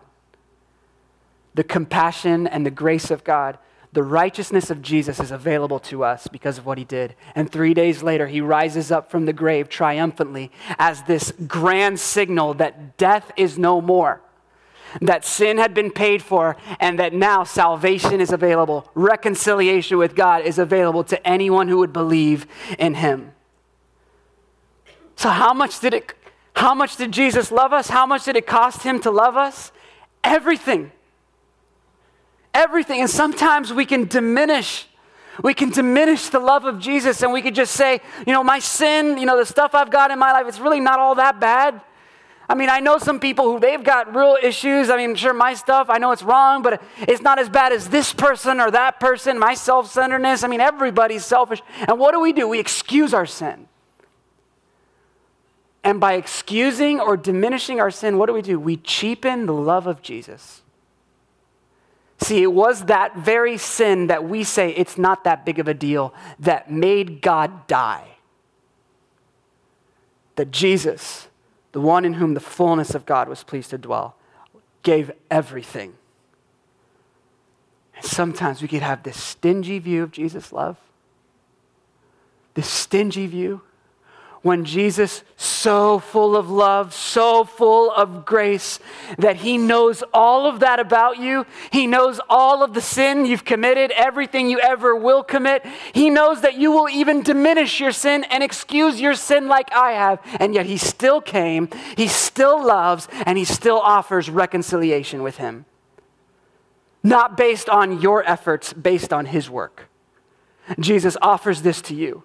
the 1.55 1.63
compassion 1.63 2.45
and 2.45 2.67
the 2.67 2.71
grace 2.71 3.09
of 3.09 3.23
God 3.23 3.57
the 3.93 4.03
righteousness 4.03 4.71
of 4.71 4.81
Jesus 4.81 5.19
is 5.19 5.29
available 5.31 5.79
to 5.79 6.03
us 6.03 6.27
because 6.27 6.57
of 6.57 6.65
what 6.65 6.79
he 6.79 6.83
did. 6.83 7.15
And 7.35 7.49
three 7.49 7.75
days 7.75 8.01
later, 8.01 8.27
he 8.27 8.41
rises 8.41 8.91
up 8.91 9.11
from 9.11 9.25
the 9.25 9.33
grave 9.33 9.69
triumphantly 9.69 10.51
as 10.79 11.03
this 11.03 11.31
grand 11.47 11.99
signal 11.99 12.55
that 12.55 12.97
death 12.97 13.31
is 13.37 13.57
no 13.57 13.81
more, 13.81 14.21
that 14.99 15.23
sin 15.23 15.57
had 15.57 15.75
been 15.75 15.91
paid 15.91 16.23
for, 16.23 16.57
and 16.79 16.97
that 16.97 17.13
now 17.13 17.43
salvation 17.43 18.19
is 18.19 18.31
available. 18.31 18.89
Reconciliation 18.95 19.99
with 19.99 20.15
God 20.15 20.43
is 20.43 20.57
available 20.57 21.03
to 21.05 21.27
anyone 21.27 21.67
who 21.67 21.77
would 21.77 21.93
believe 21.93 22.47
in 22.79 22.95
him. 22.95 23.31
So, 25.15 25.29
how 25.29 25.53
much 25.53 25.79
did 25.79 25.93
it? 25.93 26.13
How 26.55 26.73
much 26.73 26.97
did 26.97 27.11
Jesus 27.11 27.51
love 27.51 27.73
us? 27.73 27.89
How 27.89 28.05
much 28.05 28.25
did 28.25 28.35
it 28.35 28.47
cost 28.47 28.83
him 28.83 28.99
to 29.01 29.11
love 29.11 29.37
us? 29.37 29.71
Everything 30.23 30.91
everything. 32.53 33.01
And 33.01 33.09
sometimes 33.09 33.73
we 33.73 33.85
can 33.85 34.05
diminish. 34.05 34.87
We 35.41 35.53
can 35.53 35.71
diminish 35.71 36.29
the 36.29 36.39
love 36.39 36.65
of 36.65 36.79
Jesus 36.79 37.23
and 37.23 37.33
we 37.33 37.41
could 37.41 37.55
just 37.55 37.73
say, 37.73 38.01
you 38.27 38.33
know, 38.33 38.43
my 38.43 38.59
sin, 38.59 39.17
you 39.17 39.25
know, 39.25 39.37
the 39.37 39.45
stuff 39.45 39.73
I've 39.73 39.89
got 39.89 40.11
in 40.11 40.19
my 40.19 40.31
life, 40.31 40.47
it's 40.47 40.59
really 40.59 40.79
not 40.79 40.99
all 40.99 41.15
that 41.15 41.39
bad. 41.39 41.81
I 42.47 42.55
mean, 42.55 42.69
I 42.69 42.81
know 42.81 42.97
some 42.97 43.19
people 43.19 43.45
who 43.45 43.59
they've 43.59 43.83
got 43.83 44.13
real 44.13 44.37
issues. 44.41 44.89
I 44.89 44.97
mean, 44.97 45.15
sure, 45.15 45.33
my 45.33 45.53
stuff, 45.53 45.89
I 45.89 45.97
know 45.97 46.11
it's 46.11 46.23
wrong, 46.23 46.61
but 46.61 46.83
it's 46.99 47.21
not 47.21 47.39
as 47.39 47.49
bad 47.49 47.71
as 47.71 47.89
this 47.89 48.13
person 48.13 48.59
or 48.59 48.69
that 48.71 48.99
person, 48.99 49.39
my 49.39 49.53
self 49.53 49.89
centeredness. 49.89 50.43
I 50.43 50.47
mean, 50.47 50.61
everybody's 50.61 51.25
selfish. 51.25 51.61
And 51.87 51.97
what 51.97 52.11
do 52.11 52.19
we 52.19 52.33
do? 52.33 52.47
We 52.47 52.59
excuse 52.59 53.13
our 53.13 53.25
sin. 53.25 53.67
And 55.85 55.99
by 55.99 56.13
excusing 56.13 56.99
or 56.99 57.17
diminishing 57.17 57.79
our 57.79 57.91
sin, 57.91 58.17
what 58.17 58.27
do 58.27 58.33
we 58.33 58.41
do? 58.41 58.59
We 58.59 58.77
cheapen 58.77 59.45
the 59.45 59.53
love 59.53 59.87
of 59.87 60.01
Jesus. 60.01 60.62
See, 62.23 62.41
it 62.41 62.53
was 62.53 62.85
that 62.85 63.17
very 63.17 63.57
sin 63.57 64.07
that 64.07 64.23
we 64.23 64.45
say 64.45 64.69
it's 64.69 64.97
not 64.97 65.25
that 65.25 65.45
big 65.45 65.59
of 65.59 65.67
a 65.67 65.73
deal 65.73 66.13
that 66.39 66.71
made 66.71 67.21
God 67.21 67.67
die. 67.67 68.07
That 70.37 70.49
Jesus, 70.49 71.27
the 71.73 71.81
one 71.81 72.05
in 72.05 72.13
whom 72.13 72.33
the 72.33 72.39
fullness 72.39 72.95
of 72.95 73.05
God 73.05 73.27
was 73.27 73.43
pleased 73.43 73.71
to 73.71 73.77
dwell, 73.77 74.15
gave 74.83 75.11
everything. 75.29 75.95
And 77.97 78.05
sometimes 78.05 78.61
we 78.61 78.69
could 78.69 78.81
have 78.81 79.03
this 79.03 79.21
stingy 79.21 79.79
view 79.79 80.01
of 80.01 80.11
Jesus' 80.11 80.53
love, 80.53 80.77
this 82.53 82.69
stingy 82.69 83.27
view 83.27 83.63
when 84.43 84.65
Jesus, 84.65 85.23
so 85.35 85.99
full 85.99 86.35
of 86.35 86.49
love, 86.49 86.93
so 86.93 87.43
full 87.45 87.89
of 87.91 88.25
grace, 88.25 88.79
that 89.17 89.37
He 89.37 89.57
knows 89.57 90.03
all 90.13 90.45
of 90.45 90.59
that 90.59 90.79
about 90.79 91.17
you. 91.17 91.45
He 91.71 91.87
knows 91.87 92.19
all 92.29 92.61
of 92.61 92.73
the 92.73 92.81
sin 92.81 93.25
you've 93.25 93.45
committed, 93.45 93.91
everything 93.91 94.49
you 94.49 94.59
ever 94.59 94.95
will 94.95 95.23
commit. 95.23 95.65
He 95.93 96.09
knows 96.09 96.41
that 96.41 96.55
you 96.55 96.71
will 96.71 96.89
even 96.89 97.23
diminish 97.23 97.79
your 97.79 97.93
sin 97.93 98.25
and 98.25 98.43
excuse 98.43 99.01
your 99.01 99.15
sin 99.15 99.47
like 99.47 99.73
I 99.73 99.93
have. 99.93 100.19
And 100.39 100.53
yet 100.53 100.65
He 100.65 100.77
still 100.77 101.21
came, 101.21 101.69
He 101.97 102.07
still 102.07 102.63
loves, 102.63 103.07
and 103.25 103.37
He 103.37 103.45
still 103.45 103.79
offers 103.79 104.29
reconciliation 104.29 105.23
with 105.23 105.37
Him. 105.37 105.65
not 107.03 107.35
based 107.35 107.67
on 107.69 107.99
your 107.99 108.23
efforts, 108.23 108.71
based 108.73 109.11
on 109.11 109.25
his 109.25 109.49
work. 109.49 109.89
Jesus 110.79 111.17
offers 111.21 111.61
this 111.61 111.81
to 111.81 111.93
you. 111.93 112.23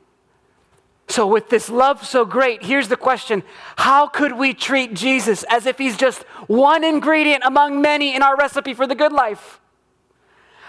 So, 1.09 1.27
with 1.27 1.49
this 1.49 1.71
love 1.71 2.07
so 2.07 2.27
great, 2.27 2.63
here's 2.63 2.89
the 2.89 2.97
question 2.97 3.43
How 3.77 4.07
could 4.07 4.33
we 4.33 4.53
treat 4.53 4.95
Jesus 4.95 5.43
as 5.45 5.67
if 5.67 5.79
he's 5.79 5.97
just 5.97 6.23
one 6.47 6.85
ingredient 6.85 7.43
among 7.45 7.81
many 7.81 8.15
in 8.15 8.23
our 8.23 8.37
recipe 8.37 8.75
for 8.75 8.87
the 8.87 8.95
good 8.95 9.13
life? 9.13 9.61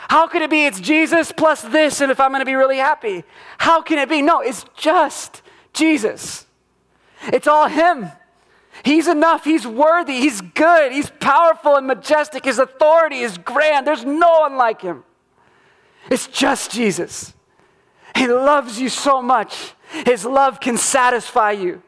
How 0.10 0.28
could 0.28 0.42
it 0.42 0.50
be 0.50 0.66
it's 0.66 0.80
Jesus 0.80 1.32
plus 1.32 1.62
this, 1.62 2.02
and 2.02 2.12
if 2.12 2.20
I'm 2.20 2.32
going 2.32 2.40
to 2.40 2.46
be 2.46 2.56
really 2.56 2.78
happy? 2.78 3.24
How 3.60 3.82
can 3.82 4.00
it 4.00 4.10
be? 4.10 4.22
No, 4.22 4.40
it's 4.40 4.66
just 4.76 5.42
Jesus. 5.74 6.48
It's 7.24 7.48
all 7.48 7.68
Him. 7.68 8.08
He's 8.84 9.08
enough. 9.10 9.44
He's 9.44 9.68
worthy. 9.68 10.20
He's 10.20 10.40
good. 10.42 10.94
He's 10.94 11.10
powerful 11.20 11.76
and 11.76 11.86
majestic. 11.86 12.46
His 12.46 12.60
authority 12.60 13.20
is 13.20 13.38
grand. 13.38 13.86
There's 13.86 14.06
no 14.06 14.40
one 14.40 14.56
like 14.56 14.82
Him. 14.82 15.04
It's 16.10 16.28
just 16.28 16.72
Jesus. 16.72 17.34
He 18.16 18.28
loves 18.28 18.80
you 18.80 18.90
so 18.90 19.22
much. 19.22 19.74
His 20.06 20.26
love 20.26 20.60
can 20.60 20.78
satisfy 20.78 21.52
you. 21.52 21.82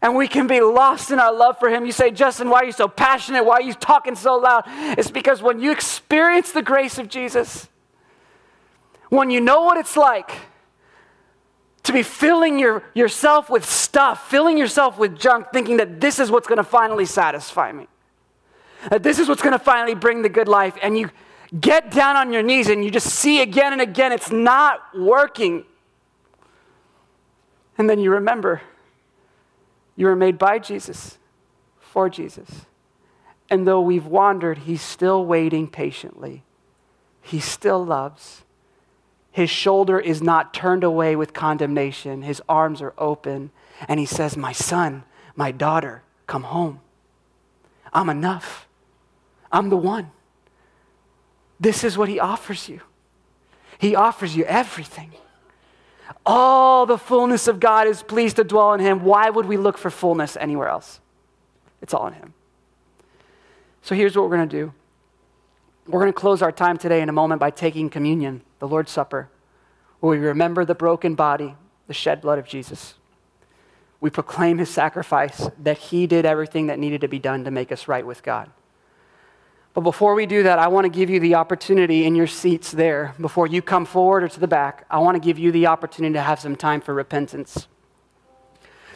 And 0.00 0.14
we 0.14 0.28
can 0.28 0.46
be 0.46 0.60
lost 0.60 1.10
in 1.10 1.18
our 1.18 1.32
love 1.32 1.58
for 1.58 1.68
Him. 1.68 1.84
You 1.84 1.92
say, 1.92 2.10
Justin, 2.10 2.48
why 2.48 2.60
are 2.60 2.64
you 2.64 2.72
so 2.72 2.86
passionate? 2.86 3.44
Why 3.44 3.56
are 3.56 3.62
you 3.62 3.74
talking 3.74 4.14
so 4.14 4.36
loud? 4.36 4.62
It's 4.66 5.10
because 5.10 5.42
when 5.42 5.60
you 5.60 5.72
experience 5.72 6.52
the 6.52 6.62
grace 6.62 6.98
of 6.98 7.08
Jesus, 7.08 7.68
when 9.08 9.30
you 9.30 9.40
know 9.40 9.62
what 9.62 9.76
it's 9.76 9.96
like 9.96 10.30
to 11.82 11.92
be 11.92 12.02
filling 12.02 12.58
your, 12.58 12.84
yourself 12.94 13.50
with 13.50 13.64
stuff, 13.64 14.30
filling 14.30 14.56
yourself 14.58 14.98
with 14.98 15.18
junk, 15.18 15.46
thinking 15.52 15.78
that 15.78 16.00
this 16.00 16.18
is 16.18 16.30
what's 16.30 16.46
going 16.46 16.58
to 16.58 16.64
finally 16.64 17.06
satisfy 17.06 17.72
me, 17.72 17.88
that 18.90 19.02
this 19.02 19.18
is 19.18 19.28
what's 19.28 19.42
going 19.42 19.54
to 19.54 19.58
finally 19.58 19.94
bring 19.94 20.22
the 20.22 20.28
good 20.28 20.48
life, 20.48 20.76
and 20.82 20.96
you 20.96 21.10
get 21.60 21.90
down 21.90 22.14
on 22.16 22.32
your 22.32 22.42
knees 22.42 22.68
and 22.68 22.84
you 22.84 22.90
just 22.90 23.08
see 23.08 23.40
again 23.40 23.72
and 23.72 23.80
again 23.80 24.12
it's 24.12 24.30
not 24.30 24.82
working. 24.94 25.64
And 27.78 27.88
then 27.88 28.00
you 28.00 28.10
remember 28.10 28.60
you 29.96 30.06
were 30.06 30.16
made 30.16 30.38
by 30.38 30.58
Jesus, 30.58 31.18
for 31.80 32.08
Jesus. 32.08 32.66
And 33.50 33.66
though 33.66 33.80
we've 33.80 34.06
wandered, 34.06 34.58
He's 34.58 34.82
still 34.82 35.24
waiting 35.24 35.66
patiently. 35.66 36.44
He 37.20 37.40
still 37.40 37.84
loves. 37.84 38.42
His 39.32 39.50
shoulder 39.50 39.98
is 39.98 40.22
not 40.22 40.54
turned 40.54 40.84
away 40.84 41.16
with 41.16 41.32
condemnation, 41.32 42.22
His 42.22 42.42
arms 42.48 42.82
are 42.82 42.94
open. 42.98 43.50
And 43.88 43.98
He 43.98 44.06
says, 44.06 44.36
My 44.36 44.52
son, 44.52 45.04
my 45.34 45.50
daughter, 45.50 46.02
come 46.26 46.44
home. 46.44 46.80
I'm 47.92 48.08
enough. 48.08 48.68
I'm 49.50 49.68
the 49.68 49.76
one. 49.76 50.10
This 51.58 51.82
is 51.82 51.98
what 51.98 52.08
He 52.08 52.20
offers 52.20 52.68
you. 52.68 52.82
He 53.78 53.96
offers 53.96 54.36
you 54.36 54.44
everything. 54.44 55.12
All 56.24 56.86
the 56.86 56.98
fullness 56.98 57.48
of 57.48 57.60
God 57.60 57.86
is 57.86 58.02
pleased 58.02 58.36
to 58.36 58.44
dwell 58.44 58.74
in 58.74 58.80
him. 58.80 59.04
Why 59.04 59.30
would 59.30 59.46
we 59.46 59.56
look 59.56 59.78
for 59.78 59.90
fullness 59.90 60.36
anywhere 60.36 60.68
else? 60.68 61.00
It's 61.80 61.94
all 61.94 62.06
in 62.06 62.14
him. 62.14 62.34
So 63.82 63.94
here's 63.94 64.16
what 64.16 64.28
we're 64.28 64.36
going 64.36 64.48
to 64.48 64.56
do 64.56 64.72
we're 65.86 66.00
going 66.00 66.12
to 66.12 66.18
close 66.18 66.42
our 66.42 66.52
time 66.52 66.76
today 66.76 67.00
in 67.00 67.08
a 67.08 67.12
moment 67.12 67.40
by 67.40 67.50
taking 67.50 67.88
communion, 67.88 68.42
the 68.58 68.68
Lord's 68.68 68.92
Supper, 68.92 69.30
where 70.00 70.18
we 70.18 70.26
remember 70.26 70.66
the 70.66 70.74
broken 70.74 71.14
body, 71.14 71.54
the 71.86 71.94
shed 71.94 72.20
blood 72.20 72.38
of 72.38 72.46
Jesus. 72.46 72.94
We 74.00 74.10
proclaim 74.10 74.58
his 74.58 74.68
sacrifice, 74.68 75.48
that 75.58 75.78
he 75.78 76.06
did 76.06 76.26
everything 76.26 76.66
that 76.66 76.78
needed 76.78 77.00
to 77.00 77.08
be 77.08 77.18
done 77.18 77.44
to 77.44 77.50
make 77.50 77.72
us 77.72 77.88
right 77.88 78.06
with 78.06 78.22
God. 78.22 78.50
But 79.78 79.84
before 79.84 80.16
we 80.16 80.26
do 80.26 80.42
that, 80.42 80.58
I 80.58 80.66
want 80.66 80.86
to 80.86 80.88
give 80.88 81.08
you 81.08 81.20
the 81.20 81.36
opportunity 81.36 82.04
in 82.04 82.16
your 82.16 82.26
seats 82.26 82.72
there, 82.72 83.14
before 83.20 83.46
you 83.46 83.62
come 83.62 83.84
forward 83.84 84.24
or 84.24 84.28
to 84.28 84.40
the 84.40 84.48
back, 84.48 84.84
I 84.90 84.98
want 84.98 85.14
to 85.14 85.20
give 85.20 85.38
you 85.38 85.52
the 85.52 85.68
opportunity 85.68 86.14
to 86.14 86.20
have 86.20 86.40
some 86.40 86.56
time 86.56 86.80
for 86.80 86.92
repentance. 86.92 87.68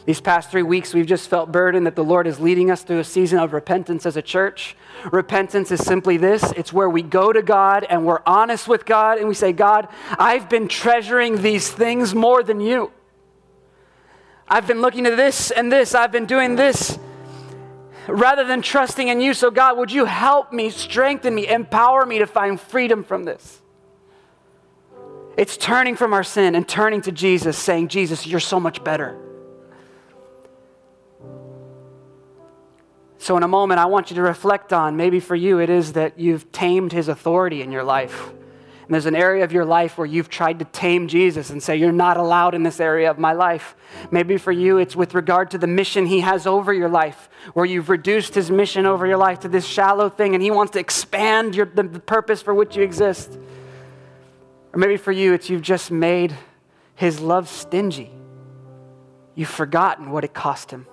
These 0.05 0.19
past 0.19 0.51
three 0.51 0.61
weeks, 0.61 0.93
we've 0.93 1.05
just 1.05 1.29
felt 1.29 1.53
burdened 1.53 1.85
that 1.85 1.95
the 1.95 2.03
Lord 2.03 2.27
is 2.27 2.37
leading 2.41 2.69
us 2.69 2.83
through 2.83 2.99
a 2.99 3.05
season 3.05 3.39
of 3.39 3.53
repentance 3.53 4.05
as 4.05 4.17
a 4.17 4.21
church. 4.21 4.75
Repentance 5.09 5.71
is 5.71 5.79
simply 5.79 6.17
this 6.17 6.51
it's 6.57 6.73
where 6.73 6.89
we 6.89 7.01
go 7.01 7.31
to 7.31 7.41
God 7.41 7.85
and 7.89 8.05
we're 8.05 8.21
honest 8.25 8.67
with 8.67 8.85
God 8.85 9.19
and 9.19 9.29
we 9.29 9.35
say, 9.35 9.53
God, 9.53 9.87
I've 10.19 10.49
been 10.49 10.67
treasuring 10.67 11.41
these 11.41 11.71
things 11.71 12.13
more 12.13 12.43
than 12.43 12.59
you. 12.59 12.91
I've 14.49 14.67
been 14.67 14.81
looking 14.81 15.05
at 15.05 15.15
this 15.15 15.49
and 15.49 15.71
this, 15.71 15.95
I've 15.95 16.11
been 16.11 16.25
doing 16.25 16.57
this 16.57 16.99
rather 18.07 18.43
than 18.45 18.61
trusting 18.61 19.07
in 19.07 19.21
you. 19.21 19.33
So, 19.33 19.51
God, 19.51 19.77
would 19.77 19.91
you 19.91 20.05
help 20.05 20.51
me, 20.51 20.69
strengthen 20.69 21.35
me, 21.35 21.47
empower 21.47 22.05
me 22.05 22.19
to 22.19 22.27
find 22.27 22.59
freedom 22.59 23.03
from 23.03 23.23
this? 23.23 23.61
It's 25.37 25.57
turning 25.57 25.95
from 25.95 26.13
our 26.13 26.23
sin 26.23 26.55
and 26.55 26.67
turning 26.67 27.01
to 27.01 27.11
Jesus, 27.11 27.57
saying, 27.57 27.87
Jesus, 27.87 28.27
you're 28.27 28.39
so 28.39 28.59
much 28.59 28.83
better. 28.83 29.17
So, 33.17 33.37
in 33.37 33.43
a 33.43 33.47
moment, 33.47 33.79
I 33.79 33.85
want 33.85 34.11
you 34.11 34.15
to 34.17 34.21
reflect 34.21 34.73
on 34.73 34.97
maybe 34.97 35.19
for 35.19 35.35
you 35.35 35.59
it 35.59 35.69
is 35.69 35.93
that 35.93 36.19
you've 36.19 36.51
tamed 36.51 36.91
his 36.91 37.07
authority 37.07 37.61
in 37.61 37.71
your 37.71 37.83
life. 37.83 38.31
There's 38.93 39.05
an 39.05 39.15
area 39.15 39.43
of 39.43 39.51
your 39.51 39.65
life 39.65 39.97
where 39.97 40.05
you've 40.05 40.29
tried 40.29 40.59
to 40.59 40.65
tame 40.65 41.07
Jesus 41.07 41.49
and 41.49 41.63
say, 41.63 41.75
You're 41.77 41.91
not 41.91 42.17
allowed 42.17 42.53
in 42.53 42.63
this 42.63 42.79
area 42.79 43.09
of 43.09 43.17
my 43.17 43.33
life. 43.33 43.75
Maybe 44.11 44.37
for 44.37 44.51
you, 44.51 44.77
it's 44.77 44.95
with 44.95 45.13
regard 45.13 45.51
to 45.51 45.57
the 45.57 45.67
mission 45.67 46.05
he 46.05 46.19
has 46.19 46.45
over 46.45 46.73
your 46.73 46.89
life, 46.89 47.29
where 47.53 47.65
you've 47.65 47.89
reduced 47.89 48.35
his 48.35 48.51
mission 48.51 48.85
over 48.85 49.07
your 49.07 49.17
life 49.17 49.39
to 49.41 49.47
this 49.47 49.65
shallow 49.65 50.09
thing 50.09 50.33
and 50.33 50.43
he 50.43 50.51
wants 50.51 50.73
to 50.73 50.79
expand 50.79 51.55
your, 51.55 51.65
the 51.65 51.83
purpose 51.85 52.41
for 52.41 52.53
which 52.53 52.75
you 52.75 52.83
exist. 52.83 53.37
Or 54.73 54.79
maybe 54.79 54.97
for 54.97 55.11
you, 55.11 55.33
it's 55.33 55.49
you've 55.49 55.61
just 55.61 55.91
made 55.91 56.35
his 56.95 57.19
love 57.19 57.47
stingy. 57.47 58.11
You've 59.35 59.49
forgotten 59.49 60.11
what 60.11 60.23
it 60.23 60.33
cost 60.33 60.71
him. 60.71 60.87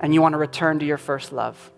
And 0.00 0.12
you 0.12 0.20
want 0.20 0.32
to 0.32 0.38
return 0.38 0.78
to 0.80 0.86
your 0.86 0.98
first 0.98 1.32
love. 1.32 1.70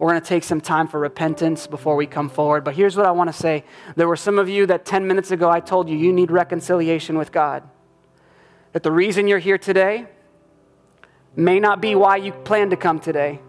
We're 0.00 0.08
going 0.08 0.22
to 0.22 0.26
take 0.26 0.44
some 0.44 0.62
time 0.62 0.88
for 0.88 0.98
repentance 0.98 1.66
before 1.66 1.94
we 1.94 2.06
come 2.06 2.30
forward. 2.30 2.64
But 2.64 2.74
here's 2.74 2.96
what 2.96 3.04
I 3.04 3.10
want 3.10 3.28
to 3.28 3.34
say. 3.34 3.64
There 3.96 4.08
were 4.08 4.16
some 4.16 4.38
of 4.38 4.48
you 4.48 4.64
that 4.64 4.86
10 4.86 5.06
minutes 5.06 5.30
ago 5.30 5.50
I 5.50 5.60
told 5.60 5.90
you 5.90 5.96
you 5.96 6.10
need 6.10 6.30
reconciliation 6.30 7.18
with 7.18 7.32
God. 7.32 7.64
That 8.72 8.82
the 8.82 8.90
reason 8.90 9.28
you're 9.28 9.38
here 9.38 9.58
today 9.58 10.06
may 11.36 11.60
not 11.60 11.82
be 11.82 11.94
why 11.94 12.16
you 12.16 12.32
plan 12.32 12.70
to 12.70 12.78
come 12.78 12.98
today, 12.98 13.40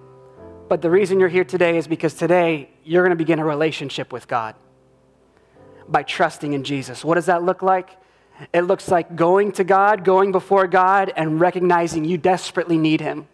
but 0.67 0.81
the 0.81 0.89
reason 0.89 1.21
you're 1.21 1.29
here 1.29 1.45
today 1.45 1.77
is 1.77 1.87
because 1.87 2.15
today 2.15 2.69
you're 2.83 3.03
going 3.03 3.17
to 3.17 3.23
begin 3.23 3.39
a 3.39 3.45
relationship 3.45 4.11
with 4.11 4.27
God 4.27 4.53
by 5.87 6.03
trusting 6.03 6.51
in 6.51 6.65
Jesus. 6.65 7.05
What 7.05 7.15
does 7.15 7.27
that 7.27 7.43
look 7.43 7.61
like? 7.61 7.97
It 8.51 8.63
looks 8.63 8.89
like 8.89 9.15
going 9.15 9.53
to 9.53 9.63
God, 9.63 10.03
going 10.03 10.33
before 10.33 10.67
God, 10.67 11.13
and 11.15 11.39
recognizing 11.39 12.03
you 12.03 12.17
desperately 12.17 12.77
need 12.77 12.99
Him 12.99 13.29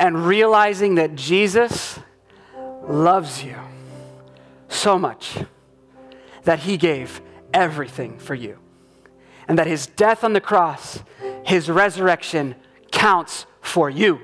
and 0.00 0.26
realizing 0.26 0.94
that 0.94 1.14
Jesus 1.14 2.00
loves 2.88 3.44
you 3.44 3.56
so 4.68 4.98
much 4.98 5.36
that 6.44 6.60
he 6.60 6.78
gave 6.78 7.20
everything 7.52 8.18
for 8.18 8.34
you. 8.34 8.58
And 9.46 9.58
that 9.58 9.66
his 9.66 9.86
death 9.86 10.24
on 10.24 10.32
the 10.32 10.40
cross, 10.40 11.02
his 11.44 11.68
resurrection 11.68 12.54
counts 12.90 13.44
for 13.60 13.90
you. 13.90 14.20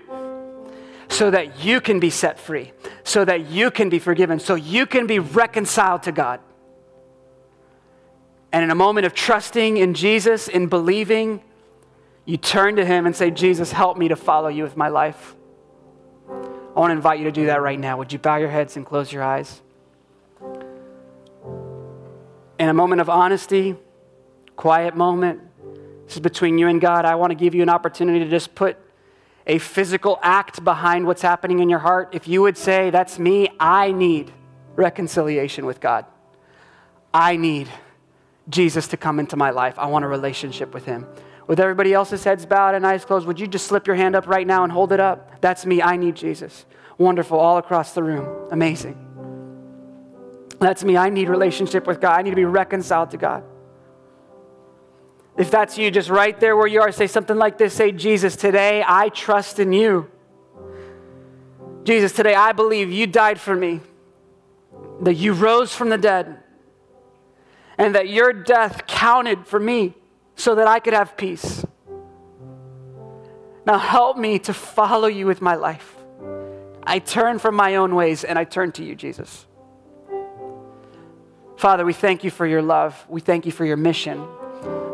So 1.09 1.31
that 1.31 1.63
you 1.63 1.83
can 1.83 2.01
be 2.01 2.11
set 2.11 2.39
free, 2.41 2.73
so 3.05 3.25
that 3.25 3.51
you 3.51 3.71
can 3.71 3.91
be 3.91 3.99
forgiven, 3.99 4.41
so 4.41 4.55
you 4.55 4.87
can 4.87 5.07
be 5.07 5.19
reconciled 5.19 6.03
to 6.05 6.13
God. 6.13 6.41
And 8.51 8.65
in 8.65 8.71
a 8.71 8.75
moment 8.75 9.05
of 9.05 9.15
trusting 9.15 9.77
in 9.77 9.93
Jesus, 9.93 10.49
in 10.49 10.69
believing, 10.69 11.43
you 12.25 12.39
turn 12.39 12.77
to 12.77 12.85
him 12.85 13.05
and 13.05 13.15
say, 13.15 13.31
Jesus, 13.31 13.73
help 13.73 13.99
me 13.99 14.09
to 14.09 14.17
follow 14.17 14.49
you 14.49 14.63
with 14.63 14.77
my 14.77 14.89
life. 14.89 15.36
I 16.77 16.81
want 16.81 16.91
to 16.91 16.97
invite 16.97 17.19
you 17.19 17.25
to 17.25 17.33
do 17.33 17.47
that 17.47 17.63
right 17.63 17.81
now. 17.81 17.97
Would 17.97 18.13
you 18.13 18.19
bow 18.19 18.37
your 18.37 18.51
heads 18.51 18.77
and 18.77 18.85
close 18.85 19.11
your 19.11 19.23
eyes? 19.23 19.63
In 22.59 22.69
a 22.69 22.75
moment 22.75 23.01
of 23.01 23.09
honesty, 23.09 23.77
quiet 24.57 24.95
moment, 24.95 25.41
this 26.05 26.17
is 26.17 26.21
between 26.21 26.59
you 26.59 26.69
and 26.69 26.79
God. 26.79 27.07
I 27.07 27.15
want 27.15 27.31
to 27.31 27.35
give 27.35 27.55
you 27.55 27.63
an 27.63 27.71
opportunity 27.71 28.19
to 28.19 28.29
just 28.29 28.55
put 28.55 28.77
a 29.47 29.57
physical 29.57 30.19
act 30.23 30.63
behind 30.65 31.07
what's 31.07 31.23
happening 31.23 31.61
in 31.61 31.71
your 31.71 31.79
heart. 31.79 32.11
If 32.13 32.29
you 32.29 32.43
would 32.43 32.59
say, 32.59 32.91
That's 32.91 33.19
me, 33.19 33.49
I 33.59 33.93
need 33.93 34.31
reconciliation 34.75 35.65
with 35.65 35.81
God. 35.81 36.05
I 37.15 37.37
need 37.37 37.69
Jesus 38.51 38.89
to 38.89 38.99
come 38.99 39.19
into 39.19 39.37
my 39.37 39.49
life. 39.49 39.79
I 39.79 39.87
want 39.87 40.05
a 40.05 40.09
relationship 40.09 40.75
with 40.75 40.85
Him 40.85 41.07
with 41.47 41.61
everybody 41.61 41.95
else's 41.95 42.25
heads 42.25 42.45
bowed 42.45 42.75
and 42.75 42.87
eyes 42.87 43.05
closed, 43.05 43.27
would 43.27 43.39
you 43.39 43.47
just 43.47 43.67
slip 43.67 43.87
your 43.87 43.97
hand 43.97 44.17
up 44.17 44.27
right 44.27 44.47
now 44.47 44.65
and 44.65 44.73
hold 44.73 44.93
it 44.93 45.01
up? 45.01 45.41
That's 45.41 45.65
me. 45.65 45.81
I 45.81 45.97
need 45.97 46.17
Jesus. 46.17 46.65
Wonderful. 46.99 47.39
All 47.39 47.59
across 47.59 47.93
the 47.93 48.03
room. 48.03 48.49
Amazing. 48.51 49.03
That's 50.59 50.83
me. 50.83 50.97
I 50.97 51.11
need 51.11 51.29
relationship 51.29 51.87
with 51.87 52.01
God. 52.01 52.19
I 52.19 52.23
need 52.23 52.31
to 52.31 52.37
be 52.37 52.45
reconciled 52.45 53.11
to 53.11 53.17
God. 53.17 53.45
If 55.37 55.51
that's 55.51 55.77
you, 55.77 55.91
just 55.91 56.09
right 56.09 56.39
there 56.41 56.57
where 56.57 56.67
you 56.67 56.81
are, 56.81 56.91
say 56.91 57.07
something 57.07 57.37
like 57.37 57.59
this 57.59 57.75
Say, 57.75 57.93
Jesus, 57.93 58.37
today 58.37 58.83
I 58.87 59.11
trust 59.11 59.59
in 59.59 59.73
you. 59.73 60.11
Jesus, 61.85 62.13
today 62.13 62.35
I 62.35 62.53
believe 62.53 62.91
you 62.91 63.07
died 63.07 63.39
for 63.39 63.55
me, 63.55 63.81
that 65.03 65.15
you 65.15 65.35
rose 65.35 65.73
from 65.73 65.91
the 65.91 65.99
dead, 65.99 66.39
and 67.79 67.95
that 67.95 68.09
your 68.09 68.33
death 68.33 68.87
counted 68.87 69.47
for 69.47 69.61
me 69.61 69.95
so 70.37 70.55
that 70.55 70.69
I 70.69 70.79
could 70.79 70.93
have 70.93 71.17
peace. 71.17 71.65
Now 73.67 73.79
help 73.79 74.17
me 74.17 74.39
to 74.41 74.55
follow 74.55 75.09
you 75.09 75.27
with 75.27 75.43
my 75.43 75.57
life. 75.57 75.97
I 76.87 77.01
turn 77.01 77.41
from 77.41 77.57
my 77.57 77.77
own 77.77 77.95
ways 77.97 78.23
and 78.23 78.39
I 78.39 78.45
turn 78.45 78.71
to 78.73 78.85
you, 78.85 78.95
Jesus. 78.95 79.47
Father, 81.57 81.85
we 81.85 81.93
thank 81.93 82.23
you 82.23 82.31
for 82.31 82.47
your 82.47 82.63
love. 82.63 83.05
We 83.09 83.21
thank 83.21 83.45
you 83.45 83.51
for 83.51 83.65
your 83.65 83.77
mission. 83.77 84.25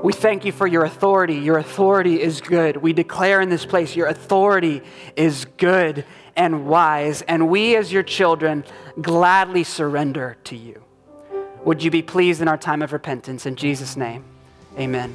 We 0.02 0.12
thank 0.12 0.44
you 0.44 0.52
for 0.52 0.66
your 0.66 0.84
authority. 0.84 1.34
Your 1.34 1.58
authority 1.58 2.20
is 2.20 2.40
good. 2.40 2.76
We 2.76 2.92
declare 2.92 3.40
in 3.40 3.50
this 3.50 3.66
place 3.66 3.94
your 3.94 4.06
authority 4.06 4.82
is 5.16 5.44
good 5.58 6.04
and 6.34 6.66
wise, 6.66 7.22
and 7.22 7.48
we 7.48 7.76
as 7.76 7.92
your 7.92 8.02
children 8.02 8.64
gladly 9.00 9.64
surrender 9.64 10.38
to 10.44 10.56
you. 10.56 10.82
Would 11.64 11.82
you 11.82 11.90
be 11.90 12.02
pleased 12.02 12.40
in 12.40 12.48
our 12.48 12.56
time 12.56 12.82
of 12.82 12.92
repentance? 12.92 13.44
In 13.44 13.54
Jesus' 13.54 13.96
name, 13.96 14.24
amen. 14.78 15.14